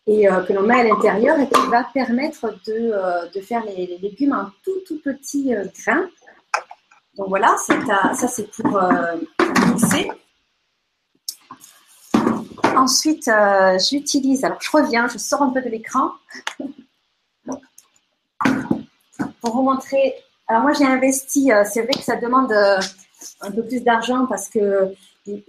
et 0.06 0.26
euh, 0.26 0.42
que 0.42 0.54
l'on 0.54 0.62
met 0.62 0.80
à 0.80 0.84
l'intérieur 0.84 1.38
et 1.38 1.48
qui 1.48 1.66
va 1.68 1.84
permettre 1.92 2.54
de, 2.66 3.30
de 3.34 3.40
faire 3.42 3.62
les, 3.66 3.98
légumes 4.00 4.32
en 4.32 4.50
tout 4.64 4.80
tout 4.86 5.00
petits 5.04 5.52
grains. 5.52 6.08
Donc 7.18 7.28
voilà, 7.28 7.54
ça 7.58 8.26
c'est 8.26 8.50
pour 8.50 8.80
mixer. 9.68 10.10
Ensuite, 12.76 13.28
euh, 13.28 13.78
j'utilise, 13.78 14.44
alors 14.44 14.58
je 14.60 14.70
reviens, 14.70 15.06
je 15.08 15.18
sors 15.18 15.42
un 15.42 15.50
peu 15.50 15.60
de 15.62 15.68
l'écran 15.68 16.10
pour 19.40 19.54
vous 19.54 19.62
montrer. 19.62 20.14
Alors 20.48 20.62
moi, 20.62 20.72
j'ai 20.72 20.84
investi, 20.84 21.52
euh, 21.52 21.64
c'est 21.70 21.82
vrai 21.82 21.92
que 21.92 22.02
ça 22.02 22.16
demande 22.16 22.52
euh, 22.52 22.78
un 23.40 23.50
peu 23.50 23.62
plus 23.62 23.80
d'argent 23.80 24.26
parce 24.26 24.48
que 24.48 24.94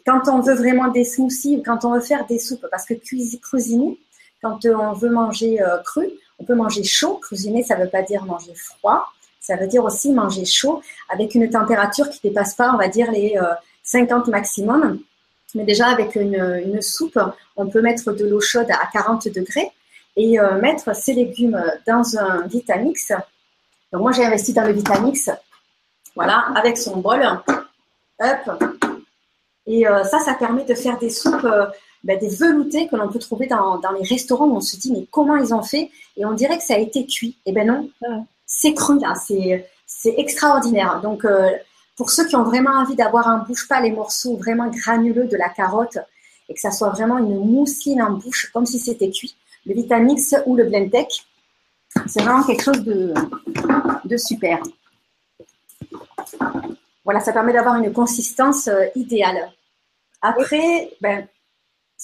quand 0.06 0.30
on 0.30 0.40
veut 0.40 0.54
vraiment 0.54 0.88
des 0.90 1.04
smoothies 1.04 1.58
ou 1.58 1.64
quand 1.64 1.84
on 1.84 1.94
veut 1.94 2.02
faire 2.02 2.26
des 2.28 2.40
soupes, 2.40 2.66
parce 2.72 2.86
que 2.86 2.94
cuisiner, 2.94 4.00
quand 4.42 4.66
on 4.66 4.94
veut 4.94 5.10
manger 5.10 5.60
cru, 5.84 6.10
on 6.40 6.46
peut 6.46 6.56
manger 6.56 6.84
chaud. 6.84 7.20
Cuisiner, 7.22 7.62
ça 7.64 7.76
ne 7.78 7.84
veut 7.84 7.90
pas 7.90 8.02
dire 8.02 8.24
manger 8.24 8.54
froid, 8.56 9.06
ça 9.42 9.58
veut 9.58 9.68
dire 9.68 9.84
aussi 9.84 10.14
manger 10.14 10.46
chaud 10.46 10.82
avec 11.10 11.36
une 11.36 11.50
température 11.50 12.10
qui 12.10 12.22
ne 12.24 12.30
dépasse 12.30 12.54
pas, 12.54 12.72
on 12.74 12.78
va 12.78 12.88
dire, 12.88 13.12
les 13.12 13.38
50 13.84 14.28
maximum. 14.28 15.02
Mais 15.56 15.63
déjà, 15.63 15.88
avec 15.88 16.15
une, 16.15 16.82
soupe, 16.82 17.20
on 17.56 17.68
peut 17.68 17.82
mettre 17.82 18.12
de 18.12 18.26
l'eau 18.26 18.41
chaude 18.41 18.70
à 18.70 18.88
40 18.91 19.30
degrés 19.30 19.72
et 20.18 20.39
euh, 20.39 20.60
mettre 20.60 20.94
ces 20.96 21.13
légumes 21.13 21.62
dans 21.88 22.18
un 22.18 22.46
Vitamix. 22.46 23.12
Donc, 23.91 24.02
moi, 24.02 24.12
j'ai 24.12 24.26
investi 24.26 24.54
dans 24.54 24.65
le 24.65 24.74
Vitamix, 24.74 25.30
voilà, 26.13 26.46
avec 26.56 26.78
son 26.78 26.98
bol. 26.98 27.26
Hop. 28.20 28.63
Et 29.65 29.88
euh, 29.88 30.04
ça, 30.04 30.20
ça 30.20 30.34
permet 30.36 30.65
de 30.65 30.76
faire 30.76 30.98
des 31.00 31.10
soupes, 31.10 31.44
euh, 31.46 31.65
ben, 32.04 32.20
des 32.20 32.30
veloutés 32.30 32.88
que 32.88 32.96
l'on 32.98 33.08
peut 33.08 33.20
trouver 33.20 33.48
dans, 33.48 33.80
les 34.00 34.08
restaurants 34.08 34.46
où 34.46 34.58
on 34.58 34.62
se 34.62 34.76
dit, 34.78 34.91
mais 34.91 35.08
comment 35.10 35.38
ils 35.38 35.54
ont 35.54 35.63
fait? 35.63 35.89
Et 36.18 36.26
on 36.26 36.34
dirait 36.34 36.58
que 36.58 36.63
ça 36.63 36.76
a 36.76 36.80
été 36.80 37.06
cuit. 37.06 37.38
Eh 37.46 37.52
ben 37.52 37.68
non, 37.68 37.89
c'est 38.46 38.74
cru 38.74 39.00
là, 39.00 39.13
c'est 39.15 40.13
extraordinaire. 40.18 41.00
Donc, 41.02 41.26
pour 41.96 42.10
ceux 42.10 42.28
qui 42.28 42.36
ont 42.36 42.44
vraiment 42.44 42.72
envie 42.72 42.96
d'avoir 42.96 43.28
un 43.28 43.40
bouche 43.40 43.68
pas 43.68 43.82
les 43.82 43.92
morceaux 43.92 44.36
vraiment 44.38 44.70
granuleux 44.70 45.28
de 45.28 45.38
la 45.38 45.50
carotte 45.50 45.98
et 46.50 46.54
que 46.54 46.60
ça 46.60 46.72
soit 46.72 46.90
vraiment 46.90 47.18
une 47.18 47.40
mousseline 47.40 48.02
en 48.02 48.12
bouche 48.12 48.52
comme 48.54 48.66
si 48.66 48.80
c'était 48.80 49.10
cuit, 49.10 49.36
le 49.66 49.74
Vitamix 49.74 50.36
ou 50.46 50.56
le 50.56 50.66
Blendtec, 50.66 51.26
c'est 52.08 52.22
vraiment 52.22 52.44
quelque 52.44 52.64
chose 52.64 52.84
de, 52.84 53.14
de 54.04 54.18
super. 54.18 54.60
Voilà, 57.04 57.20
ça 57.20 57.32
permet 57.32 57.54
d'avoir 57.54 57.76
une 57.76 57.94
consistance 57.94 58.68
euh, 58.68 58.86
idéale. 58.96 59.52
Après, 60.22 60.92
ben, 61.02 61.28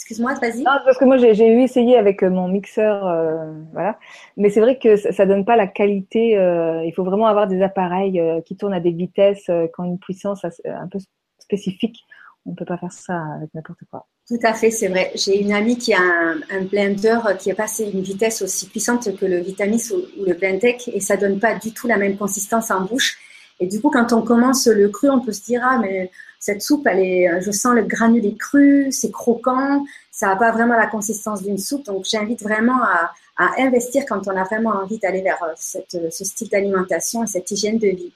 Excuse-moi, 0.02 0.34
vas-y. 0.34 0.64
Non, 0.64 0.80
parce 0.84 0.98
que 0.98 1.06
moi, 1.06 1.18
j'ai 1.18 1.48
eu 1.48 1.62
essayé 1.62 1.96
avec 1.96 2.24
mon 2.24 2.48
mixeur, 2.48 3.06
euh, 3.06 3.54
voilà. 3.72 4.00
Mais 4.36 4.50
c'est 4.50 4.60
vrai 4.60 4.80
que 4.80 4.96
ça, 4.96 5.26
ne 5.26 5.30
donne 5.30 5.46
pas 5.46 5.56
la 5.56 5.68
qualité. 5.68 6.40
Euh, 6.40 6.84
il 6.84 6.92
faut 6.92 7.04
vraiment 7.04 7.28
avoir 7.28 7.48
des 7.48 7.62
appareils 7.62 8.20
euh, 8.20 8.42
qui 8.42 8.58
tournent 8.58 8.74
à 8.74 8.80
des 8.80 8.90
vitesses, 8.90 9.46
qui 9.46 9.80
ont 9.80 9.84
une 9.84 10.00
puissance 10.00 10.44
un 10.44 10.88
peu 10.88 10.98
spécifique. 11.38 12.04
On 12.48 12.52
ne 12.52 12.56
peut 12.56 12.66
pas 12.66 12.78
faire 12.78 12.92
ça 12.92 13.22
avec 13.38 13.54
n'importe 13.54 13.82
quoi. 13.92 14.08
Tout 14.28 14.40
à 14.42 14.54
fait, 14.54 14.72
c'est 14.72 14.88
vrai. 14.88 15.12
J'ai 15.14 15.40
une 15.40 15.54
amie 15.54 15.78
qui 15.78 15.94
a 15.94 16.02
un, 16.02 16.64
blender 16.64 17.20
qui 17.38 17.52
a 17.52 17.56
passé 17.56 17.92
une 17.94 18.02
vitesse 18.02 18.42
aussi 18.42 18.68
puissante 18.70 19.16
que 19.16 19.26
le 19.28 19.38
Vitamix 19.38 19.92
ou, 19.92 20.02
le 20.26 20.34
Blendtec 20.34 20.90
et 20.92 21.00
ça 21.00 21.16
donne 21.16 21.40
pas 21.40 21.54
du 21.54 21.74
tout 21.74 21.86
la 21.86 21.98
même 21.98 22.18
consistance 22.18 22.72
en 22.72 22.82
bouche. 22.86 23.20
Et 23.60 23.68
du 23.68 23.80
coup, 23.80 23.92
quand 23.92 24.14
on 24.14 24.24
commence 24.24 24.66
le 24.66 24.90
cru, 24.90 25.12
on 25.12 25.20
peut 25.20 25.32
se 25.32 25.44
dire 25.44 25.62
ah 25.64 25.78
mais 25.80 26.10
cette 26.42 26.62
soupe, 26.62 26.86
elle 26.88 27.00
est, 27.00 27.42
je 27.42 27.52
sens 27.52 27.74
le 27.76 27.84
granulé 27.84 28.36
cru, 28.36 28.92
c'est 28.92 29.12
croquant, 29.12 29.86
ça 30.22 30.28
n'a 30.28 30.36
pas 30.36 30.52
vraiment 30.52 30.76
la 30.76 30.88
consistance 30.88 31.42
d'une 31.42 31.58
soupe. 31.58 31.86
Donc, 31.86 32.06
j'invite 32.06 32.44
vraiment 32.44 32.84
à, 32.84 33.12
investir 33.58 34.04
quand 34.08 34.28
on 34.28 34.38
a 34.38 34.44
vraiment 34.44 34.70
envie 34.70 35.00
d'aller 35.00 35.24
vers 35.24 35.42
euh, 35.42 35.54
ce 35.56 36.26
style 36.26 36.50
d'alimentation 36.50 37.24
et 37.24 37.28
cette 37.28 37.50
hygiène 37.50 37.80
de 37.80 37.88
vie. 37.88 38.14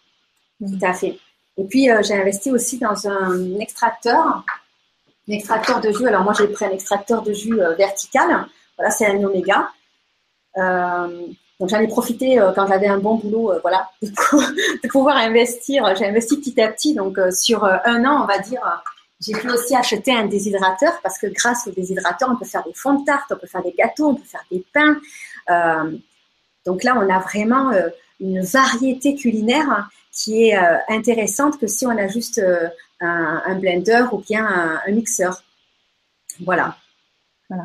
Tout 0.59 0.85
à 0.85 0.93
fait. 0.93 1.17
Et 1.57 1.63
puis, 1.63 1.89
euh, 1.89 2.03
j'ai 2.03 2.13
investi 2.13 2.51
aussi 2.51 2.77
dans 2.77 3.07
un 3.07 3.59
extracteur, 3.59 4.43
un 5.27 5.31
extracteur 5.31 5.81
de 5.81 5.91
jus. 5.91 6.07
Alors, 6.07 6.23
moi, 6.23 6.33
j'ai 6.37 6.47
pris 6.47 6.65
un 6.65 6.71
extracteur 6.71 7.23
de 7.23 7.33
jus 7.33 7.59
euh, 7.59 7.73
vertical. 7.73 8.45
Voilà, 8.77 8.91
c'est 8.91 9.07
un 9.07 9.23
oméga. 9.23 9.71
Donc, 11.59 11.69
j'en 11.69 11.79
ai 11.79 11.87
profité 11.87 12.37
quand 12.53 12.67
j'avais 12.67 12.87
un 12.87 12.97
bon 12.97 13.15
boulot, 13.15 13.53
voilà, 13.61 13.89
de, 14.01 14.87
pouvoir 14.89 15.15
investir. 15.17 15.95
J'ai 15.95 16.05
investi 16.05 16.37
petit 16.37 16.61
à 16.61 16.67
petit. 16.69 16.93
Donc, 16.93 17.17
sur 17.31 17.63
un 17.63 18.03
an, 18.03 18.23
on 18.23 18.25
va 18.25 18.39
dire, 18.39 18.61
j'ai 19.21 19.33
pu 19.33 19.49
aussi 19.49 19.75
acheter 19.75 20.13
un 20.13 20.25
déshydrateur 20.25 20.99
parce 21.01 21.17
que 21.17 21.27
grâce 21.27 21.67
au 21.67 21.71
déshydrateur, 21.71 22.29
on 22.31 22.35
peut 22.35 22.45
faire 22.45 22.63
des 22.63 22.73
fonds 22.73 22.99
de 22.99 23.05
tarte, 23.05 23.31
on 23.31 23.37
peut 23.37 23.47
faire 23.47 23.63
des 23.63 23.71
gâteaux, 23.71 24.07
on 24.09 24.15
peut 24.15 24.23
faire 24.23 24.43
des 24.51 24.63
pains. 24.73 24.99
Euh, 25.49 25.97
donc 26.65 26.83
là, 26.83 26.95
on 26.97 27.09
a 27.09 27.19
vraiment 27.19 27.71
euh, 27.71 27.87
une 28.19 28.41
variété 28.41 29.15
culinaire 29.15 29.89
qui 30.11 30.49
est 30.49 30.57
euh, 30.57 30.77
intéressante 30.89 31.59
que 31.59 31.67
si 31.67 31.85
on 31.85 31.91
a 31.91 32.07
juste 32.07 32.41
un, 32.99 33.55
blender 33.55 34.05
ou 34.11 34.17
bien 34.17 34.45
un, 34.85 34.91
mixeur. 34.91 35.43
Voilà. 36.43 36.77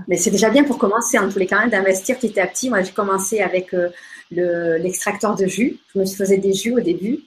Mais 0.08 0.16
c'est 0.16 0.30
déjà 0.30 0.50
bien 0.50 0.64
pour 0.64 0.78
commencer, 0.78 1.18
en 1.18 1.28
tous 1.30 1.38
les 1.38 1.46
cas, 1.46 1.66
d'investir 1.66 2.18
petit 2.18 2.38
à 2.38 2.46
petit. 2.46 2.68
Moi, 2.68 2.82
j'ai 2.82 2.92
commencé 2.92 3.40
avec 3.40 3.74
l'extracteur 4.30 5.36
de 5.36 5.46
jus. 5.46 5.78
Je 5.94 6.00
me 6.00 6.06
faisais 6.06 6.36
des 6.36 6.52
jus 6.52 6.72
au 6.72 6.80
début. 6.80 7.20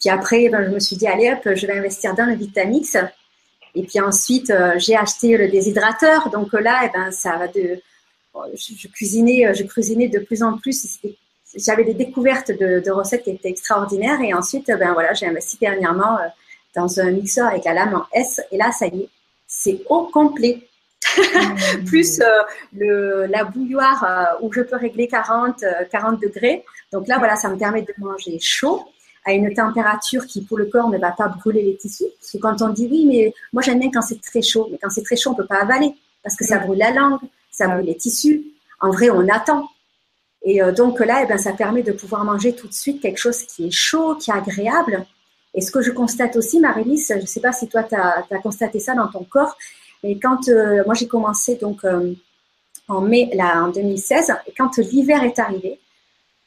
Puis 0.00 0.10
après, 0.10 0.48
ben, 0.48 0.64
je 0.64 0.70
me 0.70 0.78
suis 0.78 0.96
dit, 0.96 1.06
allez 1.06 1.32
hop, 1.32 1.54
je 1.54 1.66
vais 1.66 1.78
investir 1.78 2.14
dans 2.14 2.26
le 2.26 2.34
Vitamix. 2.34 2.96
Et 3.76 3.82
puis 3.82 4.00
ensuite, 4.00 4.50
euh, 4.50 4.72
j'ai 4.78 4.96
acheté 4.96 5.36
le 5.36 5.48
déshydrateur. 5.48 6.30
Donc 6.30 6.52
là, 6.54 6.80
eh 6.84 6.90
ben, 6.92 7.10
ça 7.10 7.36
va 7.36 7.46
de. 7.46 7.80
Je, 8.54 8.88
cuisinais, 8.88 9.54
je 9.54 9.62
cuisinais 9.64 10.08
de 10.08 10.18
plus 10.18 10.42
en 10.42 10.58
plus. 10.58 10.98
J'avais 11.54 11.84
des 11.84 11.94
découvertes 11.94 12.50
de, 12.52 12.90
recettes 12.90 13.24
qui 13.24 13.30
étaient 13.30 13.48
extraordinaires. 13.48 14.20
Et 14.20 14.34
ensuite, 14.34 14.66
ben 14.66 14.92
voilà, 14.92 15.14
j'ai 15.14 15.26
investi 15.26 15.56
dernièrement 15.58 16.18
euh, 16.18 16.26
dans 16.74 17.00
un 17.00 17.10
mixeur 17.10 17.48
avec 17.48 17.64
la 17.64 17.74
lame 17.74 17.94
en 17.94 18.04
S. 18.12 18.40
Et 18.50 18.58
là, 18.58 18.72
ça 18.72 18.86
y 18.86 19.02
est, 19.02 19.08
c'est 19.46 19.80
au 19.88 20.04
complet. 20.04 20.66
Plus 21.86 22.20
euh, 22.20 22.24
le, 22.76 23.26
la 23.26 23.44
bouilloire 23.44 24.36
où 24.42 24.52
je 24.52 24.60
peux 24.60 24.76
régler 24.76 25.08
40, 25.08 25.64
40 25.90 26.20
degrés. 26.20 26.64
Donc 26.92 27.08
là, 27.08 27.18
voilà, 27.18 27.36
ça 27.36 27.48
me 27.48 27.56
permet 27.56 27.82
de 27.82 27.92
manger 27.98 28.38
chaud 28.40 28.84
à 29.24 29.32
une 29.32 29.52
température 29.52 30.24
qui 30.26 30.44
pour 30.44 30.56
le 30.56 30.66
corps 30.66 30.88
ne 30.88 30.98
va 30.98 31.10
pas 31.10 31.28
brûler 31.28 31.62
les 31.62 31.76
tissus. 31.76 32.04
Parce 32.20 32.32
que 32.32 32.38
quand 32.38 32.62
on 32.62 32.68
dit 32.68 32.88
oui, 32.90 33.06
mais 33.06 33.34
moi 33.52 33.62
j'aime 33.62 33.80
bien 33.80 33.90
quand 33.92 34.02
c'est 34.02 34.20
très 34.20 34.42
chaud, 34.42 34.68
mais 34.70 34.78
quand 34.80 34.90
c'est 34.90 35.02
très 35.02 35.16
chaud, 35.16 35.30
on 35.30 35.34
peut 35.34 35.46
pas 35.46 35.62
avaler 35.62 35.94
parce 36.22 36.36
que 36.36 36.44
ça 36.44 36.58
brûle 36.58 36.78
la 36.78 36.92
langue, 36.92 37.20
ça 37.50 37.68
brûle 37.68 37.86
les 37.86 37.96
tissus. 37.96 38.44
En 38.80 38.90
vrai, 38.90 39.10
on 39.10 39.28
attend. 39.28 39.68
Et 40.42 40.62
euh, 40.62 40.72
donc 40.72 41.00
là, 41.00 41.22
eh 41.24 41.26
ben, 41.26 41.38
ça 41.38 41.52
permet 41.52 41.82
de 41.82 41.92
pouvoir 41.92 42.24
manger 42.24 42.54
tout 42.54 42.68
de 42.68 42.72
suite 42.72 43.02
quelque 43.02 43.18
chose 43.18 43.42
qui 43.42 43.66
est 43.66 43.70
chaud, 43.70 44.14
qui 44.14 44.30
est 44.30 44.34
agréable. 44.34 45.04
Et 45.54 45.60
ce 45.60 45.70
que 45.70 45.82
je 45.82 45.90
constate 45.90 46.36
aussi, 46.36 46.60
Marie-Lise, 46.60 47.08
je 47.08 47.20
ne 47.20 47.26
sais 47.26 47.40
pas 47.40 47.52
si 47.52 47.66
toi, 47.66 47.82
tu 47.82 47.94
as, 47.94 48.22
constaté 48.42 48.78
ça 48.78 48.94
dans 48.94 49.08
ton 49.08 49.24
corps, 49.24 49.56
mais 50.02 50.18
quand 50.18 50.48
euh, 50.48 50.82
moi 50.84 50.94
j'ai 50.94 51.08
commencé 51.08 51.56
donc 51.56 51.84
euh, 51.84 52.14
en 52.88 53.00
mai, 53.00 53.30
là, 53.34 53.64
en 53.64 53.68
2016, 53.68 54.32
et 54.46 54.52
quand 54.56 54.76
l'hiver 54.78 55.24
est 55.24 55.38
arrivé, 55.38 55.78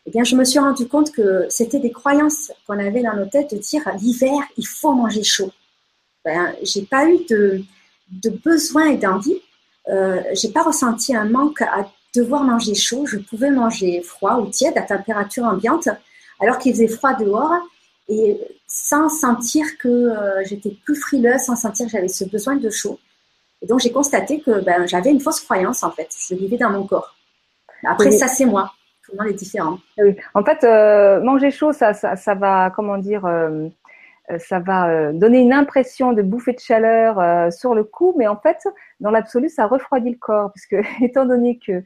eh 0.06 0.12
bien, 0.12 0.24
je 0.24 0.36
me 0.36 0.44
suis 0.44 0.60
rendu 0.60 0.88
compte 0.88 1.12
que 1.12 1.46
c'était 1.50 1.80
des 1.80 1.92
croyances 1.92 2.52
qu'on 2.66 2.80
avait 2.80 3.04
dans 3.04 3.16
nos 3.16 3.26
têtes 3.26 3.54
de 3.54 3.60
dire 3.60 3.82
l'hiver, 4.00 4.40
il 4.58 4.66
faut 4.66 4.94
manger 4.94 5.24
chaud. 5.24 5.52
Ben, 6.26 6.56
j'ai 6.64 6.84
pas 6.84 7.08
eu 7.08 7.20
de, 7.30 7.62
de 8.12 8.30
besoin 8.30 8.88
et 8.90 8.98
d'envie. 8.98 9.40
Euh, 9.90 10.22
j'ai 10.34 10.50
pas 10.50 10.64
ressenti 10.64 11.16
un 11.16 11.26
manque 11.26 11.62
à 11.62 11.92
devoir 12.16 12.44
manger 12.44 12.76
chaud. 12.76 13.06
Je 13.06 13.18
pouvais 13.18 13.52
manger 13.52 14.02
froid 14.02 14.38
ou 14.38 14.48
tiède 14.48 14.78
à 14.78 14.82
température 14.82 15.44
ambiante, 15.44 15.90
alors 16.40 16.58
qu'il 16.58 16.74
faisait 16.74 16.88
froid 16.88 17.14
dehors, 17.14 17.54
et 18.08 18.40
sans 18.68 19.10
sentir 19.10 19.66
que 19.78 19.88
euh, 19.88 20.44
j'étais 20.46 20.76
plus 20.84 20.96
frileuse, 20.96 21.42
sans 21.42 21.56
sentir 21.56 21.86
que 21.86 21.92
j'avais 21.92 22.08
ce 22.08 22.24
besoin 22.24 22.56
de 22.56 22.70
chaud. 22.70 23.00
Et 23.62 23.68
donc 23.68 23.80
j'ai 23.80 23.92
constaté 23.92 24.42
que 24.42 24.64
ben, 24.64 24.88
j'avais 24.88 25.12
une 25.12 25.20
fausse 25.20 25.42
croyance 25.42 25.84
en 25.84 25.92
fait. 25.92 26.10
Je 26.30 26.36
vivais 26.36 26.58
dans 26.58 26.70
mon 26.70 26.86
corps. 26.86 27.16
Après, 27.86 28.12
ça 28.12 28.28
c'est 28.28 28.46
moi 28.46 28.72
les 29.26 29.34
différents. 29.34 29.80
Ah 29.98 30.04
en 30.34 30.44
fait, 30.44 30.64
euh, 30.64 31.22
manger 31.22 31.52
chaud, 31.52 31.74
ça, 31.74 31.94
ça, 31.94 32.36
va, 32.36 32.72
comment 32.76 32.98
dire, 32.98 33.26
euh, 33.26 33.68
euh, 34.32 34.38
ça 34.40 34.60
va 34.60 35.12
donner 35.14 35.40
une 35.40 35.54
impression 35.54 36.14
de 36.14 36.22
bouffée 36.22 36.54
de 36.54 36.60
chaleur 36.60 37.52
sur 37.52 37.76
le 37.76 37.84
cou, 37.84 38.14
mais 38.18 38.28
en 38.28 38.38
fait, 38.38 38.68
dans 39.00 39.12
l'absolu, 39.12 39.50
ça 39.50 39.68
refroidit 39.68 40.12
le 40.12 40.18
corps, 40.18 40.52
puisque 40.52 40.76
étant 41.02 41.26
donné 41.26 41.60
que 41.60 41.84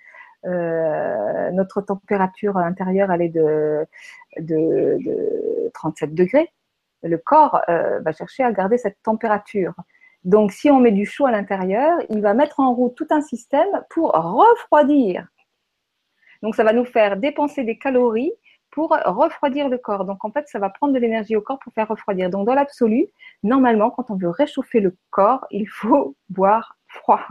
notre 1.54 1.80
température 1.80 2.58
intérieure 2.58 3.14
elle 3.14 3.22
est 3.22 3.30
de, 3.30 3.86
de, 4.40 4.98
de 5.00 5.72
37 5.74 6.14
degrés, 6.14 6.50
le 7.02 7.18
corps 7.18 7.62
va 7.68 8.12
chercher 8.12 8.44
à 8.44 8.52
garder 8.52 8.78
cette 8.78 9.02
température. 9.04 9.74
Donc, 10.26 10.52
si 10.52 10.70
on 10.72 10.80
met 10.80 10.92
du 10.92 11.06
chaud 11.06 11.26
à 11.26 11.32
l'intérieur, 11.32 11.98
il 12.10 12.22
va 12.22 12.34
mettre 12.34 12.60
en 12.60 12.74
route 12.74 12.96
tout 12.96 13.08
un 13.10 13.22
système 13.22 13.84
pour 13.90 14.12
refroidir 14.12 15.28
donc, 16.44 16.56
ça 16.56 16.64
va 16.66 16.74
nous 16.74 16.86
faire 16.86 17.18
dépenser 17.18 17.64
des 17.64 17.78
calories 17.78 18.34
pour 18.70 18.90
refroidir 18.90 19.70
le 19.70 19.78
corps. 19.78 20.04
Donc, 20.04 20.26
en 20.26 20.32
fait, 20.32 20.48
ça 20.48 20.60
va 20.60 20.70
prendre 20.70 20.94
de 20.94 21.00
l'énergie 21.00 21.36
au 21.36 21.42
corps 21.42 21.60
pour 21.60 21.74
faire 21.74 21.88
refroidir. 21.88 22.30
Donc, 22.30 22.46
dans 22.46 22.54
l'absolu, 22.54 23.08
normalement, 23.44 23.90
quand 23.90 24.12
on 24.12 24.16
veut 24.16 24.30
réchauffer 24.30 24.82
le 24.82 24.96
corps, 25.10 25.48
il 25.52 25.68
faut 25.68 26.16
boire 26.30 26.76
froid 26.88 27.22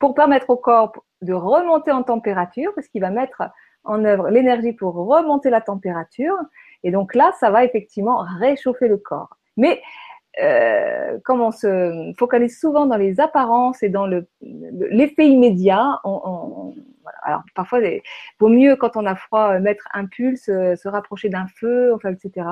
pour 0.00 0.14
permettre 0.14 0.50
au 0.50 0.56
corps 0.56 0.92
de 1.20 1.34
remonter 1.34 1.92
en 1.92 2.02
température, 2.02 2.72
parce 2.74 2.88
qu'il 2.88 3.02
va 3.02 3.10
mettre 3.10 3.42
en 3.84 4.04
œuvre 4.04 4.30
l'énergie 4.30 4.72
pour 4.72 4.94
remonter 4.94 5.50
la 5.50 5.60
température. 5.60 6.36
Et 6.82 6.90
donc 6.90 7.14
là, 7.14 7.32
ça 7.38 7.50
va 7.50 7.64
effectivement 7.64 8.24
réchauffer 8.38 8.88
le 8.88 8.96
corps. 8.96 9.36
Mais 9.58 9.82
euh, 10.40 11.18
comme 11.24 11.40
on 11.40 11.50
se 11.50 12.12
focalise 12.18 12.58
souvent 12.58 12.86
dans 12.86 12.96
les 12.96 13.20
apparences 13.20 13.82
et 13.82 13.88
dans 13.88 14.06
l'effet 14.06 15.26
immédiat, 15.26 16.00
on, 16.04 16.74
alors 17.22 17.42
parfois 17.54 17.80
il 17.80 18.00
vaut 18.38 18.48
mieux 18.48 18.76
quand 18.76 18.96
on 18.96 19.06
a 19.06 19.16
froid 19.16 19.54
euh, 19.54 19.60
mettre 19.60 19.88
un 19.92 20.06
pulse, 20.06 20.48
euh, 20.48 20.76
se 20.76 20.88
rapprocher 20.88 21.28
d'un 21.28 21.46
feu, 21.58 21.92
enfin 21.94 22.12
etc. 22.12 22.46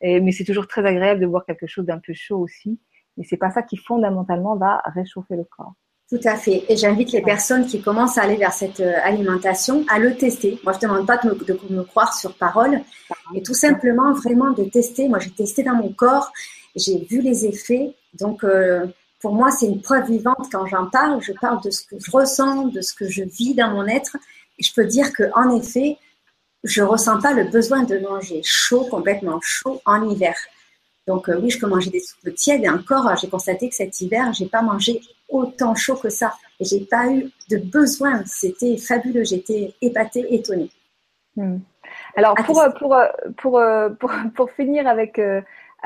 Et, 0.00 0.20
mais 0.20 0.32
c'est 0.32 0.44
toujours 0.44 0.66
très 0.66 0.84
agréable 0.86 1.20
de 1.20 1.26
boire 1.26 1.44
quelque 1.44 1.66
chose 1.66 1.84
d'un 1.84 1.98
peu 1.98 2.12
chaud 2.14 2.38
aussi. 2.38 2.80
Mais 3.16 3.24
c'est 3.24 3.36
pas 3.36 3.50
ça 3.50 3.62
qui 3.62 3.76
fondamentalement 3.76 4.56
va 4.56 4.82
réchauffer 4.86 5.36
le 5.36 5.44
corps. 5.44 5.74
Tout 6.08 6.20
à 6.22 6.36
fait. 6.36 6.64
Et 6.68 6.76
j'invite 6.76 7.10
les 7.10 7.20
personnes 7.20 7.66
qui 7.66 7.82
commencent 7.82 8.16
à 8.16 8.22
aller 8.22 8.36
vers 8.36 8.52
cette 8.52 8.78
euh, 8.78 8.94
alimentation 9.02 9.84
à 9.88 9.98
le 9.98 10.14
tester. 10.14 10.60
Moi, 10.62 10.72
je 10.72 10.86
ne 10.86 10.92
demande 10.92 11.06
pas 11.06 11.16
de 11.16 11.28
me, 11.70 11.82
croire 11.82 12.14
sur 12.14 12.36
parole, 12.36 12.80
et 13.34 13.42
tout 13.42 13.54
simplement 13.54 14.12
vraiment 14.12 14.52
de 14.52 14.62
tester. 14.64 15.08
Moi, 15.08 15.18
j'ai 15.18 15.30
testé 15.30 15.64
dans 15.64 15.74
mon 15.74 15.92
corps, 15.92 16.30
j'ai 16.76 16.98
vu 16.98 17.20
les 17.20 17.46
effets. 17.46 17.94
Donc, 18.14 18.44
pour 19.20 19.34
moi, 19.34 19.50
c'est 19.50 19.66
une 19.66 19.80
preuve 19.80 20.10
vivante 20.10 20.48
quand 20.52 20.66
j'en 20.66 20.86
parle. 20.86 21.20
Je 21.22 21.32
parle 21.32 21.62
de 21.62 21.70
ce 21.70 21.82
que 21.84 21.96
je 21.98 22.10
ressens, 22.10 22.66
de 22.66 22.80
ce 22.80 22.94
que 22.94 23.08
je 23.08 23.24
vis 23.24 23.54
dans 23.54 23.70
mon 23.70 23.86
être. 23.86 24.16
Et 24.58 24.62
je 24.62 24.72
peux 24.74 24.84
dire 24.84 25.12
qu'en 25.12 25.56
effet, 25.56 25.98
je 26.64 26.82
ne 26.82 26.86
ressens 26.86 27.20
pas 27.20 27.32
le 27.32 27.44
besoin 27.44 27.84
de 27.84 27.98
manger 27.98 28.40
chaud, 28.44 28.86
complètement 28.90 29.40
chaud 29.42 29.80
en 29.84 30.08
hiver. 30.08 30.36
Donc 31.06 31.28
euh, 31.28 31.38
oui, 31.40 31.50
je 31.50 31.58
peux 31.58 31.68
manger 31.68 31.90
des 31.90 32.00
soupes 32.00 32.34
tièdes 32.34 32.64
et 32.64 32.68
encore, 32.68 33.14
j'ai 33.16 33.28
constaté 33.28 33.68
que 33.68 33.74
cet 33.74 34.00
hiver, 34.00 34.32
j'ai 34.32 34.46
pas 34.46 34.62
mangé 34.62 35.00
autant 35.28 35.74
chaud 35.74 35.96
que 35.96 36.08
ça. 36.08 36.34
Et 36.58 36.64
j'ai 36.64 36.80
pas 36.80 37.06
eu 37.08 37.30
de 37.50 37.58
besoin. 37.58 38.22
C'était 38.26 38.76
fabuleux. 38.76 39.24
J'étais 39.24 39.74
épatée, 39.80 40.26
étonnée. 40.34 40.70
Hmm. 41.36 41.58
Alors 42.16 42.34
pour, 42.34 42.62
pour, 42.78 42.96
pour, 43.36 43.60
pour, 43.98 44.10
pour, 44.34 44.50
finir 44.52 44.86
avec 44.88 45.20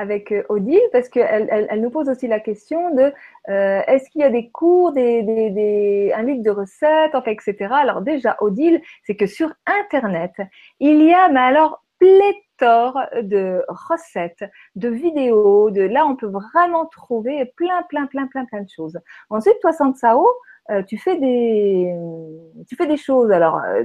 avec 0.00 0.32
euh, 0.32 0.42
Odile 0.48 0.80
parce 0.92 1.08
qu'elle 1.08 1.48
elle, 1.50 1.80
nous 1.80 1.90
pose 1.90 2.08
aussi 2.08 2.26
la 2.26 2.40
question 2.40 2.94
de 2.94 3.12
euh, 3.48 3.82
est-ce 3.86 4.08
qu'il 4.10 4.22
y 4.22 4.24
a 4.24 4.30
des 4.30 4.48
cours, 4.50 4.92
des, 4.92 5.22
des, 5.22 6.12
un 6.14 6.22
livre 6.22 6.42
de 6.42 6.50
recettes, 6.50 7.14
etc. 7.26 7.68
Alors 7.72 8.00
déjà, 8.00 8.36
Odile, 8.40 8.80
c'est 9.04 9.14
que 9.14 9.26
sur 9.26 9.52
Internet, 9.66 10.32
il 10.80 11.02
y 11.02 11.12
a, 11.12 11.28
mais 11.28 11.40
alors, 11.40 11.84
pléthore 11.98 12.98
de 13.22 13.62
recettes, 13.68 14.44
de 14.74 14.88
vidéos, 14.88 15.70
de 15.70 15.82
là, 15.82 16.06
on 16.06 16.16
peut 16.16 16.30
vraiment 16.30 16.86
trouver 16.86 17.52
plein, 17.56 17.82
plein, 17.90 18.06
plein, 18.06 18.26
plein, 18.26 18.46
plein 18.46 18.62
de 18.62 18.70
choses. 18.70 18.98
Ensuite, 19.28 19.60
toi, 19.60 19.74
Sansao, 19.74 20.26
euh, 20.70 20.82
tu 20.84 20.98
fais 20.98 21.18
des, 21.18 21.92
tu 22.68 22.76
fais 22.76 22.86
des 22.86 22.96
choses. 22.96 23.30
Alors, 23.32 23.60
euh, 23.64 23.84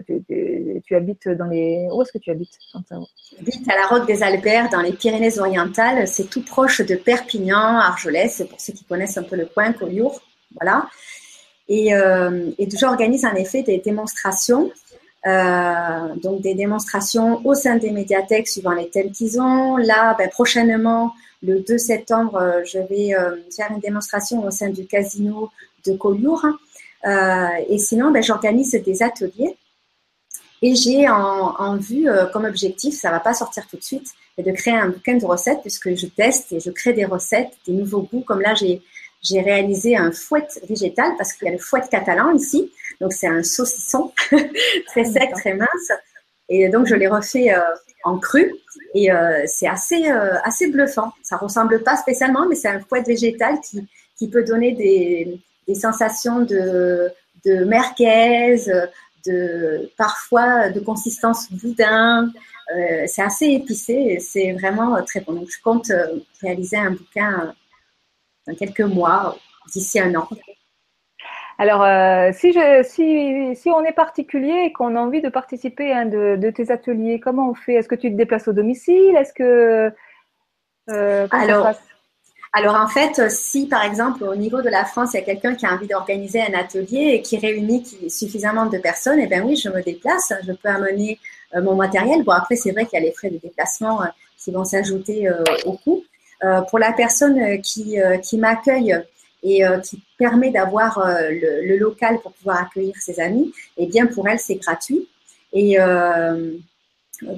tu, 0.86 0.96
habites 0.96 1.28
dans 1.30 1.46
les, 1.46 1.88
où 1.92 2.02
est-ce 2.02 2.12
que 2.12 2.20
tu 2.20 2.30
habites 2.30 2.58
J'habite 2.72 3.70
à 3.70 3.76
la 3.76 3.88
Roque 3.88 4.06
des 4.06 4.22
Alpères, 4.22 4.70
dans 4.70 4.82
les 4.82 4.94
Pyrénées-Orientales. 4.94 6.08
C'est 6.08 6.30
tout 6.30 6.44
proche 6.44 6.82
de 6.82 6.96
Perpignan, 6.96 7.80
Argelès, 7.80 8.44
pour 8.48 8.60
ceux 8.60 8.74
qui 8.74 8.84
connaissent 8.84 9.18
un 9.18 9.24
peu 9.24 9.36
le 9.36 9.46
coin, 9.46 9.74
Collioure, 9.74 10.22
voilà. 10.54 10.88
Et, 11.68 11.96
euh, 11.96 12.52
et 12.60 12.70
j'organise 12.70 13.26
en 13.26 13.34
effet 13.34 13.64
des 13.64 13.80
démonstrations. 13.80 14.72
Euh, 15.26 16.16
donc 16.22 16.42
des 16.42 16.54
démonstrations 16.54 17.44
au 17.48 17.56
sein 17.56 17.78
des 17.78 17.90
médiathèques 17.90 18.48
suivant 18.48 18.74
les 18.74 18.90
thèmes 18.90 19.10
qu'ils 19.10 19.42
ont. 19.42 19.76
Là, 19.78 20.14
ben, 20.20 20.30
prochainement, 20.30 21.14
le 21.42 21.62
2 21.62 21.80
septembre, 21.80 22.62
je 22.64 22.78
vais 22.78 23.16
faire 23.56 23.72
une 23.72 23.80
démonstration 23.80 24.46
au 24.46 24.52
sein 24.52 24.70
du 24.70 24.86
casino 24.86 25.50
de 25.88 25.94
Collioure. 25.94 26.46
Euh, 27.06 27.48
et 27.70 27.78
sinon, 27.78 28.12
ben, 28.12 28.24
j'organise 28.24 28.72
des 28.72 29.04
ateliers 29.04 29.58
et 30.62 30.74
j'ai 30.74 31.08
en, 31.08 31.78
vue 31.78 32.10
euh, 32.10 32.26
comme 32.28 32.46
objectif, 32.46 32.96
ça 32.96 33.12
va 33.12 33.20
pas 33.20 33.34
sortir 33.34 33.68
tout 33.68 33.78
de 33.78 33.84
suite, 33.84 34.08
de 34.38 34.52
créer 34.52 34.74
un 34.74 34.90
bouquin 34.90 35.16
de 35.16 35.26
recettes 35.26 35.62
puisque 35.62 35.96
je 35.96 36.08
teste 36.08 36.52
et 36.52 36.60
je 36.60 36.72
crée 36.72 36.94
des 36.94 37.06
recettes, 37.06 37.52
des 37.68 37.74
nouveaux 37.74 38.02
goûts. 38.02 38.22
Comme 38.22 38.42
là, 38.42 38.54
j'ai 38.54 38.82
j'ai 39.22 39.42
réalisé 39.42 39.98
un 39.98 40.12
fouet 40.12 40.46
végétal 40.70 41.14
parce 41.18 41.34
qu'il 41.34 41.48
y 41.48 41.50
a 41.50 41.54
le 41.54 41.58
fouet 41.58 41.82
catalan 41.90 42.32
ici. 42.32 42.72
Donc 43.02 43.12
c'est 43.14 43.28
un 43.28 43.42
saucisson 43.44 44.12
très 44.88 45.06
sec, 45.06 45.32
très 45.34 45.54
mince. 45.56 45.92
Et 46.48 46.70
donc 46.70 46.86
je 46.86 46.96
l'ai 46.96 47.08
refait 47.08 47.52
euh, 47.52 47.60
en 48.04 48.20
cru 48.20 48.54
et 48.94 49.10
c'est 49.48 49.68
assez 49.68 50.08
assez 50.44 50.68
bluffant. 50.68 51.12
Ça 51.24 51.38
ressemble 51.38 51.82
pas 51.84 51.98
spécialement, 51.98 52.46
mais 52.48 52.56
c'est 52.56 52.68
un 52.68 52.80
fouet 52.80 53.02
végétal 53.02 53.60
qui 53.62 53.88
qui 54.18 54.30
peut 54.30 54.44
donner 54.44 54.72
des 54.74 55.40
des 55.68 55.76
sensations 55.76 56.42
de, 56.42 57.12
de 57.46 57.64
merguez, 57.66 58.58
de 59.26 59.92
parfois 59.98 60.70
de 60.70 60.80
consistance 60.80 61.52
boudin. 61.52 62.32
Euh, 62.76 63.04
c'est 63.06 63.22
assez 63.22 63.46
épicé 63.46 64.18
c'est 64.20 64.54
vraiment 64.54 65.02
très 65.04 65.22
bon. 65.22 65.34
Donc, 65.34 65.50
je 65.50 65.62
compte 65.62 65.90
euh, 65.92 66.20
réaliser 66.42 66.78
un 66.78 66.92
bouquin 66.92 67.54
dans 68.48 68.56
quelques 68.56 68.82
mois, 68.82 69.38
d'ici 69.72 70.00
un 70.00 70.16
an. 70.16 70.28
Alors, 71.58 71.84
euh, 71.84 72.32
si, 72.34 72.52
je, 72.52 72.84
si, 72.84 73.56
si, 73.56 73.70
on 73.70 73.84
est 73.86 73.94
particulier 73.94 74.66
et 74.66 74.74
qu'on 74.74 74.96
a 74.96 75.00
envie 75.00 75.22
de 75.22 75.30
participer 75.30 75.92
à 75.94 76.00
un 76.00 76.06
de, 76.06 76.36
de, 76.36 76.50
tes 76.50 76.70
ateliers, 76.70 77.20
comment 77.20 77.50
on 77.50 77.54
fait? 77.54 77.76
Est-ce 77.76 77.88
que 77.88 77.96
tu 77.96 78.12
te 78.12 78.18
déplaces 78.18 78.48
au 78.48 78.54
domicile? 78.54 79.16
Est-ce 79.16 79.34
que 79.34 79.92
euh, 80.90 81.28
Alors, 81.32 81.72
alors 82.58 82.76
en 82.76 82.88
fait, 82.88 83.30
si 83.30 83.68
par 83.68 83.84
exemple 83.84 84.24
au 84.24 84.34
niveau 84.34 84.62
de 84.62 84.70
la 84.70 84.86
France, 84.86 85.10
il 85.14 85.18
y 85.18 85.20
a 85.20 85.26
quelqu'un 85.26 85.56
qui 85.56 85.66
a 85.66 85.74
envie 85.74 85.88
d'organiser 85.88 86.42
un 86.42 86.54
atelier 86.54 87.12
et 87.16 87.22
qui 87.22 87.38
réunit 87.38 87.84
suffisamment 88.08 88.68
de 88.68 88.78
personnes, 88.78 89.20
eh 89.20 89.28
bien 89.28 89.44
oui, 89.44 89.58
je 89.58 89.68
me 89.68 89.84
déplace, 89.84 90.32
je 90.48 90.54
peux 90.54 90.70
amener 90.70 91.20
euh, 91.54 91.62
mon 91.62 91.76
matériel. 91.76 92.24
Bon 92.24 92.32
après, 92.32 92.56
c'est 92.56 92.72
vrai 92.72 92.86
qu'il 92.86 92.98
y 92.98 93.04
a 93.04 93.06
les 93.06 93.12
frais 93.12 93.30
de 93.30 93.40
déplacement 93.40 94.02
euh, 94.04 94.06
qui 94.38 94.52
vont 94.52 94.64
s'ajouter 94.64 95.28
euh, 95.28 95.44
au 95.66 95.74
coût. 95.74 96.06
pour 96.70 96.80
la 96.80 96.94
personne 96.94 97.62
qui, 97.62 97.98
qui 98.24 98.38
m'accueille 98.38 98.96
et 99.44 99.64
qui 99.84 100.02
permet 100.18 100.52
d'avoir 100.52 100.92
le, 101.30 101.78
local 101.78 102.20
pour 102.22 102.32
pouvoir 102.34 102.62
accueillir 102.64 102.96
ses 102.98 103.20
amis, 103.20 103.52
eh 103.78 103.88
bien 103.88 104.06
pour 104.06 104.28
elle, 104.30 104.40
c'est 104.40 104.56
gratuit. 104.56 105.08
Et 105.54 105.78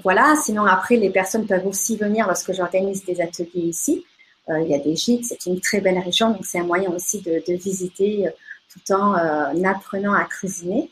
voilà, 0.04 0.36
sinon 0.44 0.66
après, 0.66 0.98
les 0.98 1.10
personnes 1.10 1.48
peuvent 1.48 1.68
aussi 1.68 1.96
venir 1.96 2.28
lorsque 2.28 2.54
j'organise 2.54 3.06
des 3.06 3.22
ateliers 3.22 3.68
ici. 3.76 4.04
Euh, 4.50 4.62
il 4.62 4.70
y 4.70 4.76
a 4.76 4.80
des 4.80 4.96
gîtes, 4.96 5.26
c'est 5.26 5.46
une 5.46 5.60
très 5.60 5.82
belle 5.82 6.00
région, 6.00 6.32
donc 6.32 6.46
c'est 6.46 6.60
un 6.60 6.64
moyen 6.64 6.90
aussi 6.92 7.22
de, 7.22 7.42
visiter 7.54 8.28
euh, 8.28 8.32
tout 8.72 8.94
en 8.94 9.16
euh, 9.16 9.64
apprenant 9.66 10.14
à 10.14 10.24
cuisiner. 10.24 10.90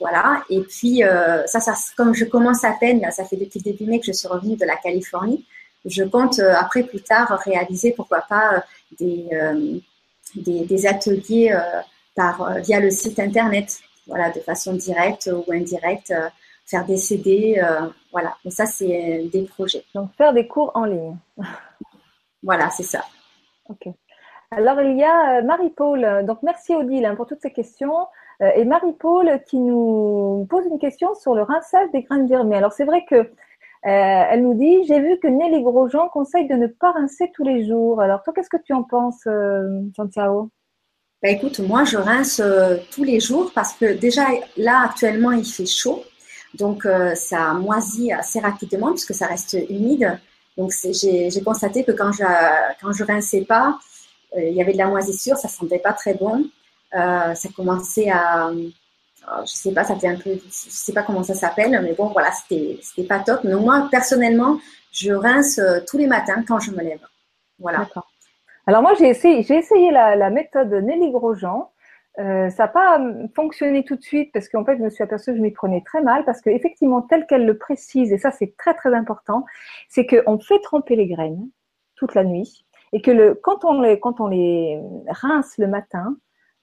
voilà. 0.00 0.42
Et 0.50 0.60
puis, 0.60 1.02
ça, 1.46 1.74
comme 1.96 2.14
je 2.14 2.24
commence 2.24 2.64
à 2.64 2.72
peine, 2.78 3.04
ça 3.10 3.24
fait 3.24 3.36
depuis 3.36 3.60
début 3.60 3.84
mai 3.84 4.00
que 4.00 4.06
je 4.06 4.12
suis 4.12 4.28
revenue 4.28 4.56
de 4.56 4.64
la 4.64 4.76
Californie, 4.76 5.44
je 5.84 6.04
compte 6.04 6.38
après 6.40 6.82
plus 6.82 7.00
tard 7.00 7.40
réaliser, 7.44 7.92
pourquoi 7.92 8.22
pas, 8.28 8.64
des, 8.98 9.26
des, 10.36 10.86
ateliers 10.86 11.56
par, 12.14 12.58
via 12.60 12.78
le 12.80 12.90
site 12.90 13.18
internet, 13.18 13.80
voilà, 14.06 14.30
de 14.30 14.40
façon 14.40 14.74
directe 14.74 15.28
ou 15.32 15.52
indirecte, 15.52 16.14
faire 16.66 16.84
des 16.86 16.96
CD, 16.96 17.60
voilà. 18.12 18.36
Mais 18.44 18.52
ça, 18.52 18.66
c'est 18.66 19.28
des 19.32 19.42
projets. 19.42 19.84
Donc, 19.94 20.10
faire 20.16 20.32
des 20.32 20.46
cours 20.46 20.70
en 20.74 20.84
ligne. 20.84 21.16
Voilà, 22.42 22.70
c'est 22.70 22.82
ça. 22.82 23.04
Ok. 23.68 23.88
Alors, 24.50 24.80
il 24.80 24.96
y 24.96 25.04
a 25.04 25.38
euh, 25.38 25.42
Marie-Paul. 25.42 26.24
Donc, 26.24 26.42
merci 26.42 26.74
Odile 26.74 27.04
hein, 27.04 27.14
pour 27.14 27.26
toutes 27.26 27.42
ces 27.42 27.52
questions. 27.52 28.06
Euh, 28.40 28.50
et 28.56 28.64
Marie-Paul 28.64 29.42
qui 29.46 29.58
nous 29.58 30.46
pose 30.48 30.64
une 30.66 30.78
question 30.78 31.14
sur 31.14 31.34
le 31.34 31.42
rinçage 31.42 31.90
des 31.92 32.02
graines 32.02 32.28
germées. 32.28 32.56
Alors, 32.56 32.72
c'est 32.72 32.84
vrai 32.84 33.04
que 33.08 33.16
euh, 33.16 33.30
elle 33.82 34.42
nous 34.42 34.54
dit 34.54 34.84
J'ai 34.86 35.00
vu 35.00 35.18
que 35.18 35.28
Nelly 35.28 35.62
Grosjean 35.62 36.08
conseille 36.08 36.48
de 36.48 36.54
ne 36.54 36.66
pas 36.66 36.92
rincer 36.92 37.30
tous 37.34 37.44
les 37.44 37.66
jours. 37.66 38.00
Alors, 38.00 38.22
toi, 38.22 38.32
qu'est-ce 38.32 38.48
que 38.48 38.62
tu 38.64 38.72
en 38.72 38.84
penses, 38.84 39.28
Santiago 39.94 40.50
bah, 41.22 41.28
Écoute, 41.28 41.58
moi, 41.60 41.84
je 41.84 41.98
rince 41.98 42.40
tous 42.90 43.04
les 43.04 43.20
jours 43.20 43.52
parce 43.54 43.74
que 43.74 43.98
déjà, 43.98 44.22
là, 44.56 44.82
actuellement, 44.86 45.32
il 45.32 45.44
fait 45.44 45.66
chaud. 45.66 46.02
Donc, 46.54 46.88
ça 47.14 47.52
moisit 47.52 48.12
assez 48.12 48.40
rapidement 48.40 48.90
puisque 48.90 49.14
ça 49.14 49.26
reste 49.26 49.58
humide. 49.68 50.18
Donc, 50.58 50.72
j'ai 50.92 51.42
constaté 51.42 51.84
que 51.84 51.92
quand 51.92 52.12
je 52.12 52.24
quand 52.80 52.92
rinçais 53.06 53.42
pas, 53.42 53.78
euh, 54.36 54.42
il 54.42 54.54
y 54.54 54.60
avait 54.60 54.72
de 54.72 54.78
la 54.78 54.88
moisissure, 54.88 55.36
ça 55.36 55.48
sentait 55.48 55.78
pas 55.78 55.92
très 55.92 56.14
bon. 56.14 56.44
Euh, 56.94 57.34
ça 57.34 57.48
commençait 57.54 58.10
à, 58.10 58.48
euh, 58.48 58.68
je 59.46 59.52
sais 59.52 59.72
pas, 59.72 59.84
ça 59.84 59.94
fait 59.96 60.08
un 60.08 60.16
peu, 60.16 60.34
je 60.34 60.40
sais 60.50 60.92
pas 60.92 61.02
comment 61.02 61.22
ça 61.22 61.34
s'appelle, 61.34 61.80
mais 61.82 61.92
bon, 61.92 62.08
voilà, 62.08 62.30
c'était 62.32 63.04
pas 63.04 63.20
top. 63.20 63.44
Mais 63.44 63.54
moi, 63.54 63.88
personnellement, 63.90 64.58
je 64.90 65.12
rince 65.12 65.60
tous 65.86 65.96
les 65.96 66.08
matins 66.08 66.42
quand 66.46 66.58
je 66.58 66.72
me 66.72 66.82
lève. 66.82 67.06
Voilà. 67.60 67.86
Alors 68.66 68.82
moi, 68.82 68.94
j'ai 68.98 69.10
essayé, 69.10 69.40
essayé 69.40 69.90
la, 69.92 70.16
la 70.16 70.30
méthode 70.30 70.72
Nelly 70.72 71.12
Grosjean. 71.12 71.70
Euh, 72.18 72.50
ça 72.50 72.64
n'a 72.64 72.68
pas 72.68 73.00
fonctionné 73.36 73.84
tout 73.84 73.94
de 73.96 74.02
suite 74.02 74.32
parce 74.32 74.48
qu'en 74.48 74.64
fait, 74.64 74.76
je 74.76 74.82
me 74.82 74.90
suis 74.90 75.04
aperçue 75.04 75.32
que 75.32 75.36
je 75.36 75.42
m'y 75.42 75.52
prenais 75.52 75.82
très 75.84 76.02
mal 76.02 76.24
parce 76.24 76.40
qu'effectivement, 76.40 77.02
tel 77.02 77.26
qu'elle 77.26 77.46
le 77.46 77.56
précise, 77.56 78.12
et 78.12 78.18
ça 78.18 78.30
c'est 78.32 78.56
très 78.56 78.74
très 78.74 78.92
important, 78.92 79.44
c'est 79.88 80.06
qu'on 80.06 80.38
fait 80.40 80.58
tremper 80.60 80.96
les 80.96 81.06
graines 81.06 81.48
toute 81.94 82.14
la 82.14 82.24
nuit 82.24 82.66
et 82.92 83.02
que 83.02 83.10
le, 83.10 83.34
quand, 83.34 83.64
on 83.64 83.80
les, 83.80 84.00
quand 84.00 84.20
on 84.20 84.26
les 84.26 84.80
rince 85.08 85.58
le 85.58 85.68
matin, 85.68 86.16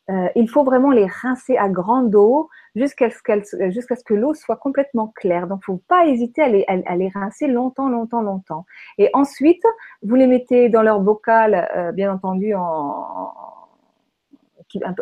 euh, 0.10 0.28
il 0.36 0.48
faut 0.50 0.64
vraiment 0.64 0.92
les 0.92 1.08
rincer 1.08 1.58
à 1.58 1.68
grande 1.68 2.14
eau 2.16 2.50
jusqu'à 2.76 3.10
ce, 3.10 3.20
ce 3.20 4.04
que 4.04 4.14
l'eau 4.14 4.34
soit 4.34 4.58
complètement 4.58 5.08
claire. 5.16 5.48
Donc, 5.48 5.62
il 5.68 5.72
ne 5.72 5.78
faut 5.78 5.84
pas 5.88 6.06
hésiter 6.06 6.44
à 6.44 6.50
les, 6.50 6.64
à, 6.68 6.96
les, 6.96 7.10
rincer 7.10 7.48
longtemps, 7.48 7.90
longtemps, 7.90 8.22
longtemps. 8.22 8.66
Et 9.00 9.10
ensuite, 9.14 9.64
vous 10.04 10.16
les 10.16 10.28
mettez 10.28 10.70
dans 10.70 10.84
leur 10.84 11.00
bocal, 11.00 11.70
euh, 11.76 11.92
bien 11.92 12.14
entendu, 12.14 12.54
en, 12.54 13.34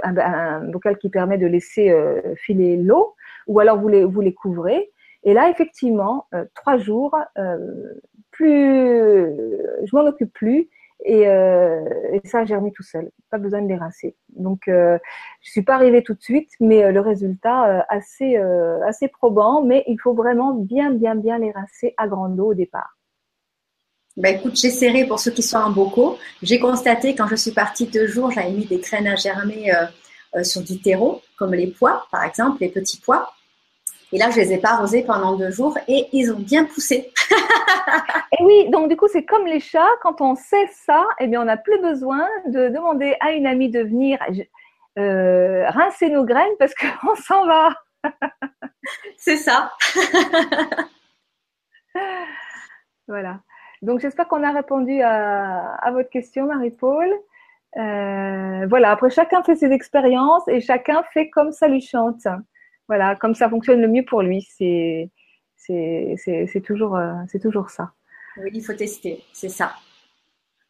un, 0.03 0.64
bocal 0.66 0.97
qui 0.97 1.09
permet 1.09 1.38
de 1.38 1.47
laisser 1.47 1.89
euh, 1.89 2.36
filer 2.36 2.78
l'eau, 2.78 3.16
ou 3.47 3.59
alors 3.59 3.80
vous 3.80 3.88
les, 4.22 4.34
couvrez. 4.34 4.91
Et 5.24 5.34
là, 5.34 5.49
effectivement, 5.49 6.28
euh, 6.34 6.45
trois 6.53 6.78
jours, 6.78 7.16
euh, 7.38 7.57
plus, 8.32 9.26
je 9.84 9.95
m'en 9.95 10.05
occupe 10.05 10.34
plus, 10.34 10.70
et, 11.05 11.26
ça 12.26 12.39
a 12.39 12.45
germé 12.45 12.72
tout 12.72 12.84
seul. 12.84 13.09
Pas 13.30 13.38
besoin 13.38 13.61
de 13.61 13.68
les 13.68 13.76
rincer. 13.76 14.16
Donc, 14.30 14.64
je 14.68 14.99
suis 15.41 15.61
pas 15.61 15.76
arrivée 15.76 16.01
tout 16.01 16.14
de 16.14 16.22
suite, 16.22 16.49
mais 16.59 16.91
le 16.91 16.99
résultat 17.01 17.86
assez 17.89 18.38
assez 18.38 19.09
probant. 19.09 19.61
Mais 19.61 19.84
il 19.88 19.99
faut 19.99 20.14
vraiment 20.14 20.53
bien 20.53 20.91
bien 20.91 21.16
bien 21.16 21.39
les 21.39 21.51
rincer 21.51 21.93
à 21.97 22.07
grande 22.07 22.39
eau 22.39 22.51
au 22.51 22.53
départ. 22.53 22.95
Ben 24.16 24.36
écoute, 24.36 24.55
j'essaierai 24.55 25.07
pour 25.07 25.20
ceux 25.20 25.32
qui 25.32 25.41
sont 25.41 25.57
en 25.57 25.72
bocaux. 25.72 26.20
J'ai 26.43 26.59
constaté 26.59 27.16
quand 27.16 27.28
je 27.28 27.36
suis 27.36 27.51
partie 27.51 27.88
deux 27.88 28.05
jours, 28.05 28.30
j'avais 28.30 28.51
mis 28.51 28.66
des 28.66 28.78
graines 28.78 29.07
à 29.07 29.16
germer 29.16 29.74
euh, 29.74 29.86
euh, 30.36 30.43
sur 30.43 30.61
du 30.61 30.80
terreau, 30.80 31.24
comme 31.36 31.55
les 31.55 31.68
pois, 31.68 32.07
par 32.11 32.24
exemple, 32.24 32.57
les 32.61 32.70
petits 32.70 33.01
pois. 33.03 33.34
Et 34.11 34.20
là, 34.20 34.30
je 34.30 34.36
les 34.36 34.53
ai 34.53 34.59
pas 34.59 34.74
arrosés 34.74 35.01
pendant 35.01 35.36
deux 35.36 35.49
jours 35.49 35.76
et 35.88 36.07
ils 36.14 36.32
ont 36.32 36.39
bien 36.39 36.66
poussé. 36.66 37.11
et 38.39 38.43
oui, 38.43 38.70
donc 38.70 38.88
du 38.88 38.95
coup, 38.95 39.07
c'est 39.11 39.26
comme 39.26 39.47
les 39.47 39.59
chats. 39.59 39.89
Quand 40.03 40.22
on 40.22 40.36
sait 40.36 40.70
ça, 40.86 41.07
eh 41.20 41.26
bien, 41.26 41.41
on 41.41 41.45
n'a 41.45 41.57
plus 41.57 41.82
besoin 41.82 42.28
de 42.45 42.70
demander 42.70 43.16
à 43.20 43.32
une 43.32 43.47
amie 43.47 43.70
de 43.70 43.80
venir 43.80 44.20
euh, 44.99 45.68
rincer 45.72 46.09
nos 46.09 46.24
graines 46.24 46.55
parce 46.59 46.76
qu'on 46.76 47.16
s'en 47.28 47.47
va. 47.47 47.76
c'est 49.18 49.38
ça. 49.38 49.72
voilà. 53.07 53.39
Donc, 53.84 53.99
j'espère 53.99 54.29
qu'on 54.29 54.43
a 54.43 54.51
répondu 54.51 55.01
à, 55.01 55.91
votre 55.91 56.09
question, 56.09 56.47
Marie-Paul. 56.47 57.09
Euh, 57.75 58.65
voilà, 58.69 58.91
après, 58.91 59.09
chacun 59.09 59.43
fait 59.43 59.57
ses 59.57 59.71
expériences 59.71 60.47
et 60.47 60.61
chacun 60.61 61.03
fait 61.13 61.29
comme 61.29 61.51
ça 61.51 61.67
lui 61.67 61.81
chante. 61.81 62.25
Voilà, 62.88 63.17
comme 63.17 63.36
ça 63.36 63.49
fonctionne 63.49 63.81
le 63.81 63.89
mieux 63.89 64.05
pour 64.05 64.21
lui. 64.21 64.47
C'est, 64.57 65.09
c'est, 65.57 66.61
toujours, 66.63 66.95
euh, 66.95 67.11
c'est 67.27 67.39
toujours 67.39 67.69
ça. 67.69 67.91
Oui, 68.38 68.51
il 68.53 68.63
faut 68.63 68.73
tester, 68.73 69.21
c'est 69.34 69.49
ça. 69.49 69.73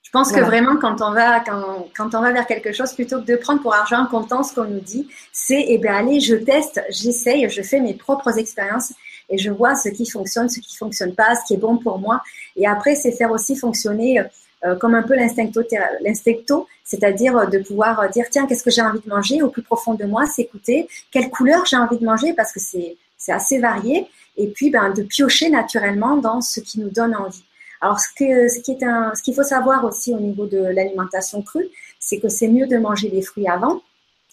Je 0.01 0.09
pense 0.09 0.31
que 0.31 0.41
vraiment, 0.41 0.77
quand 0.77 1.01
on, 1.01 1.11
va, 1.11 1.39
quand, 1.39 1.87
quand, 1.95 2.15
on 2.15 2.21
va 2.21 2.31
vers 2.31 2.47
quelque 2.47 2.71
chose, 2.71 2.93
plutôt 2.93 3.21
que 3.21 3.25
de 3.25 3.35
prendre 3.35 3.61
pour 3.61 3.75
argent 3.75 4.05
comptant 4.07 4.41
ce 4.41 4.55
qu'on 4.55 4.65
nous 4.65 4.81
dit, 4.81 5.07
c'est, 5.31 5.65
eh 5.67 5.77
bien, 5.77 5.95
allez, 5.95 6.19
je 6.19 6.35
teste, 6.35 6.83
j'essaye, 6.89 7.47
je 7.47 7.61
fais 7.61 7.79
mes 7.79 7.93
propres 7.93 8.39
expériences 8.39 8.93
et 9.29 9.37
je 9.37 9.51
vois 9.51 9.75
ce 9.75 9.89
qui 9.89 10.05
fonctionne, 10.09 10.49
ce 10.49 10.59
qui 10.59 10.75
fonctionne 10.75 11.13
pas, 11.15 11.35
ce 11.35 11.45
qui 11.47 11.53
est 11.55 11.57
bon 11.57 11.77
pour 11.77 11.99
moi. 11.99 12.21
Et 12.55 12.67
après, 12.67 12.95
c'est 12.95 13.11
faire 13.11 13.31
aussi 13.31 13.55
fonctionner 13.55 14.21
euh, 14.65 14.75
comme 14.75 14.95
un 14.95 15.03
peu 15.03 15.15
l'instincto, 15.15 16.67
c'est-à-dire 16.83 17.49
de 17.49 17.59
pouvoir 17.59 18.09
dire, 18.09 18.25
tiens, 18.29 18.45
qu'est-ce 18.47 18.63
que 18.63 18.71
j'ai 18.71 18.81
envie 18.81 18.99
de 18.99 19.09
manger 19.09 19.41
au 19.41 19.49
plus 19.49 19.61
profond 19.61 19.93
de 19.93 20.05
moi, 20.05 20.25
s'écouter, 20.25 20.87
quelle 21.11 21.29
couleur 21.29 21.65
j'ai 21.65 21.77
envie 21.77 21.97
de 21.97 22.05
manger 22.05 22.33
parce 22.33 22.51
que 22.51 22.59
c'est 22.59 23.31
assez 23.31 23.59
varié 23.59 24.07
et 24.37 24.47
puis 24.47 24.69
ben, 24.69 24.91
de 24.91 25.03
piocher 25.03 25.49
naturellement 25.49 26.17
dans 26.17 26.41
ce 26.41 26.59
qui 26.59 26.79
nous 26.79 26.89
donne 26.89 27.15
envie. 27.15 27.43
Alors, 27.81 27.99
ce 27.99 28.07
qu'il 28.15 28.49
ce 28.49 28.59
qui 28.61 28.71
est 28.71 28.83
un, 28.83 29.13
ce 29.13 29.21
qu'il 29.21 29.35
faut 29.35 29.43
savoir 29.43 29.83
aussi 29.83 30.13
au 30.13 30.19
niveau 30.19 30.45
de 30.45 30.57
l'alimentation 30.57 31.41
crue, 31.41 31.67
c'est 31.99 32.19
que 32.19 32.29
c'est 32.29 32.47
mieux 32.47 32.65
de 32.65 32.77
manger 32.77 33.09
des 33.09 33.21
fruits 33.21 33.47
avant. 33.47 33.81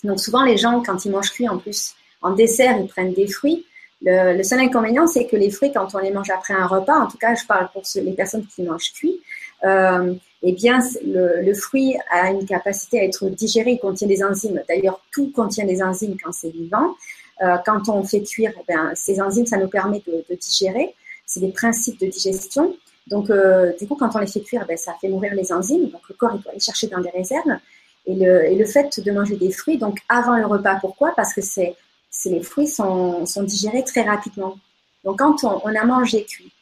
Donc, 0.04 0.20
souvent, 0.20 0.44
les 0.44 0.56
gens, 0.56 0.82
quand 0.82 1.04
ils 1.04 1.10
mangent 1.10 1.32
cuit, 1.32 1.48
en 1.48 1.58
plus, 1.58 1.94
en 2.22 2.30
dessert, 2.30 2.78
ils 2.78 2.86
prennent 2.86 3.12
des 3.12 3.26
fruits. 3.26 3.66
Le, 4.02 4.42
seul 4.42 4.60
inconvénient, 4.60 5.06
c'est 5.06 5.26
que 5.26 5.36
les 5.36 5.50
fruits, 5.50 5.72
quand 5.72 5.94
on 5.94 5.98
les 5.98 6.10
mange 6.10 6.30
après 6.30 6.54
un 6.54 6.66
repas, 6.66 6.98
en 6.98 7.06
tout 7.06 7.18
cas, 7.18 7.34
je 7.34 7.44
parle 7.44 7.68
pour 7.72 7.82
les 7.96 8.12
personnes 8.12 8.46
qui 8.46 8.62
mangent 8.62 8.92
cuit, 8.92 9.20
euh, 9.64 10.14
eh 10.42 10.52
bien, 10.52 10.78
le, 11.04 11.52
fruit 11.52 11.96
a 12.10 12.30
une 12.30 12.46
capacité 12.46 13.00
à 13.00 13.04
être 13.04 13.28
digéré, 13.28 13.72
il 13.72 13.78
contient 13.78 14.08
des 14.08 14.24
enzymes. 14.24 14.62
D'ailleurs, 14.68 15.02
tout 15.12 15.30
contient 15.34 15.66
des 15.66 15.82
enzymes 15.82 16.16
quand 16.22 16.32
c'est 16.32 16.48
vivant. 16.48 16.94
Euh, 17.42 17.56
quand 17.64 17.88
on 17.88 18.02
fait 18.04 18.22
cuire, 18.22 18.52
eh 18.68 18.74
ces 18.94 19.20
enzymes, 19.20 19.46
ça 19.46 19.58
nous 19.58 19.68
permet 19.68 20.02
de, 20.06 20.34
digérer. 20.34 20.94
C'est 21.26 21.40
des 21.40 21.52
principes 21.52 22.00
de 22.00 22.06
digestion. 22.06 22.74
Donc, 23.06 23.28
euh, 23.28 23.72
du 23.78 23.86
coup, 23.86 23.96
quand 23.96 24.10
on 24.14 24.18
les 24.18 24.26
fait 24.26 24.40
cuire, 24.40 24.64
ben, 24.66 24.78
ça 24.78 24.94
fait 24.98 25.08
mourir 25.08 25.34
les 25.34 25.52
enzymes. 25.52 25.90
Donc, 25.90 26.00
le 26.08 26.14
corps, 26.14 26.32
il 26.34 26.40
doit 26.40 26.52
aller 26.52 26.60
chercher 26.60 26.86
dans 26.86 27.00
des 27.00 27.10
réserves. 27.10 27.58
Et 28.06 28.14
le 28.14 28.64
fait 28.64 28.98
de 28.98 29.12
manger 29.12 29.36
des 29.36 29.52
fruits, 29.52 29.76
donc 29.76 29.98
avant 30.08 30.36
le 30.36 30.46
repas, 30.46 30.76
pourquoi? 30.80 31.12
Parce 31.14 31.34
que 31.34 31.42
c'est, 31.42 31.76
les 32.26 32.42
fruits 32.42 32.68
sont, 32.68 33.24
sont, 33.26 33.42
digérés 33.42 33.84
très 33.84 34.02
rapidement. 34.02 34.56
Donc, 35.04 35.18
quand 35.18 35.44
on, 35.44 35.60
on, 35.64 35.74
a 35.74 35.84
mangé 35.84 36.24
cuit, 36.24 36.52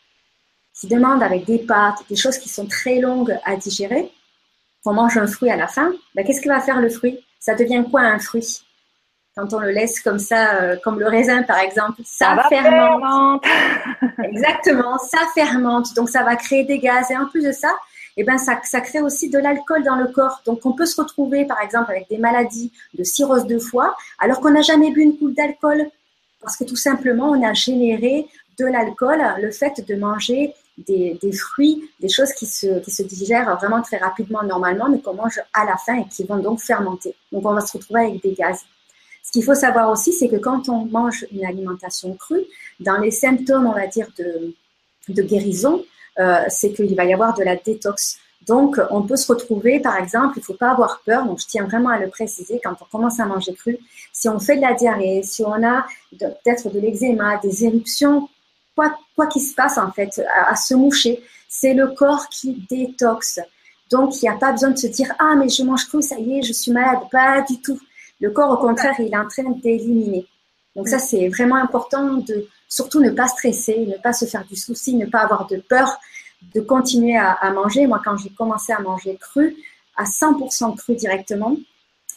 qui 0.74 0.86
demande 0.86 1.22
avec 1.22 1.44
des 1.44 1.59
pâtes, 1.59 1.99
des 2.09 2.16
choses 2.16 2.38
qui 2.38 2.49
sont 2.49 2.66
très 2.66 3.01
longues 3.01 3.36
à 3.44 3.57
digérer, 3.57 4.11
qu'on 4.84 4.92
mange 4.92 5.16
un 5.16 5.26
fruit 5.26 5.51
à 5.51 5.57
la 5.57 5.66
fin, 5.66 5.92
ben, 6.14 6.24
qu'est-ce 6.24 6.40
que 6.40 6.49
va 6.49 6.61
faire 6.61 6.80
le 6.80 6.88
fruit? 6.88 7.18
Ça 7.40 7.55
devient 7.55 7.84
quoi 7.90 8.03
un 8.03 8.18
fruit? 8.18 8.62
Quand 9.36 9.53
on 9.55 9.61
le 9.61 9.70
laisse 9.70 10.01
comme 10.01 10.18
ça, 10.18 10.55
euh, 10.55 10.76
comme 10.82 10.99
le 10.99 11.07
raisin 11.07 11.44
par 11.44 11.59
exemple, 11.59 12.03
ça, 12.05 12.44
fermente. 12.49 13.44
Exactement, 14.24 14.99
ça 14.99 15.18
fermente. 15.32 15.94
Donc 15.94 16.09
ça 16.09 16.24
va 16.24 16.34
créer 16.34 16.64
des 16.64 16.78
gaz. 16.78 17.11
Et 17.11 17.16
en 17.16 17.26
plus 17.26 17.44
de 17.44 17.53
ça, 17.53 17.70
eh 18.20 18.24
ben, 18.24 18.36
ça, 18.36 18.56
crée 18.80 19.00
aussi 19.00 19.30
de 19.30 19.38
l'alcool 19.38 19.84
dans 19.84 19.96
le 19.96 20.08
corps. 20.08 20.42
Donc 20.44 20.66
on 20.66 20.72
peut 20.72 20.86
se 20.86 21.00
retrouver 21.00 21.44
par 21.44 21.60
exemple 21.60 21.90
avec 21.90 22.08
des 22.08 22.18
maladies 22.18 22.72
de 22.94 23.04
cirrhose 23.04 23.46
de 23.46 23.58
foie 23.58 23.96
alors 24.18 24.40
qu'on 24.40 24.50
n'a 24.50 24.62
jamais 24.62 24.90
bu 24.90 25.02
une 25.02 25.16
coupe 25.16 25.34
d'alcool. 25.34 25.88
Parce 26.40 26.56
que 26.56 26.64
tout 26.64 26.76
simplement, 26.76 27.30
on 27.30 27.42
a 27.42 27.52
généré 27.52 28.26
de 28.58 28.64
l'alcool, 28.64 29.20
le 29.40 29.50
fait 29.50 29.84
de 29.86 29.94
manger 29.96 30.54
des, 30.86 31.32
fruits, 31.32 31.90
des 32.00 32.08
choses 32.08 32.32
qui 32.32 32.46
se, 32.46 33.02
digèrent 33.02 33.56
vraiment 33.56 33.82
très 33.82 33.98
rapidement 33.98 34.42
normalement, 34.42 34.88
mais 34.88 35.00
qu'on 35.00 35.14
mange 35.14 35.40
à 35.52 35.64
la 35.64 35.76
fin 35.76 36.00
et 36.00 36.08
qui 36.08 36.24
vont 36.24 36.38
donc 36.38 36.60
fermenter. 36.60 37.14
Donc 37.32 37.44
on 37.46 37.54
va 37.54 37.60
se 37.60 37.76
retrouver 37.76 38.00
avec 38.06 38.22
des 38.22 38.32
gaz. 38.32 38.64
Ce 39.22 39.32
qu'il 39.32 39.44
faut 39.44 39.54
savoir 39.54 39.90
aussi, 39.90 40.12
c'est 40.12 40.28
que 40.28 40.36
quand 40.36 40.68
on 40.68 40.86
mange 40.86 41.26
une 41.32 41.44
alimentation 41.44 42.14
crue, 42.14 42.44
dans 42.80 42.98
les 42.98 43.10
symptômes, 43.10 43.66
on 43.66 43.72
va 43.72 43.86
dire, 43.86 44.08
de, 44.16 45.22
guérison, 45.22 45.84
c'est 46.48 46.72
qu'il 46.72 46.94
va 46.94 47.04
y 47.04 47.12
avoir 47.12 47.34
de 47.34 47.44
la 47.44 47.56
détox. 47.56 48.18
Donc, 48.46 48.80
on 48.90 49.02
peut 49.02 49.16
se 49.16 49.30
retrouver, 49.30 49.78
par 49.78 49.96
exemple, 49.98 50.34
il 50.36 50.40
ne 50.40 50.44
faut 50.44 50.54
pas 50.54 50.70
avoir 50.70 51.02
peur, 51.04 51.26
donc 51.26 51.38
je 51.38 51.46
tiens 51.46 51.64
vraiment 51.64 51.90
à 51.90 51.98
le 51.98 52.08
préciser, 52.08 52.60
quand 52.64 52.74
on 52.80 52.84
commence 52.90 53.20
à 53.20 53.26
manger 53.26 53.52
cru, 53.54 53.78
si 54.12 54.28
on 54.28 54.38
fait 54.38 54.56
de 54.56 54.62
la 54.62 54.72
diarrhée, 54.72 55.22
si 55.22 55.44
on 55.44 55.62
a 55.62 55.86
peut-être 56.18 56.70
de 56.70 56.80
l'eczéma, 56.80 57.36
des 57.42 57.64
éruptions, 57.64 58.28
quoi 58.74 59.26
qu'il 59.26 59.42
se 59.42 59.54
passe 59.54 59.76
en 59.76 59.90
fait, 59.92 60.22
à, 60.34 60.52
à 60.52 60.56
se 60.56 60.74
moucher, 60.74 61.22
c'est 61.48 61.74
le 61.74 61.88
corps 61.88 62.28
qui 62.28 62.64
détoxe. 62.70 63.40
Donc, 63.90 64.20
il 64.20 64.24
n'y 64.24 64.28
a 64.28 64.36
pas 64.38 64.52
besoin 64.52 64.70
de 64.70 64.78
se 64.78 64.86
dire, 64.86 65.12
ah, 65.18 65.34
mais 65.36 65.48
je 65.48 65.62
mange 65.62 65.86
cru, 65.86 66.02
ça 66.02 66.18
y 66.18 66.38
est, 66.38 66.42
je 66.42 66.52
suis 66.52 66.72
malade. 66.72 67.00
Pas 67.10 67.42
du 67.42 67.60
tout. 67.60 67.78
Le 68.20 68.30
corps, 68.30 68.50
au 68.50 68.56
contraire, 68.58 68.94
il 68.98 69.12
est 69.12 69.16
en 69.16 69.28
train 69.28 69.50
d'éliminer. 69.62 70.26
Donc 70.76 70.88
ça, 70.88 70.98
c'est 70.98 71.28
vraiment 71.28 71.56
important 71.56 72.14
de 72.14 72.46
surtout 72.68 73.00
ne 73.00 73.10
pas 73.10 73.28
stresser, 73.28 73.86
ne 73.86 73.96
pas 73.96 74.12
se 74.12 74.26
faire 74.26 74.44
du 74.46 74.56
souci, 74.56 74.94
ne 74.94 75.06
pas 75.06 75.20
avoir 75.20 75.46
de 75.46 75.56
peur, 75.56 75.98
de 76.54 76.60
continuer 76.60 77.16
à, 77.16 77.50
manger. 77.52 77.86
Moi, 77.86 78.00
quand 78.04 78.16
j'ai 78.16 78.30
commencé 78.30 78.72
à 78.72 78.80
manger 78.80 79.16
cru, 79.16 79.56
à 79.96 80.04
100% 80.04 80.76
cru 80.76 80.94
directement, 80.94 81.56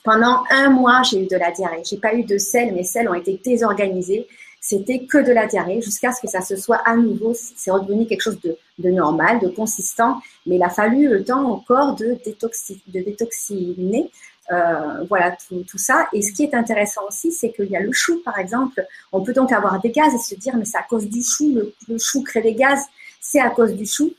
pendant 0.04 0.44
un 0.50 0.70
mois, 0.70 1.02
j'ai 1.04 1.24
eu 1.24 1.28
de 1.28 1.38
la 1.38 1.52
diarrhée. 1.52 1.84
J'ai 1.86 1.98
pas 1.98 2.14
eu 2.14 2.24
de 2.24 2.38
sel, 2.38 2.74
mes 2.74 2.84
selles 2.84 3.10
ont 3.10 3.14
été 3.14 3.40
désorganisées. 3.44 4.28
C'était 4.60 5.06
que 5.06 5.18
de 5.18 5.32
la 5.32 5.48
diarrhée 5.48 5.82
jusqu'à 5.82 6.12
ce 6.12 6.22
que 6.22 6.28
ça 6.28 6.42
se 6.42 6.56
soit 6.56 6.82
à 6.86 6.96
nouveau, 6.96 7.34
c'est 7.34 7.72
redevenu 7.72 8.06
quelque 8.06 8.22
chose 8.22 8.40
de, 8.42 8.56
de, 8.78 8.90
normal, 8.92 9.40
de 9.40 9.48
consistant. 9.48 10.22
Mais 10.46 10.58
il 10.58 10.64
a 10.64 10.70
fallu 10.70 11.08
le 11.08 11.24
temps 11.24 11.64
corps 11.68 11.96
de, 11.96 12.18
de 12.26 13.00
détoxiner 13.00 14.12
euh, 14.52 15.04
voilà, 15.08 15.36
tout, 15.48 15.78
ça. 15.78 16.08
Et 16.14 16.22
ce 16.22 16.34
qui 16.34 16.44
est 16.44 16.54
intéressant 16.54 17.02
aussi, 17.08 17.32
c'est 17.32 17.52
qu'il 17.52 17.68
y 17.68 17.78
a 17.78 17.80
le 17.80 17.92
chou, 17.94 18.22
par 18.24 18.38
exemple. 18.38 18.86
On 19.12 19.22
peut 19.22 19.34
donc 19.34 19.52
avoir 19.52 19.80
des 19.80 19.92
gaz 19.92 20.14
et 20.14 20.18
se 20.18 20.36
dire, 20.36 20.56
mais 20.58 20.66
c'est 20.66 20.78
à 20.78 20.84
cause 20.84 21.08
du 21.08 21.24
chou, 21.24 21.58
le, 21.88 21.98
chou 21.98 22.24
crée 22.24 22.42
des 22.42 22.56
gaz, 22.56 22.80
c'est 23.22 23.40
à 23.40 23.50
cause 23.50 23.74
du 23.74 23.86
chou. 23.86 24.14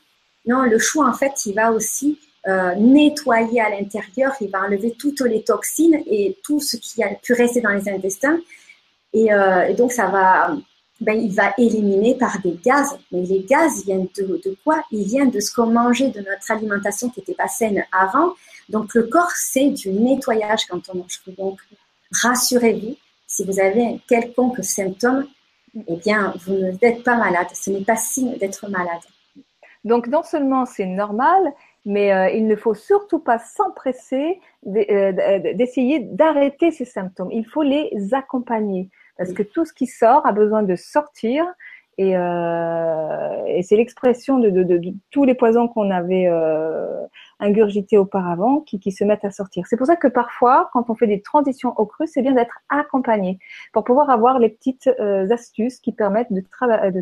Non, 0.46 0.62
le 0.62 0.78
chou, 0.78 1.02
en 1.02 1.12
fait, 1.12 1.32
il 1.46 1.54
va 1.54 1.72
aussi 1.72 2.18
euh, 2.48 2.74
nettoyer 2.76 3.60
à 3.60 3.70
l'intérieur, 3.70 4.32
il 4.40 4.50
va 4.50 4.62
enlever 4.62 4.92
toutes 4.98 5.20
les 5.20 5.42
toxines 5.42 6.02
et 6.06 6.38
tout 6.42 6.60
ce 6.60 6.76
qui 6.76 7.02
a 7.02 7.14
pu 7.14 7.34
rester 7.34 7.60
dans 7.60 7.70
les 7.70 7.88
intestins. 7.88 8.38
Et, 9.12 9.32
euh, 9.32 9.74
donc, 9.74 9.92
ça 9.92 10.06
va, 10.06 10.56
ben, 11.00 11.20
il 11.20 11.34
va 11.34 11.52
éliminer 11.58 12.16
par 12.16 12.40
des 12.40 12.58
gaz. 12.64 12.96
Mais 13.10 13.22
les 13.22 13.40
gaz 13.40 13.84
viennent 13.84 14.08
de, 14.16 14.40
de 14.42 14.56
quoi? 14.64 14.82
Ils 14.90 15.04
viennent 15.04 15.30
de 15.30 15.40
ce 15.40 15.52
qu'on 15.52 15.66
mangeait, 15.66 16.08
de 16.08 16.20
notre 16.20 16.50
alimentation 16.50 17.10
qui 17.10 17.20
n'était 17.20 17.34
pas 17.34 17.48
saine 17.48 17.84
avant. 17.92 18.32
Donc 18.72 18.94
le 18.94 19.04
corps, 19.04 19.30
c'est 19.34 19.68
du 19.68 19.90
nettoyage 19.90 20.64
quand 20.66 20.80
on 20.88 20.98
mange. 20.98 21.20
Donc 21.38 21.60
rassurez-vous, 22.22 22.96
si 23.26 23.44
vous 23.44 23.60
avez 23.60 23.84
un 23.86 23.98
quelconque 24.08 24.64
symptôme, 24.64 25.26
eh 25.86 25.96
bien, 25.96 26.34
vous 26.44 26.54
n'êtes 26.82 27.02
pas 27.04 27.16
malade. 27.16 27.46
Ce 27.54 27.70
n'est 27.70 27.84
pas 27.84 27.96
signe 27.96 28.36
d'être 28.38 28.68
malade. 28.68 29.00
Donc 29.84 30.06
non 30.06 30.22
seulement 30.22 30.64
c'est 30.64 30.86
normal, 30.86 31.52
mais 31.84 32.12
euh, 32.12 32.30
il 32.30 32.46
ne 32.46 32.56
faut 32.56 32.74
surtout 32.74 33.18
pas 33.18 33.38
s'empresser 33.38 34.40
euh, 34.66 35.12
d'essayer 35.54 35.98
d'arrêter 36.00 36.70
ces 36.70 36.84
symptômes. 36.84 37.30
Il 37.32 37.46
faut 37.46 37.62
les 37.62 37.90
accompagner 38.12 38.88
parce 39.18 39.32
que 39.32 39.42
tout 39.42 39.64
ce 39.64 39.72
qui 39.72 39.86
sort 39.86 40.26
a 40.26 40.32
besoin 40.32 40.62
de 40.62 40.76
sortir 40.76 41.44
et, 42.02 42.16
euh, 42.16 43.44
et 43.46 43.62
c'est 43.62 43.76
l'expression 43.76 44.38
de, 44.38 44.80
tous 45.10 45.24
les 45.24 45.34
poisons 45.34 45.68
qu'on 45.68 45.90
avait 45.90 46.26
euh, 46.26 47.06
ingurgités 47.38 47.96
auparavant 47.96 48.60
qui, 48.60 48.90
se 48.90 49.04
mettent 49.04 49.24
à 49.24 49.30
sortir. 49.30 49.66
C'est 49.68 49.76
pour 49.76 49.86
ça 49.86 49.94
que 49.96 50.08
parfois, 50.08 50.70
quand 50.72 50.90
on 50.90 50.94
fait 50.94 51.06
des 51.06 51.22
transitions 51.22 51.72
au 51.76 51.86
cru, 51.86 52.08
c'est 52.08 52.22
bien 52.22 52.32
d'être 52.32 52.58
accompagné 52.68 53.38
pour 53.72 53.84
pouvoir 53.84 54.10
avoir 54.10 54.40
les 54.40 54.48
petites 54.48 54.90
euh, 55.00 55.30
astuces 55.30 55.78
qui 55.78 55.92
permettent 55.92 56.32
de, 56.32 56.42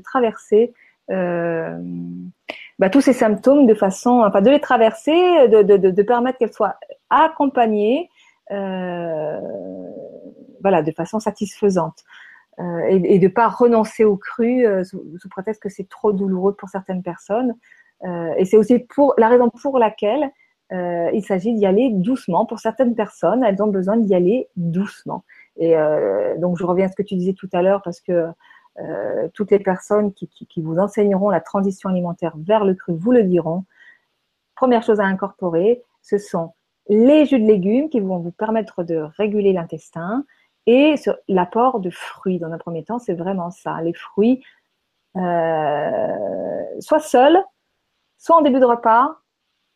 traverser 0.01 0.75
bah, 2.79 2.91
tous 2.91 3.01
ces 3.01 3.15
symptômes 3.15 3.67
de 3.67 3.75
façon, 3.75 4.23
enfin 4.27 4.43
de 4.43 4.51
les 4.51 4.61
traverser, 4.61 5.49
de, 5.49 6.03
permettre 6.03 6.39
qu'elles 6.39 6.53
soient 6.53 6.77
accompagnées, 7.09 8.11
voilà, 8.51 9.41
de 10.83 10.93
façon 10.93 11.21
satisfaisante. 11.21 12.05
Euh, 12.61 12.87
et, 12.89 13.19
de 13.19 13.25
ne 13.25 13.33
pas 13.33 13.49
renoncer 13.49 14.05
au 14.05 14.17
cru 14.17 14.67
euh, 14.67 14.85
sous, 14.85 15.01
prétexte 15.31 15.63
que 15.63 15.71
c'est 15.71 15.89
trop 15.89 16.13
douloureux 16.13 16.55
pour 16.55 16.69
certaines 16.69 17.03
personnes. 17.03 17.55
Euh, 18.05 18.35
et 18.37 18.45
c'est 18.45 18.57
aussi 18.57 18.79
pour 18.79 19.15
la 19.17 19.29
raison 19.29 19.49
pour 19.51 19.79
laquelle 19.79 20.31
il 21.13 21.25
s'agit 21.25 21.53
d'y 21.53 21.67
aller 21.67 21.91
doucement. 21.91 22.47
Pour 22.47 22.61
certaines 22.61 22.95
personnes, 22.95 23.43
elles 23.43 23.61
ont 23.61 23.67
besoin 23.67 23.97
d'y 23.97 24.15
aller 24.15 24.47
doucement. 24.55 25.25
Et 25.57 25.75
donc, 26.39 26.59
je 26.59 26.65
reviens 26.65 26.87
à 26.87 26.89
ce 26.89 26.95
que 26.95 27.03
tu 27.03 27.17
disais 27.17 27.33
tout 27.33 27.49
à 27.53 27.61
l'heure, 27.61 27.83
parce 27.83 28.01
que 28.01 28.29
toutes 29.35 29.51
les 29.51 29.59
personnes 29.59 30.13
qui, 30.13 30.29
qui, 30.29 30.63
vous 30.63 30.79
enseigneront 30.79 31.29
la 31.29 31.41
transition 31.41 31.89
alimentaire 31.89 32.35
vers 32.37 32.65
le 32.65 32.75
cru 32.75 32.95
vous 32.95 33.11
le 33.11 33.25
diront. 33.25 33.65
Première 34.55 34.85
chose 34.85 35.01
à 35.01 35.05
incorporer, 35.07 35.83
ce 36.03 36.19
sont 36.19 36.53
les 36.89 37.27
jus 37.27 37.41
de 37.41 37.47
légumes 37.47 37.89
qui 37.89 37.99
vont 37.99 38.21
vous 38.21 38.31
permettre 38.31 38.85
de 38.85 38.95
réguler 39.19 39.53
l'intestin, 39.53 40.25
et 40.67 40.95
l'apport 41.29 41.81
de 41.81 41.91
fruits, 41.91 42.39
dans 42.39 42.53
un 42.53 42.59
premier 42.59 42.85
temps, 42.85 42.99
c'est 42.99 43.15
vraiment 43.15 43.51
ça. 43.51 43.81
Les 43.83 43.95
fruits, 43.95 44.45
euh, 45.17 46.81
soit 46.81 47.01
seuls, 47.01 47.43
soit 48.19 48.37
en 48.37 48.43
début 48.43 48.61
de 48.61 48.67
repas 48.67 49.17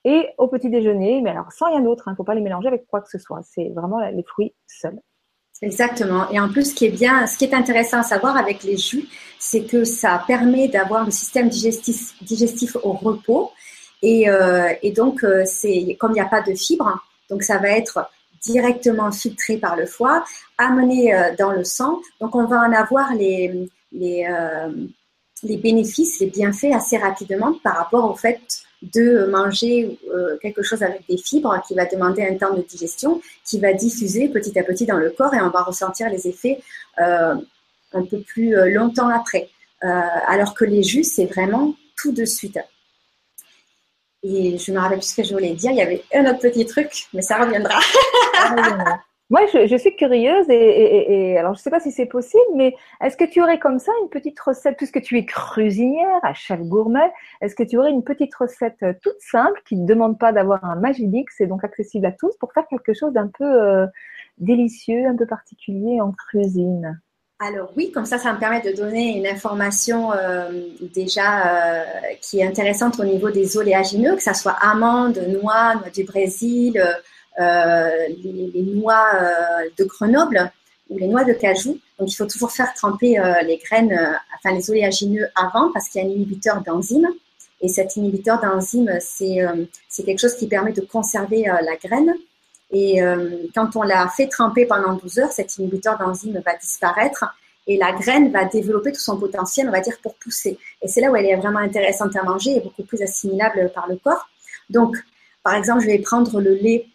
et 0.04 0.28
au 0.36 0.48
petit 0.48 0.68
déjeuner, 0.68 1.20
mais 1.22 1.30
alors 1.30 1.50
sans 1.52 1.66
rien 1.66 1.80
d'autre. 1.80 2.04
Il 2.06 2.10
hein, 2.10 2.12
ne 2.12 2.16
faut 2.16 2.24
pas 2.24 2.34
les 2.34 2.42
mélanger 2.42 2.68
avec 2.68 2.86
quoi 2.86 3.00
que 3.00 3.08
ce 3.08 3.18
soit. 3.18 3.40
C'est 3.42 3.70
vraiment 3.70 3.98
les 4.00 4.22
fruits 4.22 4.54
seuls. 4.66 5.00
Exactement. 5.62 6.28
Et 6.30 6.38
en 6.38 6.50
plus, 6.50 6.70
ce 6.70 6.74
qui 6.74 6.84
est 6.84 6.90
bien, 6.90 7.26
ce 7.26 7.38
qui 7.38 7.44
est 7.44 7.54
intéressant 7.54 7.98
à 7.98 8.02
savoir 8.02 8.36
avec 8.36 8.62
les 8.64 8.76
jus, 8.76 9.08
c'est 9.38 9.64
que 9.64 9.84
ça 9.84 10.22
permet 10.26 10.68
d'avoir 10.68 11.04
le 11.04 11.10
système 11.10 11.48
digestif, 11.48 12.22
digestif 12.22 12.76
au 12.82 12.92
repos 12.92 13.52
Et, 14.02 14.26
et 14.82 14.92
donc, 14.92 15.24
c'est 15.46 15.96
comme 15.98 16.10
il 16.10 16.14
n'y 16.14 16.20
a 16.20 16.26
pas 16.26 16.42
de 16.42 16.54
fibres, 16.54 17.00
donc 17.30 17.42
ça 17.42 17.56
va 17.58 17.70
être 17.70 18.10
directement 18.46 19.10
filtré 19.10 19.56
par 19.56 19.76
le 19.76 19.86
foie, 19.86 20.24
amené 20.58 21.14
dans 21.38 21.52
le 21.52 21.64
sang. 21.64 22.00
Donc, 22.20 22.34
on 22.34 22.44
va 22.44 22.60
en 22.60 22.72
avoir 22.72 23.14
les, 23.14 23.68
les, 23.92 24.26
bénéfices, 25.42 26.20
les 26.20 26.26
bienfaits 26.26 26.72
assez 26.74 26.98
rapidement 26.98 27.54
par 27.62 27.76
rapport 27.76 28.10
au 28.10 28.14
fait 28.14 28.40
de 28.92 29.26
manger 29.26 29.98
euh, 30.12 30.36
quelque 30.42 30.62
chose 30.62 30.82
avec 30.82 31.06
des 31.08 31.16
fibres 31.16 31.60
qui 31.66 31.74
va 31.74 31.86
demander 31.86 32.22
un 32.22 32.36
temps 32.36 32.54
de 32.54 32.62
digestion, 32.62 33.20
qui 33.44 33.58
va 33.58 33.72
diffuser 33.72 34.28
petit 34.28 34.58
à 34.58 34.62
petit 34.62 34.86
dans 34.86 34.98
le 34.98 35.10
corps 35.10 35.34
et 35.34 35.40
on 35.40 35.50
va 35.50 35.62
ressentir 35.62 36.10
les 36.10 36.28
effets 36.28 36.60
euh, 36.98 37.34
un 37.92 38.04
peu 38.04 38.20
plus 38.20 38.56
euh, 38.56 38.68
longtemps 38.68 39.08
après. 39.08 39.48
alors 39.80 40.54
que 40.54 40.64
les 40.64 40.82
jus, 40.82 41.04
c'est 41.04 41.26
vraiment 41.26 41.74
tout 41.96 42.12
de 42.12 42.24
suite. 42.24 42.58
Et 44.24 44.56
je 44.56 44.72
me 44.72 44.78
rappelle 44.78 44.98
plus 44.98 45.10
ce 45.10 45.16
que 45.16 45.22
je 45.22 45.34
voulais 45.34 45.52
dire. 45.52 45.70
Il 45.70 45.76
y 45.76 45.82
avait 45.82 46.02
un 46.14 46.24
autre 46.30 46.40
petit 46.40 46.64
truc, 46.64 47.06
mais 47.12 47.22
ça 47.22 47.36
reviendra. 47.36 47.78
Moi, 49.30 49.40
je, 49.52 49.76
suis 49.76 49.96
curieuse 49.96 50.48
et, 50.50 51.38
alors 51.38 51.54
je 51.54 51.60
ne 51.60 51.62
sais 51.62 51.70
pas 51.70 51.80
si 51.80 51.90
c'est 51.90 52.06
possible, 52.06 52.42
mais 52.56 52.74
est-ce 53.02 53.16
que 53.16 53.24
tu 53.24 53.42
aurais 53.42 53.58
comme 53.58 53.78
ça 53.78 53.90
une 54.02 54.10
petite 54.10 54.38
recette, 54.38 54.76
puisque 54.76 55.00
tu 55.00 55.18
es 55.18 55.24
cuisinière 55.24 56.20
à 56.22 56.34
chef 56.34 56.60
gourmet, 56.60 57.10
est-ce 57.40 57.54
que 57.54 57.62
tu 57.62 57.78
aurais 57.78 57.90
une 57.90 58.04
petite 58.04 58.34
recette 58.34 58.76
euh, 58.82 58.92
toute 59.02 59.20
simple 59.20 59.60
qui 59.66 59.76
ne 59.76 59.86
demande 59.86 60.18
pas 60.18 60.32
d'avoir 60.32 60.64
un 60.64 60.76
Magilix 60.76 61.40
et 61.40 61.46
donc 61.46 61.64
accessible 61.64 62.04
à 62.04 62.12
tous 62.12 62.36
pour 62.36 62.52
faire 62.52 62.66
quelque 62.68 62.92
chose 62.92 63.12
d'un 63.12 63.28
peu 63.28 63.44
euh, 63.44 63.86
délicieux, 64.38 65.06
un 65.06 65.16
peu 65.16 65.26
particulier 65.26 66.00
en 66.02 66.12
cuisine? 66.12 67.00
Alors 67.40 67.72
oui, 67.76 67.90
comme 67.90 68.06
ça, 68.06 68.16
ça 68.16 68.32
me 68.32 68.38
permet 68.38 68.60
de 68.60 68.74
donner 68.74 69.18
une 69.18 69.26
information 69.26 70.12
euh, 70.12 70.68
déjà 70.94 71.84
qui 72.22 72.38
est 72.38 72.46
intéressante 72.46 73.00
au 73.00 73.04
niveau 73.04 73.30
des 73.30 73.56
oléagineux, 73.56 74.14
que 74.14 74.22
ce 74.22 74.32
soit 74.32 74.56
amandes, 74.60 75.18
noix, 75.28 75.74
noix 75.74 75.90
du 75.92 76.04
Brésil, 76.04 76.80
euh, 77.40 78.06
les, 78.22 78.62
noix 78.62 79.10
euh, 79.14 79.68
de 79.76 79.84
Grenoble 79.84 80.52
ou 80.88 80.98
les 80.98 81.08
noix 81.08 81.24
de 81.24 81.32
cajou. 81.32 81.80
Donc, 81.98 82.12
il 82.12 82.14
faut 82.14 82.26
toujours 82.26 82.52
faire 82.52 82.72
tremper 82.74 83.18
euh, 83.18 83.42
les 83.42 83.56
graines, 83.56 83.98
enfin 84.36 84.54
les 84.54 84.70
oléagineux 84.70 85.26
avant 85.34 85.72
parce 85.72 85.88
qu'il 85.88 86.00
y 86.00 86.04
a 86.04 86.06
un 86.06 86.10
inhibiteur 86.12 86.62
d'enzyme. 86.62 87.08
Et 87.60 87.68
cet 87.68 87.96
inhibiteur 87.96 88.40
d'enzyme, 88.40 88.98
c'est 89.00 90.04
quelque 90.04 90.18
chose 90.18 90.36
qui 90.36 90.46
permet 90.46 90.72
de 90.72 90.82
conserver 90.82 91.44
la 91.44 91.76
graine. 91.76 92.14
Et 92.74 93.00
quand 93.54 93.76
on 93.76 93.82
l'a 93.82 94.08
fait 94.08 94.26
tremper 94.26 94.66
pendant 94.66 94.94
12 94.94 95.18
heures, 95.20 95.32
cet 95.32 95.56
inhibiteur 95.58 95.96
d'enzyme 95.96 96.42
va 96.44 96.56
disparaître 96.56 97.24
et 97.66 97.78
la 97.78 97.92
graine 97.92 98.30
va 98.30 98.44
développer 98.44 98.92
tout 98.92 99.00
son 99.00 99.18
potentiel, 99.18 99.68
on 99.68 99.72
va 99.72 99.80
dire, 99.80 99.96
pour 100.02 100.14
pousser. 100.16 100.58
Et 100.82 100.88
c'est 100.88 101.00
là 101.00 101.10
où 101.10 101.16
elle 101.16 101.26
est 101.26 101.36
vraiment 101.36 101.60
intéressante 101.60 102.14
à 102.16 102.22
manger 102.22 102.56
et 102.56 102.60
beaucoup 102.60 102.82
plus 102.82 103.00
assimilable 103.00 103.70
par 103.74 103.88
le 103.88 103.96
corps. 103.96 104.28
Donc, 104.70 104.96
par 105.42 105.54
exemple, 105.54 105.82
je 105.82 105.86
vais 105.86 105.98
prendre 105.98 106.40
le 106.40 106.54
lait 106.54 106.86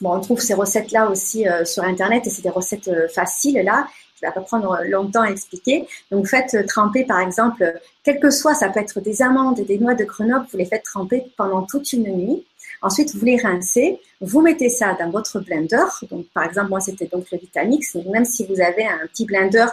Bon, 0.00 0.14
on 0.14 0.20
trouve 0.20 0.40
ces 0.40 0.54
recettes-là 0.54 1.10
aussi 1.10 1.48
euh, 1.48 1.64
sur 1.64 1.82
Internet 1.82 2.26
et 2.26 2.30
c'est 2.30 2.42
des 2.42 2.50
recettes 2.50 2.88
euh, 2.88 3.08
faciles 3.08 3.60
là. 3.64 3.86
Je 4.20 4.26
vais 4.26 4.32
pas 4.32 4.40
prendre 4.40 4.78
longtemps 4.84 5.22
à 5.22 5.30
expliquer. 5.30 5.86
Donc, 6.10 6.26
faites 6.26 6.54
euh, 6.54 6.64
tremper, 6.66 7.04
par 7.04 7.20
exemple, 7.20 7.72
quel 8.02 8.18
que 8.18 8.30
soit, 8.30 8.54
ça 8.54 8.68
peut 8.68 8.80
être 8.80 9.00
des 9.00 9.22
amandes 9.22 9.60
des 9.60 9.78
noix 9.78 9.94
de 9.94 10.04
Grenoble, 10.04 10.46
vous 10.50 10.58
les 10.58 10.64
faites 10.64 10.82
tremper 10.82 11.24
pendant 11.36 11.62
toute 11.62 11.92
une 11.92 12.12
nuit. 12.12 12.44
Ensuite, 12.82 13.14
vous 13.14 13.24
les 13.24 13.36
rincez, 13.36 14.00
vous 14.20 14.40
mettez 14.40 14.68
ça 14.68 14.96
dans 14.98 15.10
votre 15.10 15.40
blender. 15.40 15.84
Donc, 16.10 16.26
par 16.34 16.44
exemple, 16.44 16.70
moi, 16.70 16.80
c'était 16.80 17.06
donc 17.06 17.30
le 17.30 17.38
Vitamix. 17.38 17.94
même 18.12 18.24
si 18.24 18.46
vous 18.46 18.60
avez 18.60 18.86
un 18.86 19.06
petit 19.06 19.24
blender 19.24 19.66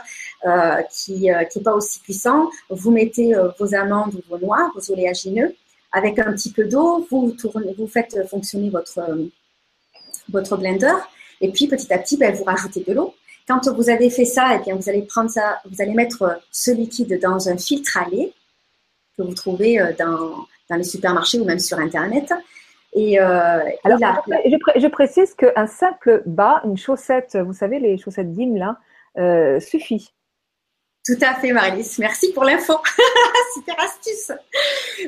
euh, 0.45 0.81
qui 0.91 1.21
n'est 1.21 1.47
qui 1.47 1.59
pas 1.61 1.73
aussi 1.73 1.99
puissant, 1.99 2.49
vous 2.69 2.91
mettez 2.91 3.33
vos 3.59 3.75
amandes 3.75 4.15
ou 4.15 4.21
vos 4.29 4.37
noix, 4.37 4.71
vos 4.75 4.91
oléagineux, 4.91 5.55
avec 5.91 6.19
un 6.19 6.33
petit 6.33 6.51
peu 6.51 6.65
d'eau, 6.65 7.07
vous 7.09 7.35
vous 7.77 7.87
faites 7.87 8.27
fonctionner 8.29 8.69
votre 8.69 8.99
votre 10.29 10.57
blender. 10.57 10.93
Et 11.41 11.51
puis 11.51 11.67
petit 11.67 11.91
à 11.93 11.97
petit, 11.97 12.17
ben, 12.17 12.33
vous 12.33 12.43
rajoutez 12.43 12.83
de 12.87 12.93
l'eau. 12.93 13.13
Quand 13.47 13.67
vous 13.75 13.89
avez 13.89 14.09
fait 14.09 14.25
ça, 14.25 14.55
et 14.55 14.57
eh 14.59 14.63
bien, 14.63 14.75
vous 14.75 14.89
allez 14.89 15.03
prendre 15.03 15.29
ça, 15.29 15.61
vous 15.69 15.81
allez 15.81 15.93
mettre 15.93 16.23
euh, 16.23 16.33
ce 16.51 16.71
liquide 16.71 17.19
dans 17.21 17.47
un 17.47 17.57
filtre 17.57 17.97
à 17.97 18.09
lait 18.09 18.33
que 19.15 19.21
vous 19.21 19.35
trouvez 19.35 19.79
euh, 19.79 19.93
dans, 19.99 20.47
dans 20.69 20.75
les 20.75 20.83
supermarchés 20.83 21.39
ou 21.39 21.45
même 21.45 21.59
sur 21.59 21.77
Internet. 21.77 22.33
Et, 22.95 23.19
euh, 23.19 23.59
Alors, 23.83 23.99
je, 23.99 24.79
je, 24.79 24.87
précise 24.87 25.33
qu'un 25.33 25.67
simple 25.67 26.23
bas, 26.25 26.61
une 26.63 26.77
chaussette, 26.77 27.35
vous 27.35 27.53
savez, 27.53 27.79
les 27.79 27.97
chaussettes 27.97 28.31
d'hymne 28.31 28.57
là, 28.57 28.77
euh, 29.17 29.59
suffit. 29.59 30.13
Tout 31.05 31.17
à 31.21 31.35
fait, 31.35 31.51
Marilys. 31.51 31.97
Merci 31.99 32.31
pour 32.31 32.45
l'info. 32.45 32.73
Super 33.53 33.75
astuce. 33.79 34.31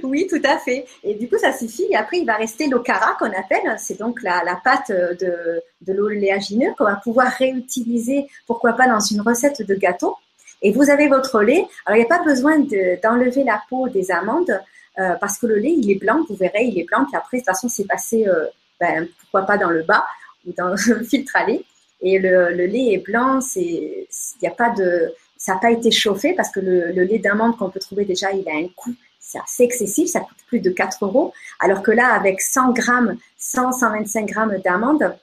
Oui, 0.04 0.28
tout 0.30 0.42
à 0.44 0.58
fait. 0.58 0.86
Et 1.04 1.16
du 1.16 1.30
coup, 1.30 1.38
ça 1.38 1.54
suffit. 1.54 1.88
Et 1.90 1.96
après, 1.96 2.18
il 2.18 2.26
va 2.26 2.36
rester 2.36 2.68
l'okara 2.68 3.16
qu'on 3.18 3.32
appelle. 3.32 3.74
C'est 3.80 3.98
donc 3.98 4.22
la, 4.22 4.60
pâte 4.64 4.92
de, 4.92 5.64
de 5.82 5.94
l'oléagineux 5.94 6.74
qu'on 6.78 6.84
va 6.84 6.98
pouvoir 6.98 7.32
réutiliser, 7.32 8.28
pourquoi 8.46 8.74
pas, 8.74 8.88
dans 8.88 9.00
une 9.00 9.22
recette 9.22 9.66
de 9.66 9.76
gâteau. 9.76 10.16
Et 10.62 10.72
vous 10.72 10.90
avez 10.90 11.08
votre 11.08 11.42
lait. 11.42 11.66
Alors, 11.86 11.98
il 11.98 12.00
n'y 12.02 12.06
a 12.06 12.18
pas 12.18 12.24
besoin 12.24 12.60
d'enlever 13.02 13.44
la 13.44 13.62
peau 13.70 13.88
des 13.88 14.12
amandes 14.12 14.62
euh, 15.00 15.16
parce 15.20 15.38
que 15.38 15.46
le 15.48 15.56
lait, 15.56 15.74
il 15.78 15.90
est 15.92 15.96
blanc. 15.96 16.26
Vous 16.28 16.36
verrez, 16.36 16.66
il 16.66 16.80
est 16.80 16.86
blanc. 16.86 17.06
Puis 17.06 17.16
après, 17.16 17.38
de 17.38 17.42
toute 17.42 17.48
façon, 17.48 17.70
c'est 17.70 17.86
passé, 17.86 18.28
euh, 18.28 18.46
ben, 18.80 19.08
pourquoi 19.20 19.44
pas, 19.44 19.58
dans 19.58 19.70
le 19.70 19.84
bas 19.84 20.06
ou 20.46 20.54
dans 20.54 20.70
le 20.88 21.04
filtre 21.04 21.36
à 21.36 21.46
lait. 21.46 21.64
Et 22.02 22.20
le, 22.20 22.54
le 22.54 22.66
lait 22.66 22.94
est 22.94 23.06
blanc. 23.06 23.40
Il 23.56 24.06
n'y 24.42 24.48
a 24.48 24.52
pas 24.52 24.70
de 24.72 25.14
ça 25.38 25.54
n'a 25.54 25.60
pas 25.60 25.72
été 25.72 25.92
chauffé 25.92 26.34
parce 26.34 26.50
que 26.50 26.60
le, 26.60 26.92
lait 26.92 27.20
d'amande 27.20 27.58
qu'on 27.58 27.70
peut 27.70 27.80
trouver 27.80 28.06
déjà, 28.06 28.32
il 28.32 28.48
a 28.50 28.56
un 28.56 28.68
coût, 28.76 28.94
c'est 29.20 29.40
assez 29.40 29.64
excessif, 29.64 30.10
ça 30.10 30.20
coûte 30.20 30.38
plus 30.48 30.60
de 30.60 30.70
4 30.70 31.06
euros. 31.06 31.34
Alors 31.60 31.84
que 31.84 31.92
là, 31.92 32.14
avec 32.14 32.42
100 32.42 32.74
grammes, 32.74 33.18
100, 33.38 33.74
125 33.74 34.26
grammes 34.26 34.58
d'amande, 34.64 35.16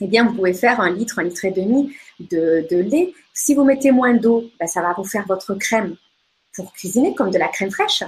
eh 0.00 0.06
bien, 0.06 0.24
vous 0.24 0.34
pouvez 0.34 0.54
faire 0.54 0.80
un 0.80 0.90
litre, 0.90 1.18
un 1.18 1.24
litre 1.24 1.44
et 1.44 1.50
demi 1.50 1.94
de, 2.18 2.66
lait. 2.70 3.12
Si 3.34 3.54
vous 3.54 3.64
mettez 3.64 3.90
moins 3.92 4.14
d'eau, 4.14 4.44
ben, 4.58 4.66
ça 4.66 4.82
va 4.82 4.94
vous 4.96 5.04
faire 5.04 5.24
votre 5.26 5.54
crème 5.54 5.94
pour 6.54 6.72
cuisiner, 6.72 7.14
comme 7.14 7.30
de 7.30 7.38
la 7.38 7.48
crème 7.48 7.70
fraîche. 7.70 8.02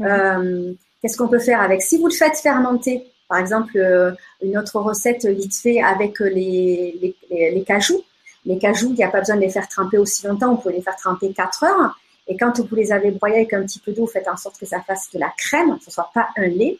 Euh, 0.00 0.72
qu'est-ce 1.00 1.16
qu'on 1.16 1.28
peut 1.28 1.38
faire 1.38 1.60
avec? 1.60 1.82
Si 1.82 1.98
vous 1.98 2.06
le 2.06 2.14
faites 2.14 2.38
fermenter, 2.38 3.06
par 3.28 3.38
exemple, 3.38 3.76
euh, 3.76 4.12
une 4.42 4.56
autre 4.58 4.78
recette 4.80 5.26
vite 5.26 5.54
fait 5.54 5.82
avec 5.82 6.20
les, 6.20 7.14
les, 7.30 7.50
les 7.50 7.64
cajous, 7.64 8.02
les 8.44 8.58
cajous, 8.58 8.90
il 8.90 8.94
n'y 8.94 9.04
a 9.04 9.10
pas 9.10 9.20
besoin 9.20 9.36
de 9.36 9.40
les 9.40 9.50
faire 9.50 9.68
tremper 9.68 9.98
aussi 9.98 10.26
longtemps, 10.26 10.54
vous 10.54 10.60
pouvez 10.60 10.74
les 10.74 10.82
faire 10.82 10.96
tremper 10.96 11.32
4 11.32 11.64
heures. 11.64 11.98
Et 12.28 12.36
quand 12.36 12.58
vous 12.60 12.74
les 12.76 12.92
avez 12.92 13.10
broyés 13.10 13.36
avec 13.36 13.52
un 13.52 13.62
petit 13.62 13.78
peu 13.78 13.92
d'eau, 13.92 14.06
faites 14.06 14.28
en 14.28 14.36
sorte 14.36 14.58
que 14.58 14.66
ça 14.66 14.80
fasse 14.80 15.10
de 15.12 15.18
la 15.18 15.32
crème, 15.36 15.76
que 15.78 15.84
ce 15.84 15.90
ne 15.90 15.94
soit 15.94 16.10
pas 16.14 16.28
un 16.36 16.46
lait. 16.46 16.78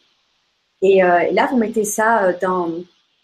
Et, 0.83 1.03
euh, 1.03 1.31
là, 1.33 1.49
vous 1.51 1.57
mettez 1.57 1.85
ça 1.85 2.33
dans, 2.35 2.71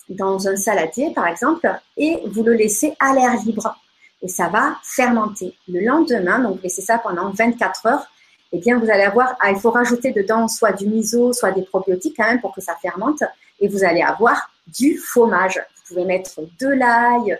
dans 0.08 0.48
un 0.48 0.56
saladier, 0.56 1.12
par 1.12 1.26
exemple, 1.26 1.70
et 1.96 2.18
vous 2.26 2.42
le 2.42 2.54
laissez 2.54 2.94
à 2.98 3.14
l'air 3.14 3.34
libre. 3.44 3.76
Et 4.22 4.28
ça 4.28 4.48
va 4.48 4.76
fermenter. 4.84 5.54
Le 5.68 5.80
lendemain, 5.80 6.38
donc 6.38 6.62
laissez 6.62 6.82
ça 6.82 6.98
pendant 6.98 7.30
24 7.30 7.86
heures, 7.86 8.06
eh 8.52 8.58
bien, 8.58 8.78
vous 8.78 8.90
allez 8.90 9.02
avoir, 9.02 9.36
ah, 9.40 9.50
il 9.50 9.58
faut 9.58 9.70
rajouter 9.70 10.12
dedans 10.12 10.46
soit 10.46 10.72
du 10.72 10.86
miso, 10.86 11.32
soit 11.32 11.52
des 11.52 11.62
probiotiques 11.62 12.14
quand 12.16 12.28
même 12.28 12.40
pour 12.40 12.54
que 12.54 12.60
ça 12.60 12.76
fermente. 12.76 13.22
Et 13.60 13.68
vous 13.68 13.82
allez 13.82 14.02
avoir 14.02 14.50
du 14.66 14.98
fromage. 14.98 15.58
Vous 15.58 15.94
pouvez 15.94 16.04
mettre 16.04 16.40
de 16.60 16.68
l'ail, 16.68 17.38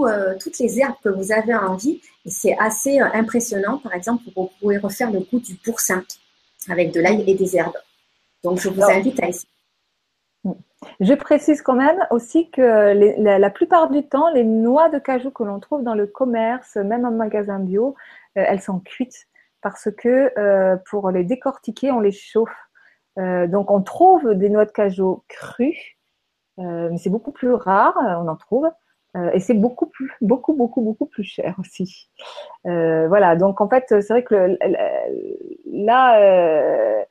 euh, 0.00 0.34
toutes 0.38 0.58
les 0.58 0.78
herbes 0.78 0.94
que 1.02 1.08
vous 1.08 1.32
avez 1.32 1.54
envie. 1.54 2.00
Et 2.26 2.30
c'est 2.30 2.56
assez 2.58 3.00
euh, 3.00 3.06
impressionnant. 3.14 3.78
Par 3.78 3.94
exemple, 3.94 4.24
vous 4.36 4.50
pouvez 4.60 4.78
refaire 4.78 5.10
le 5.10 5.20
goût 5.20 5.40
du 5.40 5.54
boursin 5.64 6.02
avec 6.68 6.92
de 6.92 7.00
l'ail 7.00 7.24
et 7.26 7.34
des 7.34 7.56
herbes. 7.56 7.76
Donc, 8.42 8.60
je 8.60 8.68
vous 8.68 8.82
invite 8.82 9.22
à 9.22 9.28
essayer. 9.28 9.48
Je 11.00 11.14
précise 11.14 11.62
quand 11.62 11.74
même 11.74 12.06
aussi 12.10 12.50
que 12.50 12.60
la, 13.18 13.50
plupart 13.50 13.88
du 13.88 14.06
temps, 14.06 14.30
les 14.30 14.44
noix 14.44 14.90
de 14.90 14.98
cajou 14.98 15.30
que 15.30 15.42
l'on 15.42 15.58
trouve 15.58 15.82
dans 15.82 15.94
le 15.94 16.06
commerce, 16.06 16.76
même 16.76 17.06
en 17.06 17.10
magasin 17.10 17.58
bio, 17.58 17.94
euh, 18.36 18.44
elles 18.46 18.60
sont 18.60 18.80
cuites 18.80 19.26
parce 19.64 19.88
que 19.90 20.32
pour 20.88 21.10
les 21.10 21.24
décortiquer, 21.24 21.90
on 21.90 21.98
les 21.98 22.12
chauffe. 22.12 22.54
donc, 23.16 23.72
on 23.72 23.82
trouve 23.82 24.34
des 24.34 24.48
noix 24.48 24.66
de 24.66 24.70
cajou 24.70 25.24
crues, 25.26 25.98
mais 26.58 26.98
c'est 26.98 27.10
beaucoup 27.10 27.32
plus 27.32 27.52
rare, 27.52 27.96
on 27.98 28.28
en 28.28 28.36
trouve. 28.36 28.70
Euh, 29.16 29.30
et 29.32 29.40
c'est 29.40 29.54
beaucoup 29.54 29.86
plus, 29.86 30.10
beaucoup, 30.20 30.54
beaucoup, 30.54 30.80
beaucoup 30.80 31.06
plus 31.06 31.22
cher 31.24 31.54
aussi. 31.58 32.10
Euh, 32.66 33.06
voilà, 33.08 33.36
donc 33.36 33.60
en 33.60 33.68
fait, 33.68 33.84
c'est 33.88 34.08
vrai 34.08 34.24
que 34.24 34.58
là, 35.70 36.20
euh, 36.20 37.04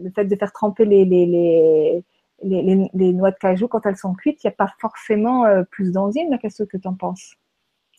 le 0.00 0.10
fait 0.14 0.24
de 0.24 0.36
faire 0.36 0.52
tremper 0.52 0.86
les, 0.86 1.04
les, 1.04 1.26
les, 1.26 2.02
les, 2.42 2.90
les 2.92 3.12
noix 3.12 3.30
de 3.32 3.36
cajou 3.36 3.68
quand 3.68 3.84
elles 3.84 3.98
sont 3.98 4.14
cuites, 4.14 4.42
il 4.44 4.46
n'y 4.46 4.52
a 4.52 4.56
pas 4.56 4.72
forcément 4.80 5.44
plus 5.70 5.92
d'enzymes. 5.92 6.38
Qu'est-ce 6.38 6.62
que 6.62 6.78
tu 6.78 6.88
en 6.88 6.94
penses 6.94 7.34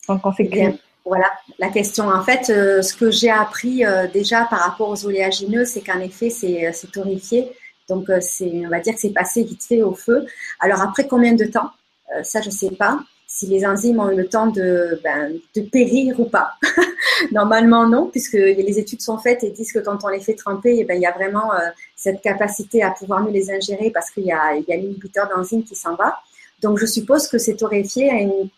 quand, 0.07 0.31
c'est 0.31 0.47
cuit 0.47 0.81
voilà 1.07 1.31
la 1.59 1.69
question. 1.69 2.09
En 2.09 2.23
fait, 2.23 2.45
ce 2.45 2.93
que 2.93 3.09
j'ai 3.11 3.29
appris 3.29 3.83
déjà 4.13 4.45
par 4.45 4.59
rapport 4.59 4.89
aux 4.89 5.05
oléagineux, 5.05 5.65
c'est 5.65 5.81
qu'en 5.81 5.99
effet, 5.99 6.29
c'est 6.29 6.91
torréfié. 6.91 7.51
Donc, 7.89 8.07
on 8.09 8.69
va 8.69 8.79
dire 8.79 8.93
que 8.93 8.99
c'est 8.99 9.13
passé 9.13 9.43
vite 9.43 9.63
fait 9.63 9.81
au 9.81 9.93
feu. 9.93 10.25
Alors, 10.59 10.81
après 10.81 11.07
combien 11.07 11.33
de 11.33 11.45
temps? 11.45 11.71
Euh, 12.15 12.23
ça 12.23 12.41
je 12.41 12.49
sais 12.49 12.71
pas. 12.71 12.99
si 13.29 13.45
les 13.47 13.65
enzymes 13.65 13.99
ont 13.99 14.09
eu 14.09 14.15
le 14.15 14.27
temps 14.27 14.47
de, 14.47 14.99
ben, 15.03 15.33
périr 15.71 16.19
ou 16.19 16.25
pas. 16.25 16.53
Normalement, 17.31 17.87
non, 17.87 18.07
puisque 18.07 18.33
les 18.33 18.79
études 18.79 19.01
sont 19.01 19.17
faites 19.17 19.43
et 19.43 19.49
disent 19.51 19.73
que 19.73 19.79
quand 19.79 20.03
on 20.05 20.07
les 20.07 20.21
fait 20.21 20.33
tremper, 20.33 20.77
eh 20.79 20.85
ben, 20.85 20.95
il 20.95 21.01
y 21.01 21.05
a 21.05 21.11
vraiment 21.11 21.53
euh, 21.53 21.59
cette 21.95 22.21
capacité 22.21 22.83
à 22.83 22.91
pouvoir 22.91 23.21
mieux 23.21 23.31
les 23.31 23.51
ingérer 23.51 23.91
parce 23.91 24.09
qu'il 24.11 24.23
y 24.25 24.31
a, 24.31 24.55
y 24.55 24.73
a 24.73 24.77
l'inhibiteur 24.77 25.27
d'enzymes 25.27 25.63
qui 25.63 25.75
s'en 25.75 25.95
va. 25.95 26.17
Donc, 26.61 26.79
je 26.79 26.85
suppose 26.85 27.27
que 27.27 27.37
c'est 27.37 27.57
torréfié 27.57 28.09
à 28.09 28.15
une, 28.15 28.49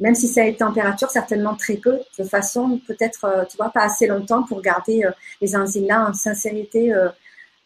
même 0.00 0.14
si 0.14 0.28
c'est 0.28 0.48
à 0.48 0.52
température 0.52 1.10
certainement 1.10 1.54
très 1.54 1.76
peu, 1.76 1.98
de 2.18 2.24
façon 2.24 2.80
peut-être, 2.86 3.24
euh, 3.24 3.44
tu 3.44 3.56
vois, 3.56 3.70
pas 3.70 3.82
assez 3.82 4.06
longtemmes 4.06 4.46
pour 4.46 4.60
garder 4.60 5.04
euh, 5.04 5.10
les 5.40 5.56
enzymes 5.56 5.86
là 5.86 6.08
en 6.08 6.12
sincérité. 6.12 6.92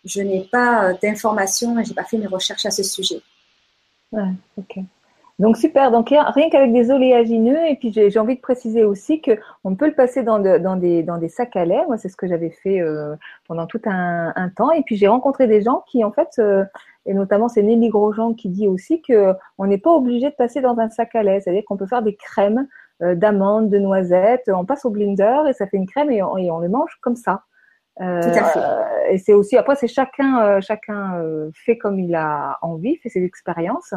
je 0.05 0.23
n'ai 0.23 0.49
pas 0.51 0.93
d'informations 1.03 1.77
j'ai 1.85 1.95
pas 1.95 2.05
fait 2.05 2.19
mes 2.19 2.27
recherches 2.27 2.67
à 2.67 2.71
ce 2.71 2.83
sujet. 2.83 3.21
Ouais, 4.13 4.33
ok. 4.57 4.79
Donc 5.41 5.57
super, 5.57 5.91
donc 5.91 6.11
rien 6.11 6.51
qu'avec 6.51 6.71
des 6.71 6.91
oléagineux, 6.91 7.67
et 7.67 7.75
puis 7.75 7.91
j'ai 7.95 8.19
envie 8.19 8.37
de 8.37 8.43
préciser 8.43 8.85
aussi 8.85 9.23
qu'on 9.23 9.75
peut 9.75 9.87
le 9.87 9.95
passer 9.95 10.23
dans, 10.23 10.39
des, 10.39 11.03
dans 11.03 11.17
des 11.17 11.29
sacs 11.31 11.57
à 11.57 11.65
lait, 11.65 11.83
moi 11.87 11.97
c'est 11.97 12.11
ce 12.11 12.17
que 12.17 12.27
j'avais 12.27 12.51
fait 12.51 12.83
euh, 12.83 13.17
pendant 13.49 13.67
tout 13.67 13.81
un, 13.87 14.51
temps, 14.55 14.71
et 14.71 14.83
puis 14.83 14.99
j'ai 14.99 15.09
rencontré 15.09 15.47
des 15.47 15.63
gens 15.63 15.83
qui 15.89 16.05
en 16.05 16.13
fait, 16.13 16.29
euh, 16.39 16.67
et 17.07 17.15
notamment 17.15 17.49
c'est 17.49 17.63
Nelly 17.63 17.89
Grosjean 17.89 18.35
qui 18.35 18.49
dit 18.49 18.69
aussi 18.69 19.03
qu'on 19.03 19.67
n'est 19.67 19.79
pas 19.79 19.91
obligé 19.91 20.31
de 20.31 20.35
passer 20.35 20.61
dans 20.61 20.79
un 20.79 20.91
sac 20.91 21.15
à 21.15 21.23
lait, 21.23 21.41
c'est-à-dire 21.41 21.65
qu'on 21.67 21.77
peut 21.77 21.87
faire 21.87 22.03
des 22.03 22.15
crèmes 22.15 22.69
euh, 23.03 23.15
d'amandes, 23.15 23.71
de 23.71 23.79
noisettes, 23.79 24.51
on 24.53 24.65
passe 24.65 24.85
au 24.85 24.91
blender 24.91 25.43
et 25.49 25.53
ça 25.53 25.67
fait 25.67 25.77
une 25.77 25.87
crème 25.87 26.11
et 26.11 26.23
on, 26.23 26.37
et 26.37 26.51
on 26.51 26.59
le 26.59 26.69
mange 26.69 26.99
comme 27.01 27.17
ça. 27.17 27.43
Euh, 28.01 28.23
Tout 28.23 28.39
à 28.39 28.45
fait. 28.45 29.15
et 29.15 29.19
c'est 29.19 29.35
aussi 29.35 29.59
après 29.59 29.75
c'est 29.75 29.89
chacun 29.89 30.41
euh, 30.43 30.61
chacun 30.63 31.19
euh, 31.19 31.51
fait 31.53 31.77
comme 31.77 31.99
il 31.99 32.15
a 32.15 32.59
envie, 32.63 32.97
fait 32.97 33.09
ses 33.11 33.25
expériences. 33.25 33.95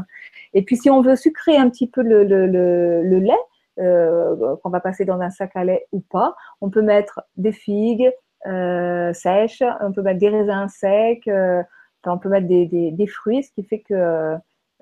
Et 0.54 0.64
puis 0.64 0.76
si 0.76 0.90
on 0.90 1.02
veut 1.02 1.16
sucrer 1.16 1.56
un 1.58 1.70
petit 1.70 1.88
peu 1.88 2.02
le, 2.02 2.24
le, 2.24 2.48
le, 2.48 3.02
le 3.04 3.20
lait 3.20 3.34
qu'on 3.78 4.70
va 4.70 4.80
passer 4.82 5.04
dans 5.06 5.20
un 5.20 5.30
sac 5.30 5.52
à 5.56 5.64
lait 5.64 5.88
ou 5.92 6.00
pas, 6.00 6.36
on 6.62 6.70
peut 6.70 6.82
mettre 6.82 7.22
des 7.38 7.54
figues 7.54 8.12
sèches, 8.46 9.64
on 9.82 9.92
peut 9.92 10.02
mettre 10.02 10.20
des 10.20 10.30
raisins 10.30 10.68
secs, 10.68 11.30
on 12.06 12.18
peut 12.18 12.30
mettre 12.30 12.48
des, 12.48 12.66
des, 12.66 12.92
des, 12.92 13.08
fruits, 13.08 13.44
ce 13.44 13.52
qui 13.52 13.64
fait 13.64 13.80
que 13.80 14.36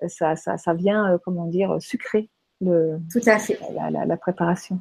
ça, 0.08 0.36
ça, 0.36 0.58
ça 0.58 0.74
vient 0.74 1.20
comment 1.24 1.46
dire 1.46 1.78
sucrer 1.80 2.30
le, 2.62 3.00
Tout 3.12 3.22
à 3.26 3.40
fait. 3.40 3.60
la, 3.76 3.90
la, 3.90 4.06
la 4.06 4.18
préparation. 4.18 4.80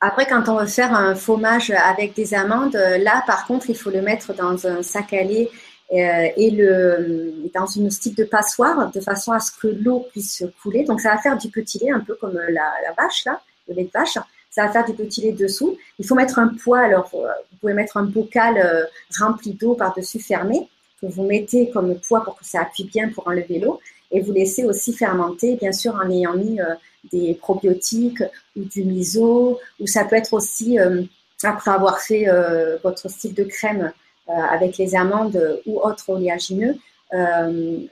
Après, 0.00 0.26
quand 0.26 0.48
on 0.48 0.60
veut 0.60 0.66
faire 0.66 0.94
un 0.94 1.14
fromage 1.16 1.70
avec 1.70 2.14
des 2.14 2.32
amandes, 2.32 2.76
euh, 2.76 2.98
là, 2.98 3.24
par 3.26 3.46
contre, 3.46 3.68
il 3.68 3.76
faut 3.76 3.90
le 3.90 4.00
mettre 4.00 4.32
dans 4.32 4.66
un 4.66 4.82
sac 4.82 5.12
à 5.12 5.24
lait 5.24 5.50
euh, 5.92 6.28
et 6.36 6.50
le, 6.52 7.50
dans 7.52 7.66
une 7.66 7.90
stick 7.90 8.16
de 8.16 8.22
passoire, 8.22 8.92
de 8.92 9.00
façon 9.00 9.32
à 9.32 9.40
ce 9.40 9.50
que 9.50 9.66
l'eau 9.66 10.06
puisse 10.12 10.44
couler. 10.62 10.84
Donc, 10.84 11.00
ça 11.00 11.10
va 11.10 11.18
faire 11.18 11.36
du 11.36 11.48
petit 11.48 11.80
lait, 11.80 11.90
un 11.90 12.00
peu 12.00 12.14
comme 12.14 12.34
la, 12.34 12.72
la 12.84 12.92
vache, 12.96 13.24
là, 13.24 13.40
le 13.66 13.74
lait 13.74 13.84
de 13.84 13.90
vache. 13.92 14.18
Ça 14.50 14.64
va 14.64 14.68
faire 14.70 14.84
du 14.84 14.92
petit 14.92 15.20
lait 15.20 15.32
dessous. 15.32 15.76
Il 15.98 16.06
faut 16.06 16.14
mettre 16.14 16.38
un 16.38 16.48
poids. 16.48 16.80
Alors, 16.80 17.10
vous 17.12 17.58
pouvez 17.60 17.74
mettre 17.74 17.96
un 17.96 18.04
bocal 18.04 18.56
euh, 18.56 18.84
rempli 19.18 19.54
d'eau 19.54 19.74
par-dessus 19.74 20.20
fermé 20.20 20.68
que 21.00 21.06
vous 21.06 21.24
mettez 21.24 21.70
comme 21.70 21.98
poids 22.00 22.24
pour 22.24 22.36
que 22.36 22.44
ça 22.44 22.62
appuie 22.62 22.84
bien 22.84 23.08
pour 23.10 23.26
enlever 23.28 23.58
l'eau. 23.58 23.80
Et 24.10 24.20
vous 24.20 24.32
laissez 24.32 24.64
aussi 24.64 24.94
fermenter, 24.94 25.56
bien 25.56 25.72
sûr, 25.72 25.94
en 25.94 26.10
ayant 26.10 26.34
mis 26.34 26.58
des 27.04 27.34
probiotiques 27.34 28.22
ou 28.56 28.64
du 28.64 28.84
miso, 28.84 29.58
ou 29.80 29.86
ça 29.86 30.04
peut 30.04 30.16
être 30.16 30.32
aussi, 30.32 30.78
euh, 30.78 31.02
après 31.42 31.70
avoir 31.70 32.00
fait 32.00 32.28
euh, 32.28 32.76
votre 32.82 33.08
style 33.08 33.34
de 33.34 33.44
crème 33.44 33.92
euh, 34.28 34.32
avec 34.32 34.76
les 34.78 34.94
amandes 34.94 35.60
ou 35.66 35.80
autres 35.80 36.10
oléagineux, 36.10 36.76
que 37.10 37.88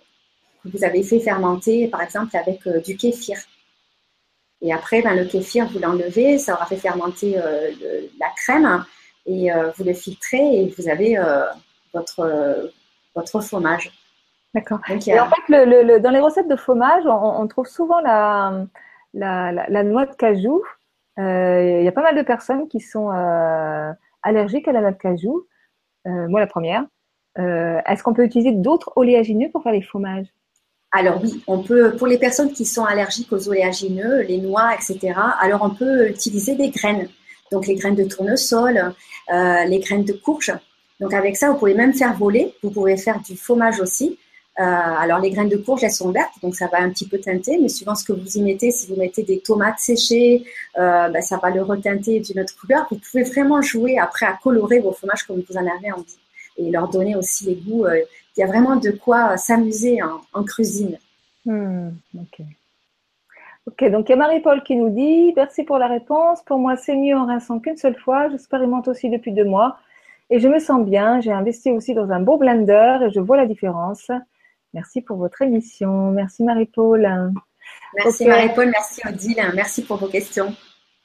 vous 0.65 0.85
avez 0.85 1.03
fait 1.03 1.21
fermenter, 1.21 1.89
par 1.89 2.03
exemple, 2.03 2.37
avec 2.37 2.69
du 2.85 2.97
kéfir. 2.97 3.39
Et 4.61 4.73
après, 4.73 5.01
ben, 5.01 5.15
le 5.15 5.25
kéfir, 5.25 5.67
vous 5.73 5.79
l'enlevez, 5.79 6.39
ça 6.39 6.55
aura 6.55 6.67
fait 6.67 6.77
fermenter 6.77 7.37
la 8.21 8.27
crème 8.37 8.85
et 9.25 9.49
vous 9.77 9.85
le 9.85 9.95
filtrez 9.95 10.61
et 10.61 10.75
vous 10.77 10.89
avez 10.89 11.19
votre, 11.95 12.71
votre 13.17 13.41
fromage. 13.41 13.91
D'accord. 14.55 14.79
Et 14.89 15.19
en 15.19 15.29
fait, 15.29 15.43
le, 15.49 15.99
dans 15.99 16.11
les 16.11 16.21
recettes 16.21 16.49
de 16.49 16.57
fromage, 16.57 17.05
on 17.07 17.47
trouve 17.49 17.67
souvent 17.67 18.01
la, 18.01 18.67
la, 19.17 19.83
noix 19.83 20.07
de 20.07 20.15
cajou, 20.15 20.63
euh, 21.19 21.79
il 21.81 21.85
y 21.85 21.89
a 21.89 21.93
pas 21.93 22.03
mal 22.03 22.17
de 22.17 22.23
personnes 22.23 22.69
qui 22.69 22.81
sont 22.81 23.11
euh, 23.11 23.93
allergiques 24.23 24.69
à 24.69 24.73
la 24.73 24.81
noix 24.81 24.93
de 24.93 24.99
cajou. 24.99 25.47
Euh, 26.07 26.29
moi, 26.29 26.41
la 26.41 26.47
première. 26.47 26.85
Est-ce 27.39 28.03
qu'on 28.03 28.15
peut 28.15 28.25
utiliser 28.25 28.53
d'autres 28.53 28.93
oléagineux 28.97 29.51
pour 29.51 29.63
faire 29.63 29.73
les 29.73 29.83
fromages? 29.83 30.27
Alors 30.91 31.21
oui, 31.23 31.43
on 31.47 31.63
peut, 31.63 31.95
pour 31.95 32.07
les 32.07 32.17
personnes 32.17 32.51
qui 32.51 32.65
sont 32.65 32.85
allergiques 32.85 33.31
aux 33.31 33.51
oléagineux, 33.51 34.23
les 34.23 34.39
noix, 34.39 34.73
etc., 34.75 35.13
alors 35.39 35.63
on 35.63 35.69
peut 35.69 36.09
utiliser 36.09 36.55
des 36.55 36.71
graines. 36.71 37.11
Donc 37.53 37.67
les 37.67 37.75
graines 37.75 37.95
de 37.95 38.05
tournesol, 38.05 38.95
les 39.29 39.81
graines 39.81 40.05
de 40.05 40.15
courge. 40.15 40.55
Donc 41.01 41.13
avec 41.13 41.37
ça, 41.37 41.51
vous 41.51 41.59
pouvez 41.59 41.75
même 41.75 41.93
faire 41.93 42.15
voler. 42.15 42.55
Vous 42.63 42.71
pouvez 42.71 42.97
faire 42.97 43.21
du 43.21 43.37
fromage 43.37 43.81
aussi. 43.81 44.19
Euh, 44.59 44.63
alors 44.63 45.19
les 45.19 45.31
graines 45.31 45.51
de 45.51 45.59
courge, 45.59 45.85
elles 45.85 45.91
sont 45.91 46.11
vertes, 46.11 46.33
donc 46.43 46.55
ça 46.55 46.67
va 46.69 46.79
un 46.79 46.89
petit 46.89 47.07
peu 47.07 47.19
teinter, 47.19 47.59
mais 47.61 47.69
suivant 47.69 47.95
ce 47.95 48.05
que 48.05 48.15
vous 48.15 48.39
y 48.39 48.43
mettez, 48.43 48.71
si 48.71 48.87
vous 48.87 48.97
mettez 48.97 49.23
des 49.23 49.41
tomates 49.41 49.79
séchées, 49.79 50.45
euh, 50.79 51.11
ben, 51.11 51.21
ça 51.21 51.37
va 51.37 51.51
le 51.51 51.61
reteinter 51.61 52.21
d'une 52.21 52.41
autre 52.41 52.59
couleur. 52.59 52.87
Vous 52.91 52.97
pouvez 52.97 53.23
vraiment 53.23 53.61
jouer 53.61 53.99
après 53.99 54.25
à 54.25 54.39
colorer 54.43 54.79
vos 54.79 54.93
fromages 54.93 55.25
comme 55.25 55.43
vous 55.47 55.57
en 55.59 55.67
avez 55.67 55.93
envie 55.93 56.17
et 56.57 56.71
leur 56.71 56.89
donner 56.89 57.17
aussi 57.17 57.45
les 57.45 57.57
goûts. 57.57 57.85
Euh, 57.85 58.01
il 58.35 58.41
y 58.41 58.45
a 58.45 58.47
vraiment 58.47 58.77
de 58.77 58.91
quoi 58.93 59.37
s'amuser 59.37 59.99
en, 60.33 60.45
cuisine. 60.45 60.99
Hmm, 61.45 61.91
ok. 62.19 62.47
Ok, 63.67 63.91
donc 63.91 64.09
il 64.09 64.11
y 64.11 64.15
a 64.15 64.17
Marie-Paul 64.17 64.63
qui 64.63 64.77
nous 64.77 64.91
dit 64.91 65.35
Merci 65.37 65.65
pour 65.65 65.77
la 65.77 65.87
réponse. 65.87 66.41
Pour 66.45 66.59
moi, 66.59 66.77
c'est 66.77 66.97
mieux 66.97 67.17
en 67.17 67.27
rinçant 67.27 67.59
qu'une 67.59 67.77
seule 67.77 67.99
fois. 67.99 68.31
J'expérimente 68.31 68.89
aussi 68.89 69.11
depuis 69.11 69.33
deux 69.33 69.45
mois 69.45 69.79
et 70.31 70.41
je 70.41 70.49
me 70.49 70.59
sens 70.59 70.85
bien. 70.85 71.21
J'ai 71.21 71.33
investi 71.33 71.71
aussi 71.71 71.95
dans 71.95 72.11
un 72.11 72.21
beau 72.21 72.39
blender 72.39 72.99
et 73.07 73.11
je 73.11 73.21
vois 73.21 73.37
la 73.37 73.47
différence. 73.47 74.11
Merci 74.75 75.01
pour 75.01 75.17
votre 75.17 75.43
émission. 75.43 76.11
Merci 76.11 76.43
Marie-Paul. 76.45 77.33
Merci 77.95 78.27
Marie-Paul, 78.27 78.71
merci 78.71 79.01
Odile, 79.09 79.43
merci 79.55 79.85
pour 79.85 79.97
vos 79.97 80.09
questions. 80.09 80.55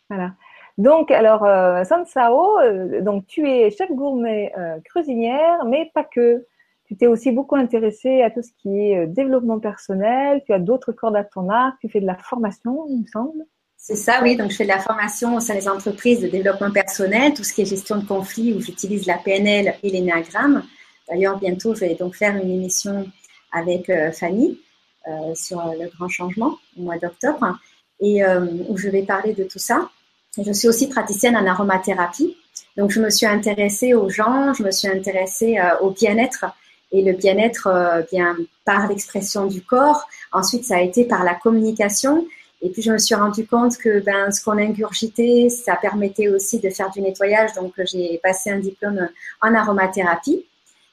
Voilà. 0.09 0.31
Donc, 0.77 1.11
alors, 1.11 1.43
euh, 1.45 1.83
Sansao, 1.83 2.59
euh, 2.59 3.01
donc 3.01 3.25
tu 3.27 3.47
es 3.47 3.69
chef 3.71 3.91
gourmet 3.91 4.51
euh, 4.57 4.79
cuisinière, 4.81 5.65
mais 5.65 5.91
pas 5.93 6.03
que. 6.03 6.45
Tu 6.85 6.97
t'es 6.97 7.07
aussi 7.07 7.31
beaucoup 7.31 7.55
intéressée 7.55 8.21
à 8.21 8.29
tout 8.29 8.41
ce 8.41 8.51
qui 8.57 8.91
est 8.91 8.97
euh, 8.97 9.05
développement 9.07 9.59
personnel. 9.59 10.41
Tu 10.45 10.51
as 10.51 10.59
d'autres 10.59 10.91
cordes 10.91 11.15
à 11.15 11.23
ton 11.23 11.47
arc. 11.47 11.77
Tu 11.79 11.87
fais 11.87 12.01
de 12.01 12.05
la 12.05 12.15
formation, 12.15 12.85
il 12.89 13.03
me 13.03 13.07
semble. 13.07 13.45
C'est 13.83 13.95
ça, 13.95 14.19
oui. 14.21 14.35
Donc, 14.35 14.51
je 14.51 14.57
fais 14.57 14.63
de 14.63 14.69
la 14.69 14.79
formation 14.79 15.35
au 15.35 15.39
sein 15.39 15.55
des 15.55 15.67
entreprises 15.67 16.19
de 16.19 16.27
développement 16.27 16.69
personnel, 16.69 17.33
tout 17.33 17.43
ce 17.43 17.51
qui 17.51 17.63
est 17.63 17.65
gestion 17.65 17.97
de 17.97 18.05
conflits, 18.05 18.53
où 18.53 18.61
j'utilise 18.61 19.07
la 19.07 19.17
PNL 19.17 19.73
et 19.81 19.89
l'énéagramme. 19.89 20.63
D'ailleurs, 21.09 21.39
bientôt, 21.39 21.73
je 21.73 21.79
vais 21.79 21.95
donc 21.95 22.15
faire 22.15 22.35
une 22.35 22.51
émission 22.51 23.09
avec 23.51 23.89
euh, 23.89 24.11
Fanny 24.11 24.59
euh, 25.07 25.33
sur 25.33 25.65
le 25.79 25.89
grand 25.97 26.07
changement 26.09 26.59
au 26.77 26.83
mois 26.83 26.99
d'octobre 26.99 27.57
et 27.99 28.23
euh, 28.23 28.45
où 28.69 28.77
je 28.77 28.87
vais 28.87 29.01
parler 29.01 29.33
de 29.33 29.45
tout 29.45 29.57
ça. 29.57 29.89
Je 30.37 30.51
suis 30.53 30.67
aussi 30.67 30.87
praticienne 30.87 31.35
en 31.35 31.47
aromathérapie. 31.47 32.37
Donc, 32.77 32.91
je 32.91 33.01
me 33.01 33.09
suis 33.09 33.25
intéressée 33.25 33.95
aux 33.95 34.09
gens, 34.09 34.53
je 34.53 34.61
me 34.61 34.69
suis 34.69 34.89
intéressée 34.89 35.57
au 35.81 35.89
bien-être 35.89 36.45
et 36.91 37.01
le 37.01 37.13
bien-être 37.13 38.05
bien 38.11 38.37
par 38.63 38.87
l'expression 38.87 39.47
du 39.47 39.61
corps. 39.61 40.07
Ensuite, 40.31 40.65
ça 40.65 40.77
a 40.77 40.81
été 40.81 41.03
par 41.03 41.23
la 41.23 41.33
communication. 41.33 42.27
Et 42.61 42.69
puis, 42.69 42.81
je 42.81 42.91
me 42.91 42.97
suis 42.97 43.15
rendu 43.15 43.45
compte 43.47 43.77
que 43.77 43.99
ben, 43.99 44.31
ce 44.31 44.43
qu'on 44.43 44.57
ingurgitait, 44.57 45.49
ça 45.49 45.75
permettait 45.75 46.27
aussi 46.27 46.59
de 46.59 46.69
faire 46.69 46.91
du 46.91 47.01
nettoyage. 47.01 47.53
Donc, 47.53 47.73
j'ai 47.85 48.19
passé 48.21 48.51
un 48.51 48.59
diplôme 48.59 49.09
en 49.41 49.55
aromathérapie. 49.55 50.45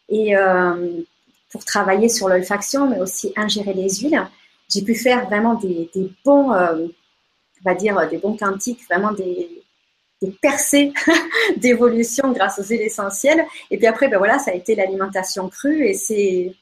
Et 0.09 0.35
euh, 0.35 1.03
pour 1.51 1.65
travailler 1.65 2.09
sur 2.09 2.29
l'olfaction, 2.29 2.89
mais 2.89 3.01
aussi 3.01 3.33
ingérer 3.37 3.73
les 3.73 3.89
huiles. 3.89 4.23
J'ai 4.69 4.83
pu 4.83 4.95
faire 4.95 5.27
vraiment 5.27 5.55
des, 5.55 5.91
bons, 6.25 6.53
euh, 6.53 6.87
va 7.65 7.75
dire, 7.75 8.09
des 8.09 8.19
bons 8.19 8.37
quantiques, 8.37 8.85
vraiment 8.89 9.13
des, 9.13 9.63
percées 10.43 10.93
d'évolution 11.57 12.33
grâce 12.33 12.59
aux 12.59 12.65
huiles 12.65 12.83
essentielles. 12.83 13.45
Et 13.71 13.79
puis 13.79 13.87
après, 13.87 14.09
ben 14.09 14.19
voilà, 14.19 14.39
ça 14.39 14.51
a 14.51 14.55
été 14.55 14.75
l'alimentation 14.75 15.49
crue 15.49 15.87
et 15.87 15.95
c'est, 15.95 16.55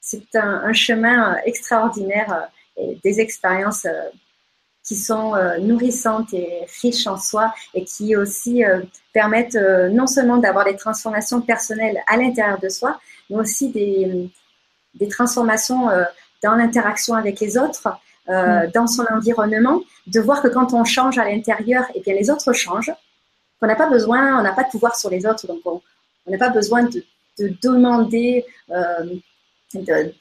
c'est 0.00 0.34
un, 0.34 0.72
chemin 0.72 1.36
extraordinaire 1.44 2.48
euh, 2.78 2.82
et 2.82 2.98
des 3.04 3.20
expériences 3.20 3.84
euh, 3.84 4.08
qui 4.86 4.96
sont 4.96 5.32
nourrissantes 5.60 6.32
et 6.32 6.64
riches 6.80 7.06
en 7.08 7.18
soi 7.18 7.52
et 7.74 7.84
qui 7.84 8.14
aussi 8.14 8.62
permettent 9.12 9.58
non 9.90 10.06
seulement 10.06 10.36
d'avoir 10.36 10.64
des 10.64 10.76
transformations 10.76 11.40
personnelles 11.40 11.98
à 12.06 12.16
l'intérieur 12.16 12.60
de 12.60 12.68
soi, 12.68 13.00
mais 13.28 13.36
aussi 13.36 13.70
des, 13.70 14.30
des 14.98 15.08
transformations 15.08 15.88
euh, 15.90 16.04
dans 16.42 16.54
l'interaction 16.54 17.14
avec 17.14 17.40
les 17.40 17.58
autres, 17.58 17.88
euh, 18.28 18.66
mm. 18.66 18.70
dans 18.72 18.86
son 18.86 19.04
environnement, 19.12 19.80
de 20.06 20.20
voir 20.20 20.42
que 20.42 20.48
quand 20.48 20.72
on 20.72 20.84
change 20.84 21.18
à 21.18 21.24
l'intérieur, 21.24 21.84
et 21.94 21.98
eh 21.98 22.00
bien 22.00 22.14
les 22.14 22.30
autres 22.30 22.52
changent, 22.52 22.92
qu'on 23.60 23.66
n'a 23.66 23.76
pas 23.76 23.88
besoin, 23.88 24.38
on 24.38 24.42
n'a 24.42 24.52
pas 24.52 24.64
de 24.64 24.70
pouvoir 24.70 24.96
sur 24.96 25.10
les 25.10 25.26
autres, 25.26 25.46
donc 25.46 25.60
on 25.64 25.80
n'a 26.26 26.38
pas 26.38 26.50
besoin 26.50 26.84
de, 26.84 27.04
de 27.38 27.52
demander 27.62 28.44
euh, 28.70 29.04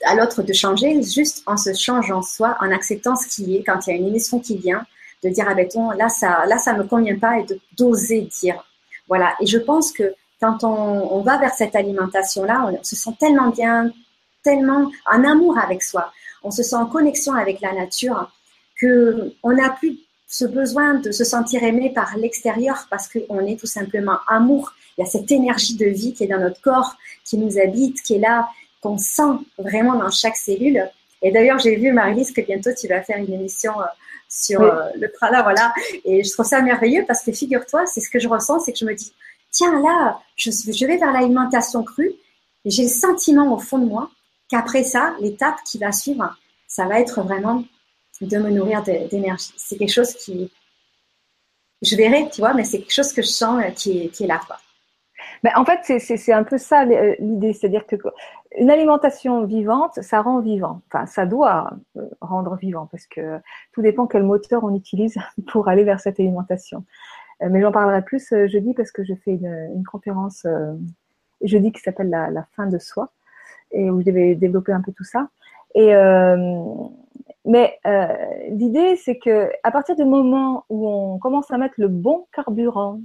à 0.03 0.15
l'autre 0.15 0.43
de 0.43 0.53
changer, 0.53 1.01
juste 1.03 1.43
en 1.45 1.57
se 1.57 1.73
changeant 1.73 2.21
soi, 2.21 2.57
en 2.59 2.71
acceptant 2.71 3.15
ce 3.15 3.27
qui 3.27 3.55
est, 3.55 3.63
quand 3.63 3.85
il 3.85 3.89
y 3.91 3.93
a 3.93 3.95
une 3.97 4.07
émission 4.07 4.39
qui 4.39 4.57
vient, 4.57 4.85
de 5.23 5.29
dire, 5.29 5.45
ah 5.47 5.55
ben, 5.55 5.67
là, 5.97 6.09
ça 6.09 6.45
là, 6.45 6.57
ça 6.57 6.73
me 6.73 6.83
convient 6.83 7.17
pas, 7.17 7.39
et 7.39 7.45
d'oser 7.77 8.21
dire. 8.21 8.63
Voilà. 9.07 9.35
Et 9.39 9.45
je 9.45 9.57
pense 9.57 9.91
que 9.91 10.13
quand 10.39 10.63
on, 10.63 11.21
va 11.21 11.37
vers 11.37 11.53
cette 11.53 11.75
alimentation-là, 11.75 12.69
on, 12.71 12.83
se 12.83 12.95
sent 12.95 13.11
tellement 13.19 13.49
bien, 13.49 13.91
tellement 14.43 14.91
en 15.11 15.23
amour 15.23 15.57
avec 15.57 15.81
soi, 15.81 16.11
on 16.43 16.51
se 16.51 16.63
sent 16.63 16.75
en 16.75 16.85
connexion 16.85 17.33
avec 17.33 17.61
la 17.61 17.73
nature, 17.73 18.29
que 18.79 19.33
on 19.41 19.53
n'a 19.53 19.69
plus 19.69 19.97
ce 20.27 20.45
besoin 20.45 20.95
de 20.95 21.11
se 21.11 21.23
sentir 21.23 21.63
aimé 21.63 21.91
par 21.93 22.17
l'extérieur 22.17 22.87
parce 22.89 23.07
qu'on 23.07 23.45
est 23.45 23.59
tout 23.59 23.67
simplement 23.67 24.17
amour. 24.27 24.73
Il 24.97 25.01
y 25.01 25.07
a 25.07 25.09
cette 25.09 25.31
énergie 25.31 25.75
de 25.75 25.85
vie 25.85 26.13
qui 26.13 26.23
est 26.23 26.27
dans 26.27 26.39
notre 26.39 26.61
corps, 26.61 26.95
qui 27.23 27.37
nous 27.37 27.57
habite, 27.57 28.01
qui 28.01 28.15
est 28.15 28.19
là, 28.19 28.49
qu'on 28.85 28.99
sent 28.99 29.39
vraiment 29.57 29.95
dans 29.95 30.11
chaque 30.11 30.37
cellule. 30.37 30.87
Et 31.23 31.31
d'ailleurs, 31.31 31.57
j'ai 31.57 31.75
vu, 31.75 31.91
Marie-Lise, 31.91 32.31
que 32.31 32.41
bientôt 32.41 32.69
tu 32.79 32.87
vas 32.87 33.01
faire 33.01 33.17
une 33.17 33.33
émission 33.33 33.81
euh, 33.81 33.85
sur 34.29 34.61
euh, 34.61 34.89
le 34.95 35.09
prana, 35.09 35.41
voilà. 35.41 35.73
Et 36.03 36.23
je 36.23 36.31
trouve 36.31 36.45
ça 36.45 36.61
merveilleux 36.61 37.03
parce 37.07 37.23
que 37.23 37.31
figure-toi, 37.31 37.87
c'est 37.87 37.99
ce 37.99 38.09
que 38.11 38.19
je 38.19 38.27
ressens, 38.27 38.59
c'est 38.59 38.73
que 38.73 38.77
je 38.77 38.85
me 38.85 38.93
dis, 38.93 39.11
tiens, 39.49 39.81
là, 39.81 40.19
je, 40.35 40.51
je 40.51 40.85
vais 40.85 40.97
vers 40.97 41.11
l'alimentation 41.11 41.83
crue 41.83 42.13
et 42.63 42.69
j'ai 42.69 42.83
le 42.83 42.89
sentiment 42.89 43.51
au 43.53 43.57
fond 43.57 43.79
de 43.79 43.85
moi 43.85 44.11
qu'après 44.49 44.83
ça, 44.83 45.15
l'étape 45.19 45.55
qui 45.65 45.79
va 45.79 45.91
suivre, 45.91 46.37
ça 46.67 46.85
va 46.85 46.99
être 46.99 47.23
vraiment 47.23 47.63
de 48.21 48.37
me 48.37 48.51
nourrir 48.51 48.83
d'énergie. 48.83 49.51
C'est 49.57 49.77
quelque 49.77 49.93
chose 49.93 50.13
qui, 50.13 50.51
je 51.81 51.95
verrai, 51.95 52.29
tu 52.31 52.41
vois, 52.41 52.53
mais 52.53 52.63
c'est 52.63 52.79
quelque 52.79 52.93
chose 52.93 53.13
que 53.13 53.23
je 53.23 53.29
sens 53.29 53.63
euh, 53.63 53.71
qui 53.71 54.03
est, 54.03 54.09
qui 54.09 54.25
est 54.25 54.27
là, 54.27 54.39
quoi. 54.45 54.57
Mais 55.45 55.53
en 55.55 55.63
fait, 55.63 55.99
c'est 55.99 56.33
un 56.33 56.43
peu 56.43 56.57
ça 56.57 56.85
euh, 56.85 57.13
l'idée, 57.19 57.53
c'est-à-dire 57.53 57.85
que 57.85 57.95
une 58.57 58.71
alimentation 58.71 59.45
vivante, 59.45 60.01
ça 60.01 60.23
rend 60.23 60.39
vivant. 60.39 60.81
Enfin, 60.87 61.05
ça 61.05 61.27
doit 61.27 61.69
euh, 61.97 62.09
rendre 62.19 62.55
vivant 62.55 62.87
parce 62.91 63.05
que 63.05 63.39
tout 63.71 63.83
dépend 63.83 64.07
quel 64.07 64.23
moteur 64.23 64.63
on 64.63 64.73
utilise 64.73 65.17
pour 65.51 65.67
aller 65.67 65.83
vers 65.83 65.99
cette 65.99 66.19
alimentation. 66.19 66.83
Mais 67.47 67.61
j'en 67.61 67.71
parlerai 67.71 68.01
plus 68.01 68.33
jeudi 68.47 68.73
parce 68.73 68.91
que 68.91 69.03
je 69.03 69.13
fais 69.13 69.33
une, 69.33 69.83
conférence 69.83 70.47
jeudi 71.41 71.71
qui 71.71 71.81
s'appelle 71.81 72.09
la, 72.09 72.47
fin 72.55 72.65
de 72.65 72.79
soi 72.79 73.11
et 73.71 73.91
où 73.91 74.01
je 74.01 74.09
vais 74.09 74.33
développer 74.33 74.71
un 74.71 74.81
peu 74.81 74.93
tout 74.93 75.03
ça. 75.03 75.27
Et 75.75 75.93
euh, 75.93 76.63
mais 77.45 77.77
euh, 77.85 78.07
l'idée, 78.49 78.95
c'est 78.95 79.17
que 79.19 79.51
à 79.63 79.71
partir 79.71 79.95
du 79.95 80.03
moment 80.03 80.65
où 80.69 80.87
on 80.89 81.19
commence 81.19 81.51
à 81.51 81.57
mettre 81.57 81.75
le 81.77 81.87
bon 81.87 82.25
carburant 82.33 82.99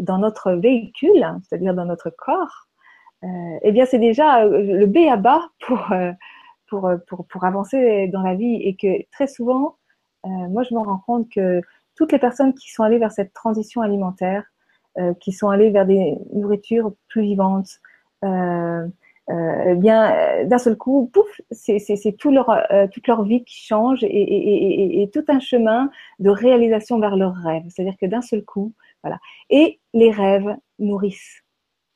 dans 0.00 0.18
notre 0.18 0.52
véhicule, 0.52 1.26
c'est-à-dire 1.42 1.74
dans 1.74 1.84
notre 1.84 2.10
corps, 2.10 2.68
euh, 3.24 3.58
eh 3.62 3.72
bien, 3.72 3.84
c'est 3.86 3.98
déjà 3.98 4.44
euh, 4.44 4.78
le 4.78 4.86
B 4.86 5.08
à 5.10 5.16
bas 5.16 5.42
pour, 5.60 5.92
euh, 5.92 6.12
pour, 6.68 6.90
pour, 7.06 7.26
pour, 7.26 7.44
avancer 7.44 8.08
dans 8.08 8.22
la 8.22 8.34
vie. 8.34 8.56
Et 8.62 8.74
que 8.74 9.04
très 9.12 9.26
souvent, 9.26 9.76
euh, 10.26 10.28
moi, 10.28 10.62
je 10.64 10.74
me 10.74 10.80
rends 10.80 11.02
compte 11.06 11.28
que 11.30 11.60
toutes 11.94 12.12
les 12.12 12.18
personnes 12.18 12.54
qui 12.54 12.70
sont 12.72 12.82
allées 12.82 12.98
vers 12.98 13.12
cette 13.12 13.32
transition 13.32 13.82
alimentaire, 13.82 14.44
qui 15.20 15.32
sont 15.32 15.48
allées 15.48 15.70
vers 15.70 15.86
des 15.86 16.18
nourritures 16.34 16.92
plus 17.08 17.22
vivantes, 17.22 17.80
euh, 19.30 19.64
eh 19.66 19.74
bien, 19.76 20.12
euh, 20.12 20.44
d'un 20.46 20.58
seul 20.58 20.76
coup, 20.76 21.08
pouf, 21.12 21.40
c'est 21.50 22.16
tout 22.18 22.32
leur, 22.32 22.50
euh, 22.72 22.88
toute 22.88 23.06
leur 23.06 23.22
vie 23.22 23.44
qui 23.44 23.54
change 23.54 24.02
et, 24.02 25.02
et, 25.02 25.10
tout 25.10 25.24
un 25.28 25.38
chemin 25.38 25.90
de 26.18 26.30
réalisation 26.30 26.98
vers 26.98 27.16
leurs 27.16 27.34
rêves. 27.34 27.62
C'est-à-dire 27.68 27.96
que 28.00 28.06
d'un 28.06 28.22
seul 28.22 28.44
coup, 28.44 28.72
voilà. 29.02 29.18
Et 29.50 29.80
les 29.92 30.10
rêves 30.10 30.56
nourrissent, 30.78 31.42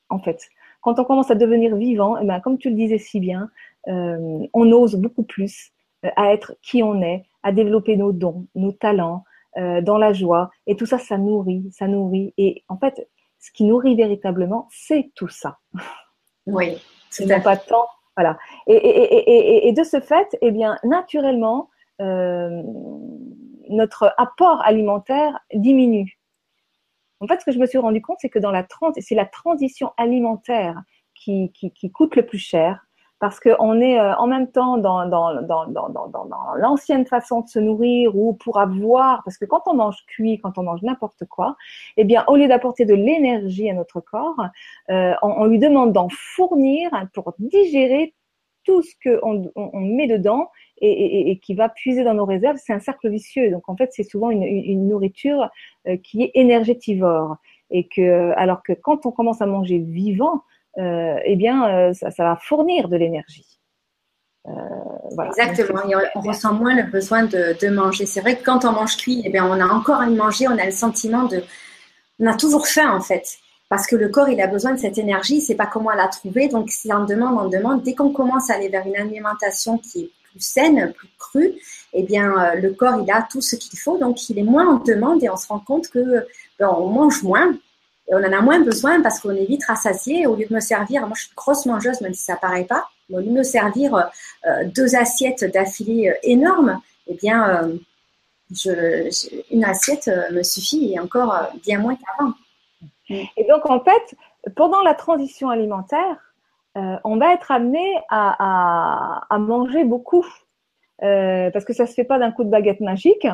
en 0.09 0.19
fait. 0.19 0.41
Quand 0.81 0.99
on 0.99 1.05
commence 1.05 1.31
à 1.31 1.35
devenir 1.35 1.77
vivant, 1.77 2.17
eh 2.19 2.25
bien, 2.25 2.41
comme 2.41 2.59
tu 2.59 2.71
le 2.71 2.77
disais 2.77 2.99
si 2.99 3.21
bien, 3.21 3.51
euh, 3.89 4.47
on 4.53 4.71
ose 4.73 4.95
beaucoup 4.97 5.25
plus 5.25 5.73
à 6.17 6.33
être 6.33 6.55
qui 6.63 6.83
on 6.83 7.03
est, 7.03 7.25
à 7.43 7.53
développer 7.53 7.97
nos 7.97 8.13
dons, 8.13 8.47
nos 8.55 8.73
talents, 8.73 9.25
dans 9.57 9.97
la 9.97 10.13
joie. 10.13 10.51
Et 10.67 10.77
tout 10.77 10.85
ça, 10.85 10.99
ça 10.99 11.17
nourrit, 11.17 11.71
ça 11.73 11.89
nourrit. 11.89 12.35
Et 12.37 12.63
en 12.69 12.77
fait, 12.77 13.09
ce 13.39 13.51
qui 13.53 13.65
nourrit 13.65 13.95
véritablement, 13.95 14.69
c'est 14.71 15.11
tout 15.15 15.29
ça. 15.29 15.59
Oui, 16.49 16.81
ils 17.19 17.27
n'ont 17.27 17.41
pas 17.41 17.57
temps. 17.57 17.89
Voilà. 18.17 18.39
Et, 18.69 18.75
et, 18.75 19.15
et, 19.15 19.69
et, 19.69 19.73
de 19.73 19.83
ce 19.83 19.99
fait, 19.99 20.37
eh 20.41 20.53
bien, 20.53 20.79
naturellement, 20.85 21.71
euh, 22.01 22.63
notre 23.69 24.15
apport 24.17 24.61
alimentaire 24.65 25.41
diminue. 25.53 26.19
En 27.27 27.29
fait, 27.29 27.41
ce 27.41 27.45
que 27.45 27.51
je 27.51 27.59
me 27.59 27.67
suis 27.67 27.79
rendu 27.79 28.01
compte, 28.01 28.19
c'est 28.21 28.29
que 28.29 28.39
dans 28.39 28.53
la 28.53 28.65
c'est 29.01 29.17
la 29.17 29.27
transition 29.27 29.91
alimentaire 29.97 30.81
qui, 31.13 31.51
qui, 31.53 31.91
coûte 31.91 32.15
le 32.15 32.25
plus 32.25 32.39
cher 32.39 32.87
parce 33.19 33.41
qu'on 33.41 33.81
est 33.81 33.99
euh, 33.99 34.15
en 34.17 34.29
même 34.29 34.49
temps 34.49 34.79
dans, 34.79 35.09
dans, 35.09 35.43
dans, 35.43 35.67
dans, 35.67 36.09
dans 36.09 36.55
l'ancienne 36.57 37.05
façon 37.05 37.41
de 37.41 37.49
se 37.49 37.59
nourrir 37.59 38.15
ou 38.15 38.35
pour 38.35 38.61
avoir, 38.61 39.25
parce 39.25 39.39
que 39.39 39.45
quand 39.45 39.63
on 39.67 39.75
mange 39.75 40.05
cuit, 40.07 40.39
quand 40.39 40.57
on 40.57 40.63
mange 40.63 40.83
n'importe 40.83 41.25
quoi, 41.25 41.57
eh 41.97 42.05
bien, 42.05 42.25
au 42.29 42.37
lieu 42.37 42.47
d'apporter 42.47 42.85
de 42.85 42.95
l'énergie 42.95 43.69
à 43.69 43.75
notre 43.75 44.01
corps, 44.01 44.41
euh, 44.91 45.15
on, 45.23 45.29
on, 45.29 45.47
lui 45.47 45.59
demande 45.59 45.93
d'en 45.93 46.09
fournir 46.11 46.91
pour 47.13 47.35
digérer 47.41 48.15
tout 48.67 48.83
ce 48.83 48.93
qu'on 49.03 49.51
on, 49.55 49.81
met 49.81 50.09
dedans 50.09 50.51
et, 50.79 50.91
et, 50.91 51.31
et, 51.31 51.39
qui 51.39 51.55
va 51.55 51.69
puiser 51.69 52.05
dans 52.05 52.15
nos 52.15 52.27
réserves. 52.27 52.59
C'est 52.63 52.73
un 52.73 52.81
cercle 52.81 53.09
vicieux. 53.09 53.51
Donc, 53.51 53.69
en 53.69 53.77
fait, 53.77 53.91
c'est 53.93 54.03
souvent 54.03 54.31
une, 54.31 54.43
une, 54.43 54.89
nourriture 54.89 55.49
euh, 55.89 55.97
qui 55.97 56.25
est 56.25 56.33
énergétivore. 56.35 57.37
Et 57.71 57.89
que, 57.89 58.33
alors 58.37 58.63
que 58.63 58.73
quand 58.73 59.07
on 59.07 59.13
commence 59.13 59.41
à 59.41 59.47
manger 59.47 59.79
vivant, 59.79 60.43
euh, 60.79 61.19
eh 61.25 61.37
bien, 61.37 61.69
euh, 61.69 61.93
ça, 61.95 62.11
va 62.19 62.37
fournir 62.37 62.89
de 62.89 62.97
l'énergie. 62.97 63.47
Euh, 64.47 64.53
Exactement, 65.27 65.81
on, 66.15 66.21
ressent 66.21 66.53
moins 66.53 66.77
le 66.77 66.85
besoin 66.91 67.25
de, 67.25 67.69
manger. 67.69 68.05
C'est 68.05 68.21
vrai 68.21 68.37
que 68.37 68.45
quand 68.45 68.65
on 68.65 68.73
mange 68.73 68.97
cuit, 68.97 69.23
eh 69.25 69.31
bien, 69.31 69.47
on 69.47 69.61
a 69.61 69.67
encore 69.67 70.01
à 70.01 70.07
manger, 70.07 70.47
on 70.49 70.59
a 70.59 70.65
le 70.67 70.71
sentiment 70.71 71.25
de... 71.25 71.43
On 72.19 72.27
a 72.27 72.35
toujours 72.35 72.67
faim 72.67 72.95
en 72.95 73.01
fait, 73.01 73.39
parce 73.69 73.87
que 73.87 73.97
le 73.97 74.09
corps, 74.09 74.29
il 74.29 74.41
a 74.41 74.47
besoin 74.47 74.73
de 74.73 74.79
cette 74.79 74.99
énergie, 74.99 75.41
c'est 75.41 75.55
pas 75.55 75.67
comment 75.67 75.91
la 75.91 76.09
trouver, 76.09 76.49
donc 76.49 76.71
si 76.71 76.93
on 76.93 77.05
demande, 77.05 77.39
on 77.39 77.49
demande. 77.49 77.83
Dès 77.83 77.95
qu'on 77.95 78.11
commence 78.11 78.51
à 78.51 78.55
aller 78.55 78.69
vers 78.69 78.87
une 78.87 78.97
alimentation 78.97 79.79
qui 79.79 80.03
est 80.03 80.11
plus 80.31 80.41
saine, 80.41 80.93
plus 80.93 81.09
crue, 81.19 81.55
eh 81.93 82.03
bien, 82.03 82.55
le 82.55 82.73
corps, 82.73 83.01
il 83.03 83.11
a 83.11 83.27
tout 83.29 83.41
ce 83.41 83.57
qu'il 83.57 83.79
faut, 83.79 83.99
donc 83.99 84.29
il 84.29 84.39
est 84.39 84.45
moins 84.45 84.69
en 84.69 84.79
demande 84.79 85.23
et 85.25 85.31
on 85.31 85.37
se 85.37 85.49
rend 85.49 85.59
compte 85.59 85.89
que 85.89 86.27
ben, 86.59 86.69
on 86.69 86.89
mange 86.89 87.23
moins, 87.23 87.57
et 88.09 88.15
on 88.15 88.19
en 88.19 88.33
a 88.33 88.41
moins 88.41 88.61
besoin 88.61 89.01
parce 89.03 89.21
qu'on 89.21 89.35
est 89.35 89.47
vite 89.47 89.65
rassasié. 89.65 90.27
Au 90.27 90.37
lieu 90.37 90.47
de 90.47 90.55
me 90.55 90.61
servir, 90.61 91.03
moi 91.07 91.17
je 91.17 91.23
suis 91.23 91.33
grosse 91.35 91.67
mangeuse, 91.67 92.01
même 92.01 92.15
si 92.15 92.23
ça 92.23 92.37
paraît 92.37 92.65
pas, 92.65 92.89
au 93.13 93.19
lieu 93.19 93.27
de 93.27 93.31
me 93.31 93.43
servir 93.43 93.95
euh, 94.47 94.65
deux 94.75 94.95
assiettes 94.95 95.45
d'affilée 95.53 96.11
euh, 96.11 96.15
énormes, 96.23 96.81
eh 97.09 97.15
bien, 97.15 97.65
euh, 98.67 99.11
une 99.51 99.65
assiette 99.65 100.09
me 100.31 100.45
suffit 100.45 100.93
et 100.93 101.01
encore 101.01 101.49
bien 101.65 101.81
moins 101.81 101.97
qu'avant. 101.97 102.33
Et 103.09 103.45
donc, 103.49 103.69
en 103.71 103.81
fait, 103.81 104.17
pendant 104.57 104.83
la 104.83 104.95
transition 104.95 105.49
alimentaire, 105.49 106.35
on 106.75 107.17
va 107.17 107.33
être 107.33 107.51
amené 107.51 107.97
à, 108.11 109.27
manger 109.39 109.85
beaucoup. 109.85 110.27
parce 111.01 111.65
que 111.65 111.73
ça 111.73 111.87
se 111.87 111.95
fait 111.95 112.05
pas 112.05 112.19
d'un 112.19 112.33
coup 112.33 112.45
de 112.45 112.51
baguette 112.51 112.81
magique 112.81 113.27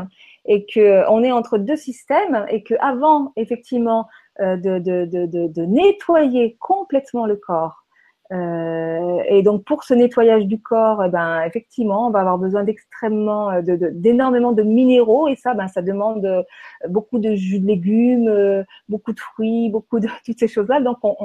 et 0.45 0.67
qu'on 0.67 1.23
est 1.23 1.33
entre 1.33 1.59
deux 1.59 1.77
systèmes 1.77 2.45
et 2.49 2.63
qu'avant, 2.63 3.33
effectivement, 3.37 4.09
euh, 4.41 4.57
de, 4.57 5.65
nettoyer 5.67 6.57
complètement 6.59 7.27
le 7.27 7.37
corps. 7.37 7.82
Euh, 8.31 9.23
et 9.27 9.43
donc 9.43 9.65
pour 9.65 9.85
ce 9.85 9.93
nettoyage 9.95 10.47
du 10.47 10.61
corps, 10.61 11.05
eh 11.05 11.09
ben 11.09 11.43
effectivement, 11.43 12.07
on 12.07 12.11
va 12.11 12.21
avoir 12.21 12.39
besoin 12.39 12.65
d'extrêmement, 12.65 13.51
euh, 13.51 13.61
d'énormément 13.63 14.53
de, 14.53 14.63
minéraux 14.63 15.29
et 15.29 15.37
ça, 15.37 15.55
ben 15.55 15.69
ça 15.69 15.83
demande 15.83 16.25
euh, 16.25 16.43
beaucoup 16.89 17.19
de 17.19 17.35
jus 17.35 17.59
de 17.59 17.67
légumes, 17.67 18.65
beaucoup 18.89 19.13
de 19.13 19.21
fruits, 19.21 19.69
beaucoup 19.71 20.01
de 20.01 20.09
toutes 20.25 20.39
ces 20.39 20.49
choses-là. 20.49 20.81
Donc 20.81 20.99
on, 21.03 21.17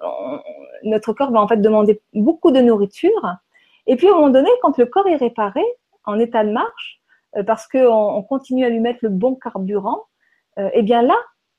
on, 0.00 0.40
notre 0.84 1.12
corps 1.12 1.30
va 1.30 1.40
en 1.40 1.48
fait 1.48 1.58
demander 1.58 2.00
beaucoup 2.14 2.50
de 2.50 2.60
nourriture. 2.60 3.36
Et 3.86 3.96
puis 3.96 4.08
à 4.08 4.12
un 4.12 4.14
moment 4.14 4.30
donné, 4.30 4.50
quand 4.62 4.76
le 4.78 4.86
corps 4.86 5.06
est 5.06 5.16
réparé, 5.16 5.62
en 6.04 6.18
état 6.18 6.44
de 6.44 6.50
marche, 6.50 7.00
parce 7.46 7.68
qu'on 7.68 7.78
on 7.84 8.22
continue 8.22 8.64
à 8.64 8.70
lui 8.70 8.80
mettre 8.80 9.00
le 9.02 9.08
bon 9.08 9.34
carburant, 9.34 10.02
eh 10.72 10.82
bien 10.82 11.02
là, 11.02 11.16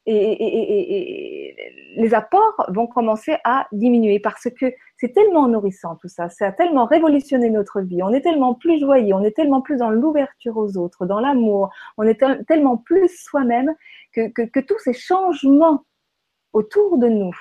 et, 0.07 1.55
les 1.97 2.13
apports 2.13 2.65
vont 2.69 2.87
commencer 2.87 3.35
à 3.43 3.67
diminuer 3.71 4.19
parce 4.19 4.47
que 4.49 4.65
c'est 4.97 5.13
tellement 5.13 5.47
nourrissant 5.47 5.95
tout 5.95 6.07
ça, 6.07 6.29
ça 6.29 6.47
a 6.47 6.51
tellement 6.51 6.85
révolutionné 6.85 7.49
notre 7.49 7.81
vie, 7.81 8.01
on 8.03 8.13
est 8.13 8.21
tellement 8.21 8.55
plus 8.55 8.79
joyeux, 8.79 9.13
on 9.13 9.23
est 9.23 9.35
tellement 9.35 9.61
plus 9.61 9.77
dans 9.77 9.89
l'ouverture 9.89 10.57
aux 10.57 10.77
autres, 10.77 11.05
dans 11.05 11.19
l'amour, 11.19 11.69
on 11.97 12.03
est 12.03 12.21
tellement 12.47 12.77
plus 12.77 13.07
soi-même 13.09 13.73
que, 14.13 14.29
que, 14.29 14.59
tous 14.59 14.79
ces 14.79 14.93
changements 14.93 15.83
autour 16.53 16.97
de 16.97 17.07
nous 17.07 17.35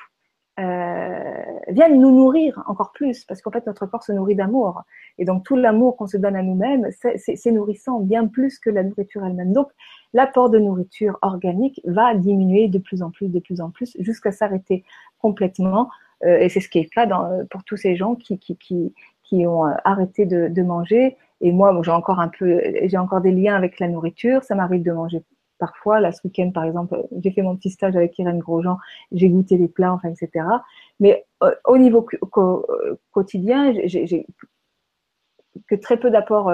euh, 0.59 1.43
viennent 1.69 2.01
nous 2.01 2.11
nourrir 2.11 2.63
encore 2.67 2.93
plus, 2.93 3.25
parce 3.25 3.43
qu'en 3.43 3.51
fait 3.51 3.67
notre 3.67 3.85
corps 3.87 4.03
se 4.03 4.13
nourrit 4.13 4.35
d'amour. 4.35 4.83
Et 5.19 5.25
donc 5.25 5.45
tout 5.45 5.57
l'amour 5.57 5.97
qu'on 5.97 6.07
se 6.07 6.17
donne 6.17 6.37
à 6.37 6.43
nous-mêmes, 6.43 6.89
c'est 6.93 7.51
nourrissant 7.51 8.01
bien 8.01 8.27
plus 8.27 8.59
que 8.59 8.71
la 8.71 8.83
nourriture 8.83 9.25
elle-même. 9.25 9.53
Donc 9.53 9.69
l'apport 10.15 10.49
de 10.49 10.59
nourriture 10.59 11.19
organique 11.21 11.81
va 11.85 12.15
diminuer 12.15 12.69
de 12.69 12.79
plus 12.79 13.03
en 13.03 13.11
plus, 13.11 13.29
de 13.29 13.39
plus 13.39 13.61
en 13.61 13.71
plus, 13.71 13.97
jusqu'à 13.99 14.33
s'arrêter 14.33 14.85
complètement. 15.19 15.91
Euh, 16.25 16.39
et 16.39 16.49
c'est 16.49 16.61
ce 16.61 16.69
qui 16.69 16.79
est 16.79 16.85
le 16.85 16.89
cas 16.89 17.07
dans, 17.07 17.47
pour 17.51 17.64
tous 17.64 17.77
ces 17.77 17.97
gens 17.97 18.14
qui, 18.14 18.39
qui, 18.39 18.57
qui, 18.57 18.95
qui 19.23 19.47
ont 19.47 19.64
arrêté 19.85 20.27
de, 20.27 20.62
manger. 20.62 21.17
Et 21.41 21.53
moi, 21.53 21.79
j'ai 21.83 21.91
encore 21.91 22.21
un 22.21 22.29
peu, 22.29 22.61
j'ai 22.85 22.97
encore 22.99 23.21
des 23.21 23.33
liens 23.33 23.55
avec 23.55 23.79
la 23.81 23.89
nourriture. 23.89 24.43
Ça 24.45 24.55
m'arrive 24.55 24.83
de 24.83 24.93
manger 24.93 25.23
parfois. 25.59 26.01
Là, 26.01 26.12
ce 26.12 26.21
week-end, 26.25 26.51
par 26.51 26.64
exemple, 26.64 27.07
j'ai 27.19 27.31
fait 27.31 27.43
mon 27.43 27.57
petit 27.57 27.71
stage 27.71 27.97
avec 27.97 28.19
Irène 28.19 28.39
Grosjean. 28.39 28.79
J'ai 29.12 29.29
goûté 29.29 29.59
les 29.59 29.69
plats, 29.69 29.93
enfin, 29.93 30.09
etc. 30.09 30.47
Mais 31.01 31.27
au 31.64 31.79
niveau 31.79 32.07
quotidien, 33.11 33.75
j'ai 33.85 34.27
que 35.69 35.75
très 35.75 35.99
peu 35.99 36.11
d'apports 36.11 36.51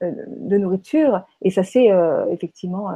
de 0.00 0.58
nourriture 0.58 1.24
et 1.42 1.50
ça 1.50 1.62
s'est 1.62 1.90
effectivement 2.30 2.90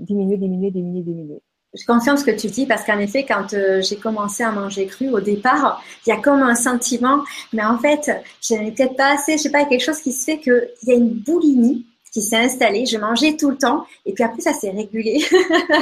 diminué, 0.00 0.36
diminué, 0.36 0.70
diminué, 0.70 1.02
diminué 1.02 1.42
je 1.74 1.86
confirme 1.86 2.16
ce 2.16 2.24
que 2.24 2.30
tu 2.32 2.48
dis 2.48 2.66
parce 2.66 2.84
qu'en 2.84 2.98
effet, 2.98 3.24
quand 3.24 3.54
euh, 3.54 3.80
j'ai 3.80 3.96
commencé 3.96 4.42
à 4.42 4.50
manger 4.50 4.86
cru 4.86 5.08
au 5.10 5.20
départ, 5.20 5.82
il 6.04 6.10
y 6.10 6.12
a 6.12 6.16
comme 6.16 6.42
un 6.42 6.56
sentiment, 6.56 7.22
mais 7.52 7.64
en 7.64 7.78
fait, 7.78 8.10
je 8.42 8.54
n'ai 8.54 8.72
peut-être 8.72 8.96
pas 8.96 9.12
assez, 9.14 9.38
je 9.38 9.44
sais 9.44 9.50
pas, 9.50 9.64
quelque 9.64 9.84
chose 9.84 10.00
qui 10.00 10.12
se 10.12 10.24
fait 10.24 10.38
qu'il 10.38 10.68
y 10.84 10.92
a 10.92 10.94
une 10.94 11.10
boulimie 11.10 11.86
qui 12.12 12.22
s'est 12.22 12.36
installée. 12.36 12.86
Je 12.86 12.98
mangeais 12.98 13.36
tout 13.36 13.50
le 13.50 13.56
temps 13.56 13.86
et 14.04 14.12
puis 14.12 14.24
après, 14.24 14.40
ça 14.40 14.52
s'est 14.52 14.70
régulé. 14.70 15.24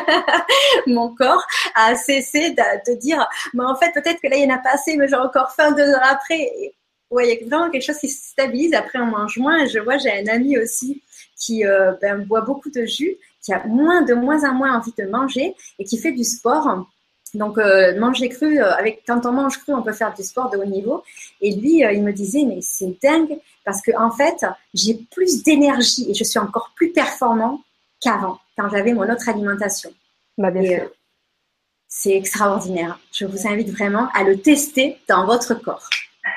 Mon 0.86 1.14
corps 1.14 1.42
a 1.74 1.94
cessé 1.94 2.50
de, 2.50 2.92
de 2.92 2.98
dire, 2.98 3.26
mais 3.54 3.64
en 3.64 3.74
fait, 3.74 3.90
peut-être 3.92 4.20
que 4.20 4.28
là, 4.28 4.36
il 4.36 4.46
n'y 4.46 4.52
en 4.52 4.56
a 4.56 4.58
pas 4.58 4.72
assez, 4.74 4.96
mais 4.96 5.08
j'ai 5.08 5.16
encore 5.16 5.52
faim 5.52 5.72
deux 5.72 5.88
heures 5.88 6.04
après. 6.04 6.40
Et, 6.40 6.74
il 7.10 7.26
y 7.26 7.32
a 7.32 7.46
vraiment 7.46 7.70
quelque 7.70 7.84
chose 7.84 7.96
qui 7.96 8.10
se 8.10 8.32
stabilise. 8.32 8.74
Après, 8.74 8.98
on 8.98 9.06
mange 9.06 9.38
moins. 9.38 9.64
Je 9.64 9.78
vois, 9.78 9.96
j'ai 9.96 10.12
un 10.12 10.26
ami 10.26 10.58
aussi 10.58 11.02
qui 11.38 11.64
euh, 11.64 11.92
ben, 12.02 12.18
boit 12.18 12.42
beaucoup 12.42 12.70
de 12.70 12.84
jus 12.84 13.16
qui 13.48 13.54
a 13.54 13.66
moins 13.66 14.02
de 14.02 14.12
moins 14.12 14.46
en 14.46 14.52
moins 14.52 14.76
envie 14.76 14.92
de 14.98 15.06
manger 15.06 15.54
et 15.78 15.84
qui 15.84 15.96
fait 15.96 16.12
du 16.12 16.22
sport. 16.22 16.86
Donc 17.32 17.56
euh, 17.56 17.98
manger 17.98 18.28
cru, 18.28 18.60
euh, 18.60 18.74
avec 18.74 19.04
quand 19.06 19.24
on 19.24 19.32
mange 19.32 19.56
cru, 19.58 19.72
on 19.72 19.82
peut 19.82 19.94
faire 19.94 20.12
du 20.12 20.22
sport 20.22 20.50
de 20.50 20.58
haut 20.58 20.66
niveau. 20.66 21.02
Et 21.40 21.54
lui, 21.54 21.82
euh, 21.82 21.92
il 21.92 22.02
me 22.02 22.12
disait 22.12 22.44
mais 22.44 22.58
c'est 22.60 22.94
dingue 23.02 23.38
parce 23.64 23.80
que 23.80 23.90
en 23.98 24.10
fait, 24.10 24.44
j'ai 24.74 25.00
plus 25.12 25.42
d'énergie 25.42 26.10
et 26.10 26.14
je 26.14 26.24
suis 26.24 26.38
encore 26.38 26.72
plus 26.76 26.92
performant 26.92 27.62
qu'avant 28.02 28.38
quand 28.54 28.68
j'avais 28.68 28.92
mon 28.92 29.10
autre 29.10 29.26
alimentation. 29.30 29.90
Bah, 30.36 30.50
bien 30.50 30.62
sûr. 30.62 30.90
c'est 31.88 32.16
extraordinaire. 32.16 33.00
Je 33.12 33.24
vous 33.24 33.48
invite 33.48 33.70
vraiment 33.70 34.08
à 34.12 34.24
le 34.24 34.38
tester 34.38 34.98
dans 35.08 35.24
votre 35.24 35.54
corps. 35.54 35.88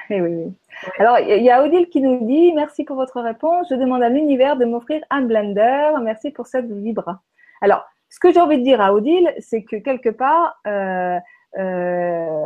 Eh 0.10 0.22
oui, 0.22 0.30
oui. 0.30 0.54
Alors, 0.98 1.20
il 1.20 1.44
y 1.44 1.50
a 1.50 1.64
Odile 1.64 1.88
qui 1.90 2.02
nous 2.02 2.26
dit 2.26 2.54
Merci 2.54 2.84
pour 2.84 2.96
votre 2.96 3.22
réponse. 3.22 3.68
Je 3.70 3.76
demande 3.76 4.04
à 4.04 4.10
l'univers 4.10 4.58
de 4.58 4.66
m'offrir 4.66 5.02
un 5.10 5.22
blender. 5.22 5.92
Merci 6.02 6.32
pour 6.32 6.48
cette 6.48 6.72
vibra. 6.72 7.22
Alors, 7.62 7.86
ce 8.12 8.20
que 8.20 8.32
j'ai 8.32 8.42
envie 8.42 8.58
de 8.58 8.64
dire 8.64 8.82
à 8.82 8.94
Odile, 8.94 9.34
c'est 9.40 9.64
que 9.64 9.78
quelque 9.78 10.10
part, 10.10 10.60
euh, 10.68 11.18
euh, 11.58 12.46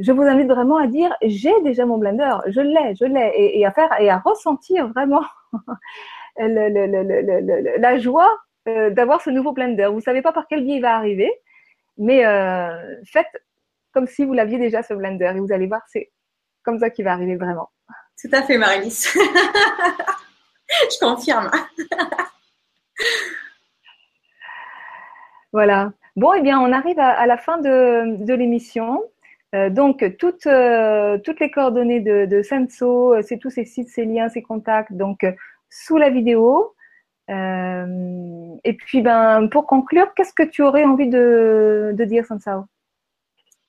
je 0.00 0.12
vous 0.12 0.22
invite 0.22 0.48
vraiment 0.48 0.78
à 0.78 0.88
dire 0.88 1.16
j'ai 1.22 1.54
déjà 1.62 1.86
mon 1.86 1.96
blender, 1.96 2.38
je 2.48 2.60
l'ai, 2.60 2.94
je 2.96 3.04
l'ai, 3.04 3.32
et, 3.36 3.64
à 3.64 3.70
faire 3.70 4.00
et 4.00 4.10
à 4.10 4.18
ressentir 4.18 4.88
vraiment 4.88 5.22
la 6.38 7.98
joie 7.98 8.36
euh, 8.66 8.90
d'avoir 8.90 9.20
ce 9.22 9.30
nouveau 9.30 9.52
blender. 9.52 9.86
Vous 9.92 10.00
savez 10.00 10.22
pas 10.22 10.32
par 10.32 10.48
quel 10.48 10.64
biais 10.64 10.76
il 10.76 10.82
va 10.82 10.96
arriver, 10.96 11.32
mais 11.96 12.24
faites 13.04 13.40
comme 13.92 14.08
si 14.08 14.24
vous 14.24 14.32
l'aviez 14.32 14.58
déjà 14.58 14.82
ce 14.82 14.94
blender 14.94 15.32
et 15.36 15.40
vous 15.40 15.52
allez 15.52 15.68
voir, 15.68 15.82
c'est 15.86 16.10
comme 16.62 16.78
ça 16.78 16.90
qui 16.90 17.02
va 17.02 17.12
arriver 17.12 17.36
vraiment. 17.36 17.70
Tout 18.20 18.28
à 18.32 18.42
fait, 18.42 18.58
Marie-Lise. 18.58 19.08
Je 20.68 20.98
confirme. 20.98 21.50
voilà. 25.52 25.92
Bon, 26.16 26.32
eh 26.34 26.42
bien, 26.42 26.58
on 26.58 26.72
arrive 26.72 26.98
à, 26.98 27.26
la 27.26 27.36
fin 27.36 27.58
de, 27.58 28.34
l'émission. 28.34 29.02
Euh, 29.54 29.70
donc, 29.70 30.04
toutes, 30.18 30.46
euh, 30.46 31.16
toutes 31.18 31.40
les 31.40 31.50
coordonnées 31.50 32.00
de, 32.00 32.26
de 32.26 32.42
Senso, 32.42 33.14
euh, 33.14 33.22
c'est 33.22 33.38
tous 33.38 33.50
ces 33.50 33.64
sites, 33.64 33.88
ces 33.88 34.04
liens, 34.04 34.28
ces 34.28 34.42
contacts, 34.42 34.92
donc 34.92 35.24
sous 35.70 35.96
la 35.96 36.10
vidéo. 36.10 36.74
et 37.28 38.72
puis, 38.78 39.00
ben, 39.02 39.48
pour 39.48 39.66
conclure, 39.66 40.12
qu'est-ce 40.14 40.34
que 40.34 40.42
tu 40.42 40.62
aurais 40.62 40.84
envie 40.84 41.08
de, 41.08 41.92
de 41.94 42.04
dire, 42.04 42.26
Sansao 42.26 42.64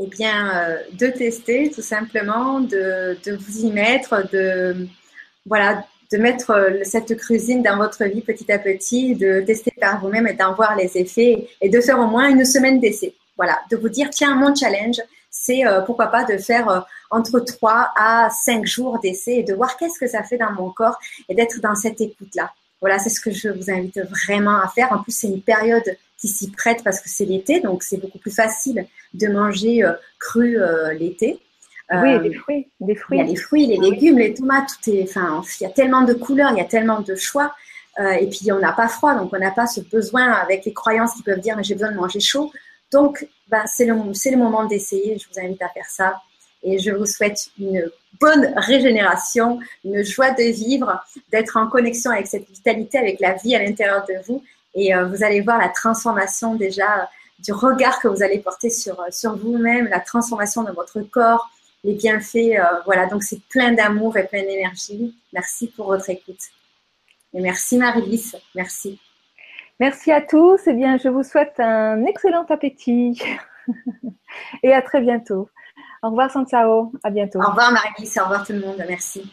eh 0.02 0.08
bien, 0.08 0.56
euh, 0.56 0.78
de 0.94 1.08
tester 1.08 1.70
tout 1.72 1.82
simplement, 1.82 2.62
de, 2.62 3.18
vous 3.36 3.66
y 3.66 3.72
mettre, 3.72 4.30
de, 4.32 4.88
voilà, 5.46 5.86
de 6.12 6.18
mettre 6.18 6.52
euh, 6.52 6.80
cette 6.84 7.18
cuisine 7.18 7.62
dans 7.62 7.78
votre 7.78 8.06
vie 8.06 8.22
petit 8.22 8.50
à 8.50 8.60
petit, 8.60 9.16
de 9.16 9.42
tester 9.42 9.74
par 9.80 10.00
vous-même 10.00 10.26
et 10.28 10.34
d'en 10.34 10.54
voir 10.54 10.78
les 10.78 10.98
effets 10.98 11.50
et 11.62 11.70
de 11.70 11.82
faire 11.82 12.00
au 12.00 12.08
moins 12.08 12.30
une 12.30 12.46
semaine 12.46 12.80
d'essai. 12.80 13.14
Voilà, 13.36 13.60
de 13.70 13.76
vous 13.76 13.90
dire, 13.90 14.10
tiens, 14.10 14.36
mon 14.36 14.56
challenge, 14.56 15.02
c'est 15.30 15.68
euh, 15.68 15.82
pourquoi 15.82 16.08
pas 16.08 16.24
de 16.24 16.38
faire 16.38 16.86
entre 17.12 17.42
3 17.42 17.92
à 17.98 18.30
5 18.30 18.66
jours 18.66 19.00
d'essai 19.00 19.40
et 19.40 19.44
de 19.44 19.54
voir 19.54 19.76
qu'est-ce 19.76 20.00
que 20.00 20.08
ça 20.08 20.24
fait 20.24 20.38
dans 20.38 20.54
mon 20.54 20.70
corps 20.70 20.98
et 21.28 21.36
d'être 21.36 21.60
dans 21.60 21.76
cette 21.76 22.00
écoute-là. 22.00 22.54
Voilà, 22.82 23.00
c'est 23.00 23.10
ce 23.10 23.20
que 23.20 23.32
je 23.32 23.50
vous 23.50 23.70
invite 23.70 24.00
vraiment 24.00 24.62
à 24.62 24.68
faire. 24.68 24.92
En 24.92 25.04
plus, 25.04 25.12
c'est 25.12 25.28
une 25.28 25.42
période 25.42 25.84
qui 26.18 26.28
s'y 26.28 26.52
prête 26.52 26.84
parce 26.84 27.00
que 27.00 27.10
c'est 27.10 27.26
l'été, 27.26 27.60
donc 27.62 27.84
c'est 27.84 27.98
beaucoup 27.98 28.20
plus 28.20 28.32
facile 28.32 28.86
de 29.14 29.28
manger 29.28 29.84
euh, 29.84 29.94
cru 30.20 30.62
euh, 30.62 30.94
l'été. 30.94 31.40
oui, 31.92 32.20
des 32.20 32.34
fruits, 32.34 32.68
des 32.80 32.96
fruits. 32.96 33.18
Il 33.18 33.22
y 33.22 33.28
a 33.28 33.32
les 33.32 33.36
fruits, 33.36 33.66
les 33.66 33.78
légumes, 33.78 34.18
les 34.18 34.34
tomates, 34.34 34.70
tout 34.84 34.92
est. 34.92 35.04
Enfin, 35.04 35.42
il 35.60 35.64
y 35.64 35.68
a 35.68 35.72
tellement 35.72 36.04
de 36.04 36.14
couleurs, 36.14 36.52
il 36.52 36.58
y 36.58 36.62
a 36.62 36.66
tellement 36.66 37.02
de 37.02 37.16
choix. 37.16 37.54
Euh, 38.00 38.12
et 38.12 38.28
puis 38.28 38.52
on 38.52 38.60
n'a 38.60 38.72
pas 38.72 38.88
froid, 38.88 39.16
donc 39.16 39.34
on 39.34 39.40
n'a 39.40 39.52
pas 39.52 39.68
ce 39.68 39.82
besoin 39.82 40.32
avec 40.32 40.64
les 40.64 40.74
croyances 40.74 41.16
qui 41.16 41.24
peuvent 41.24 41.40
dire 41.40 41.58
mais 41.58 41.64
j'ai 41.64 41.74
besoin 41.74 41.92
de 41.92 41.98
manger 41.98 42.20
chaud. 42.20 42.52
Donc 42.92 43.28
ben, 43.50 43.64
c'est 43.66 43.86
le, 43.86 43.94
le 43.94 44.38
moment 44.38 44.66
d'essayer. 44.66 45.18
Je 45.18 45.28
vous 45.28 45.46
invite 45.46 45.62
à 45.62 45.70
faire 45.70 45.90
ça. 45.90 46.22
Et 46.64 46.78
je 46.78 46.92
vous 46.92 47.06
souhaite 47.06 47.50
une 47.60 47.90
bonne 48.20 48.54
régénération, 48.56 49.60
une 49.84 50.04
joie 50.04 50.32
de 50.32 50.44
vivre, 50.44 51.04
d'être 51.32 51.58
en 51.58 51.68
connexion 51.68 52.12
avec 52.12 52.28
cette 52.28 52.50
vitalité, 52.50 52.98
avec 52.98 53.20
la 53.20 53.34
vie 53.34 53.56
à 53.56 53.64
l'intérieur 53.64 54.06
de 54.08 54.16
vous. 54.28 54.44
Et 54.76 54.94
euh, 54.94 55.06
vous 55.08 55.24
allez 55.24 55.42
voir 55.42 55.58
la 55.58 55.70
transformation 55.70 56.56
déjà 56.56 57.02
euh, 57.02 57.06
du 57.40 57.54
regard 57.54 58.00
que 58.00 58.08
vous 58.08 58.22
allez 58.22 58.40
porter 58.40 58.70
sur, 58.70 59.00
euh, 59.00 59.08
sur 59.12 59.36
vous-même, 59.36 59.88
la 59.88 60.00
transformation 60.00 60.64
de 60.64 60.72
votre 60.72 61.00
corps, 61.02 61.50
les 61.84 61.94
bienfaits. 61.94 62.60
voilà, 62.84 63.06
donc 63.06 63.24
c'est 63.24 63.42
plein 63.48 63.72
d'amour 63.72 64.18
et 64.18 64.28
plein 64.28 64.42
d'énergie. 64.42 65.16
Merci 65.32 65.68
pour 65.68 65.88
votre 65.88 66.10
écoute. 66.10 66.42
Et 67.34 67.40
merci 67.40 67.78
Marie-Lise. 67.78 68.36
Merci. 68.54 69.00
Merci 69.80 70.12
à 70.12 70.22
tous. 70.22 70.60
Eh 70.68 70.74
bien, 70.74 70.98
je 70.98 71.08
vous 71.08 71.24
souhaite 71.24 71.58
un 71.60 72.04
excellent 72.06 72.46
appétit. 72.50 73.22
et 74.64 74.74
à 74.74 74.82
très 74.82 75.00
bientôt. 75.00 75.50
Au 76.02 76.10
revoir 76.10 76.32
Sansao. 76.32 76.92
À 77.04 77.10
bientôt. 77.10 77.40
Au 77.40 77.50
revoir 77.50 77.72
Marie-Lise. 77.72 78.18
Au 78.20 78.24
revoir 78.24 78.46
tout 78.46 78.54
le 78.54 78.60
monde. 78.60 78.84
Merci. 78.88 79.32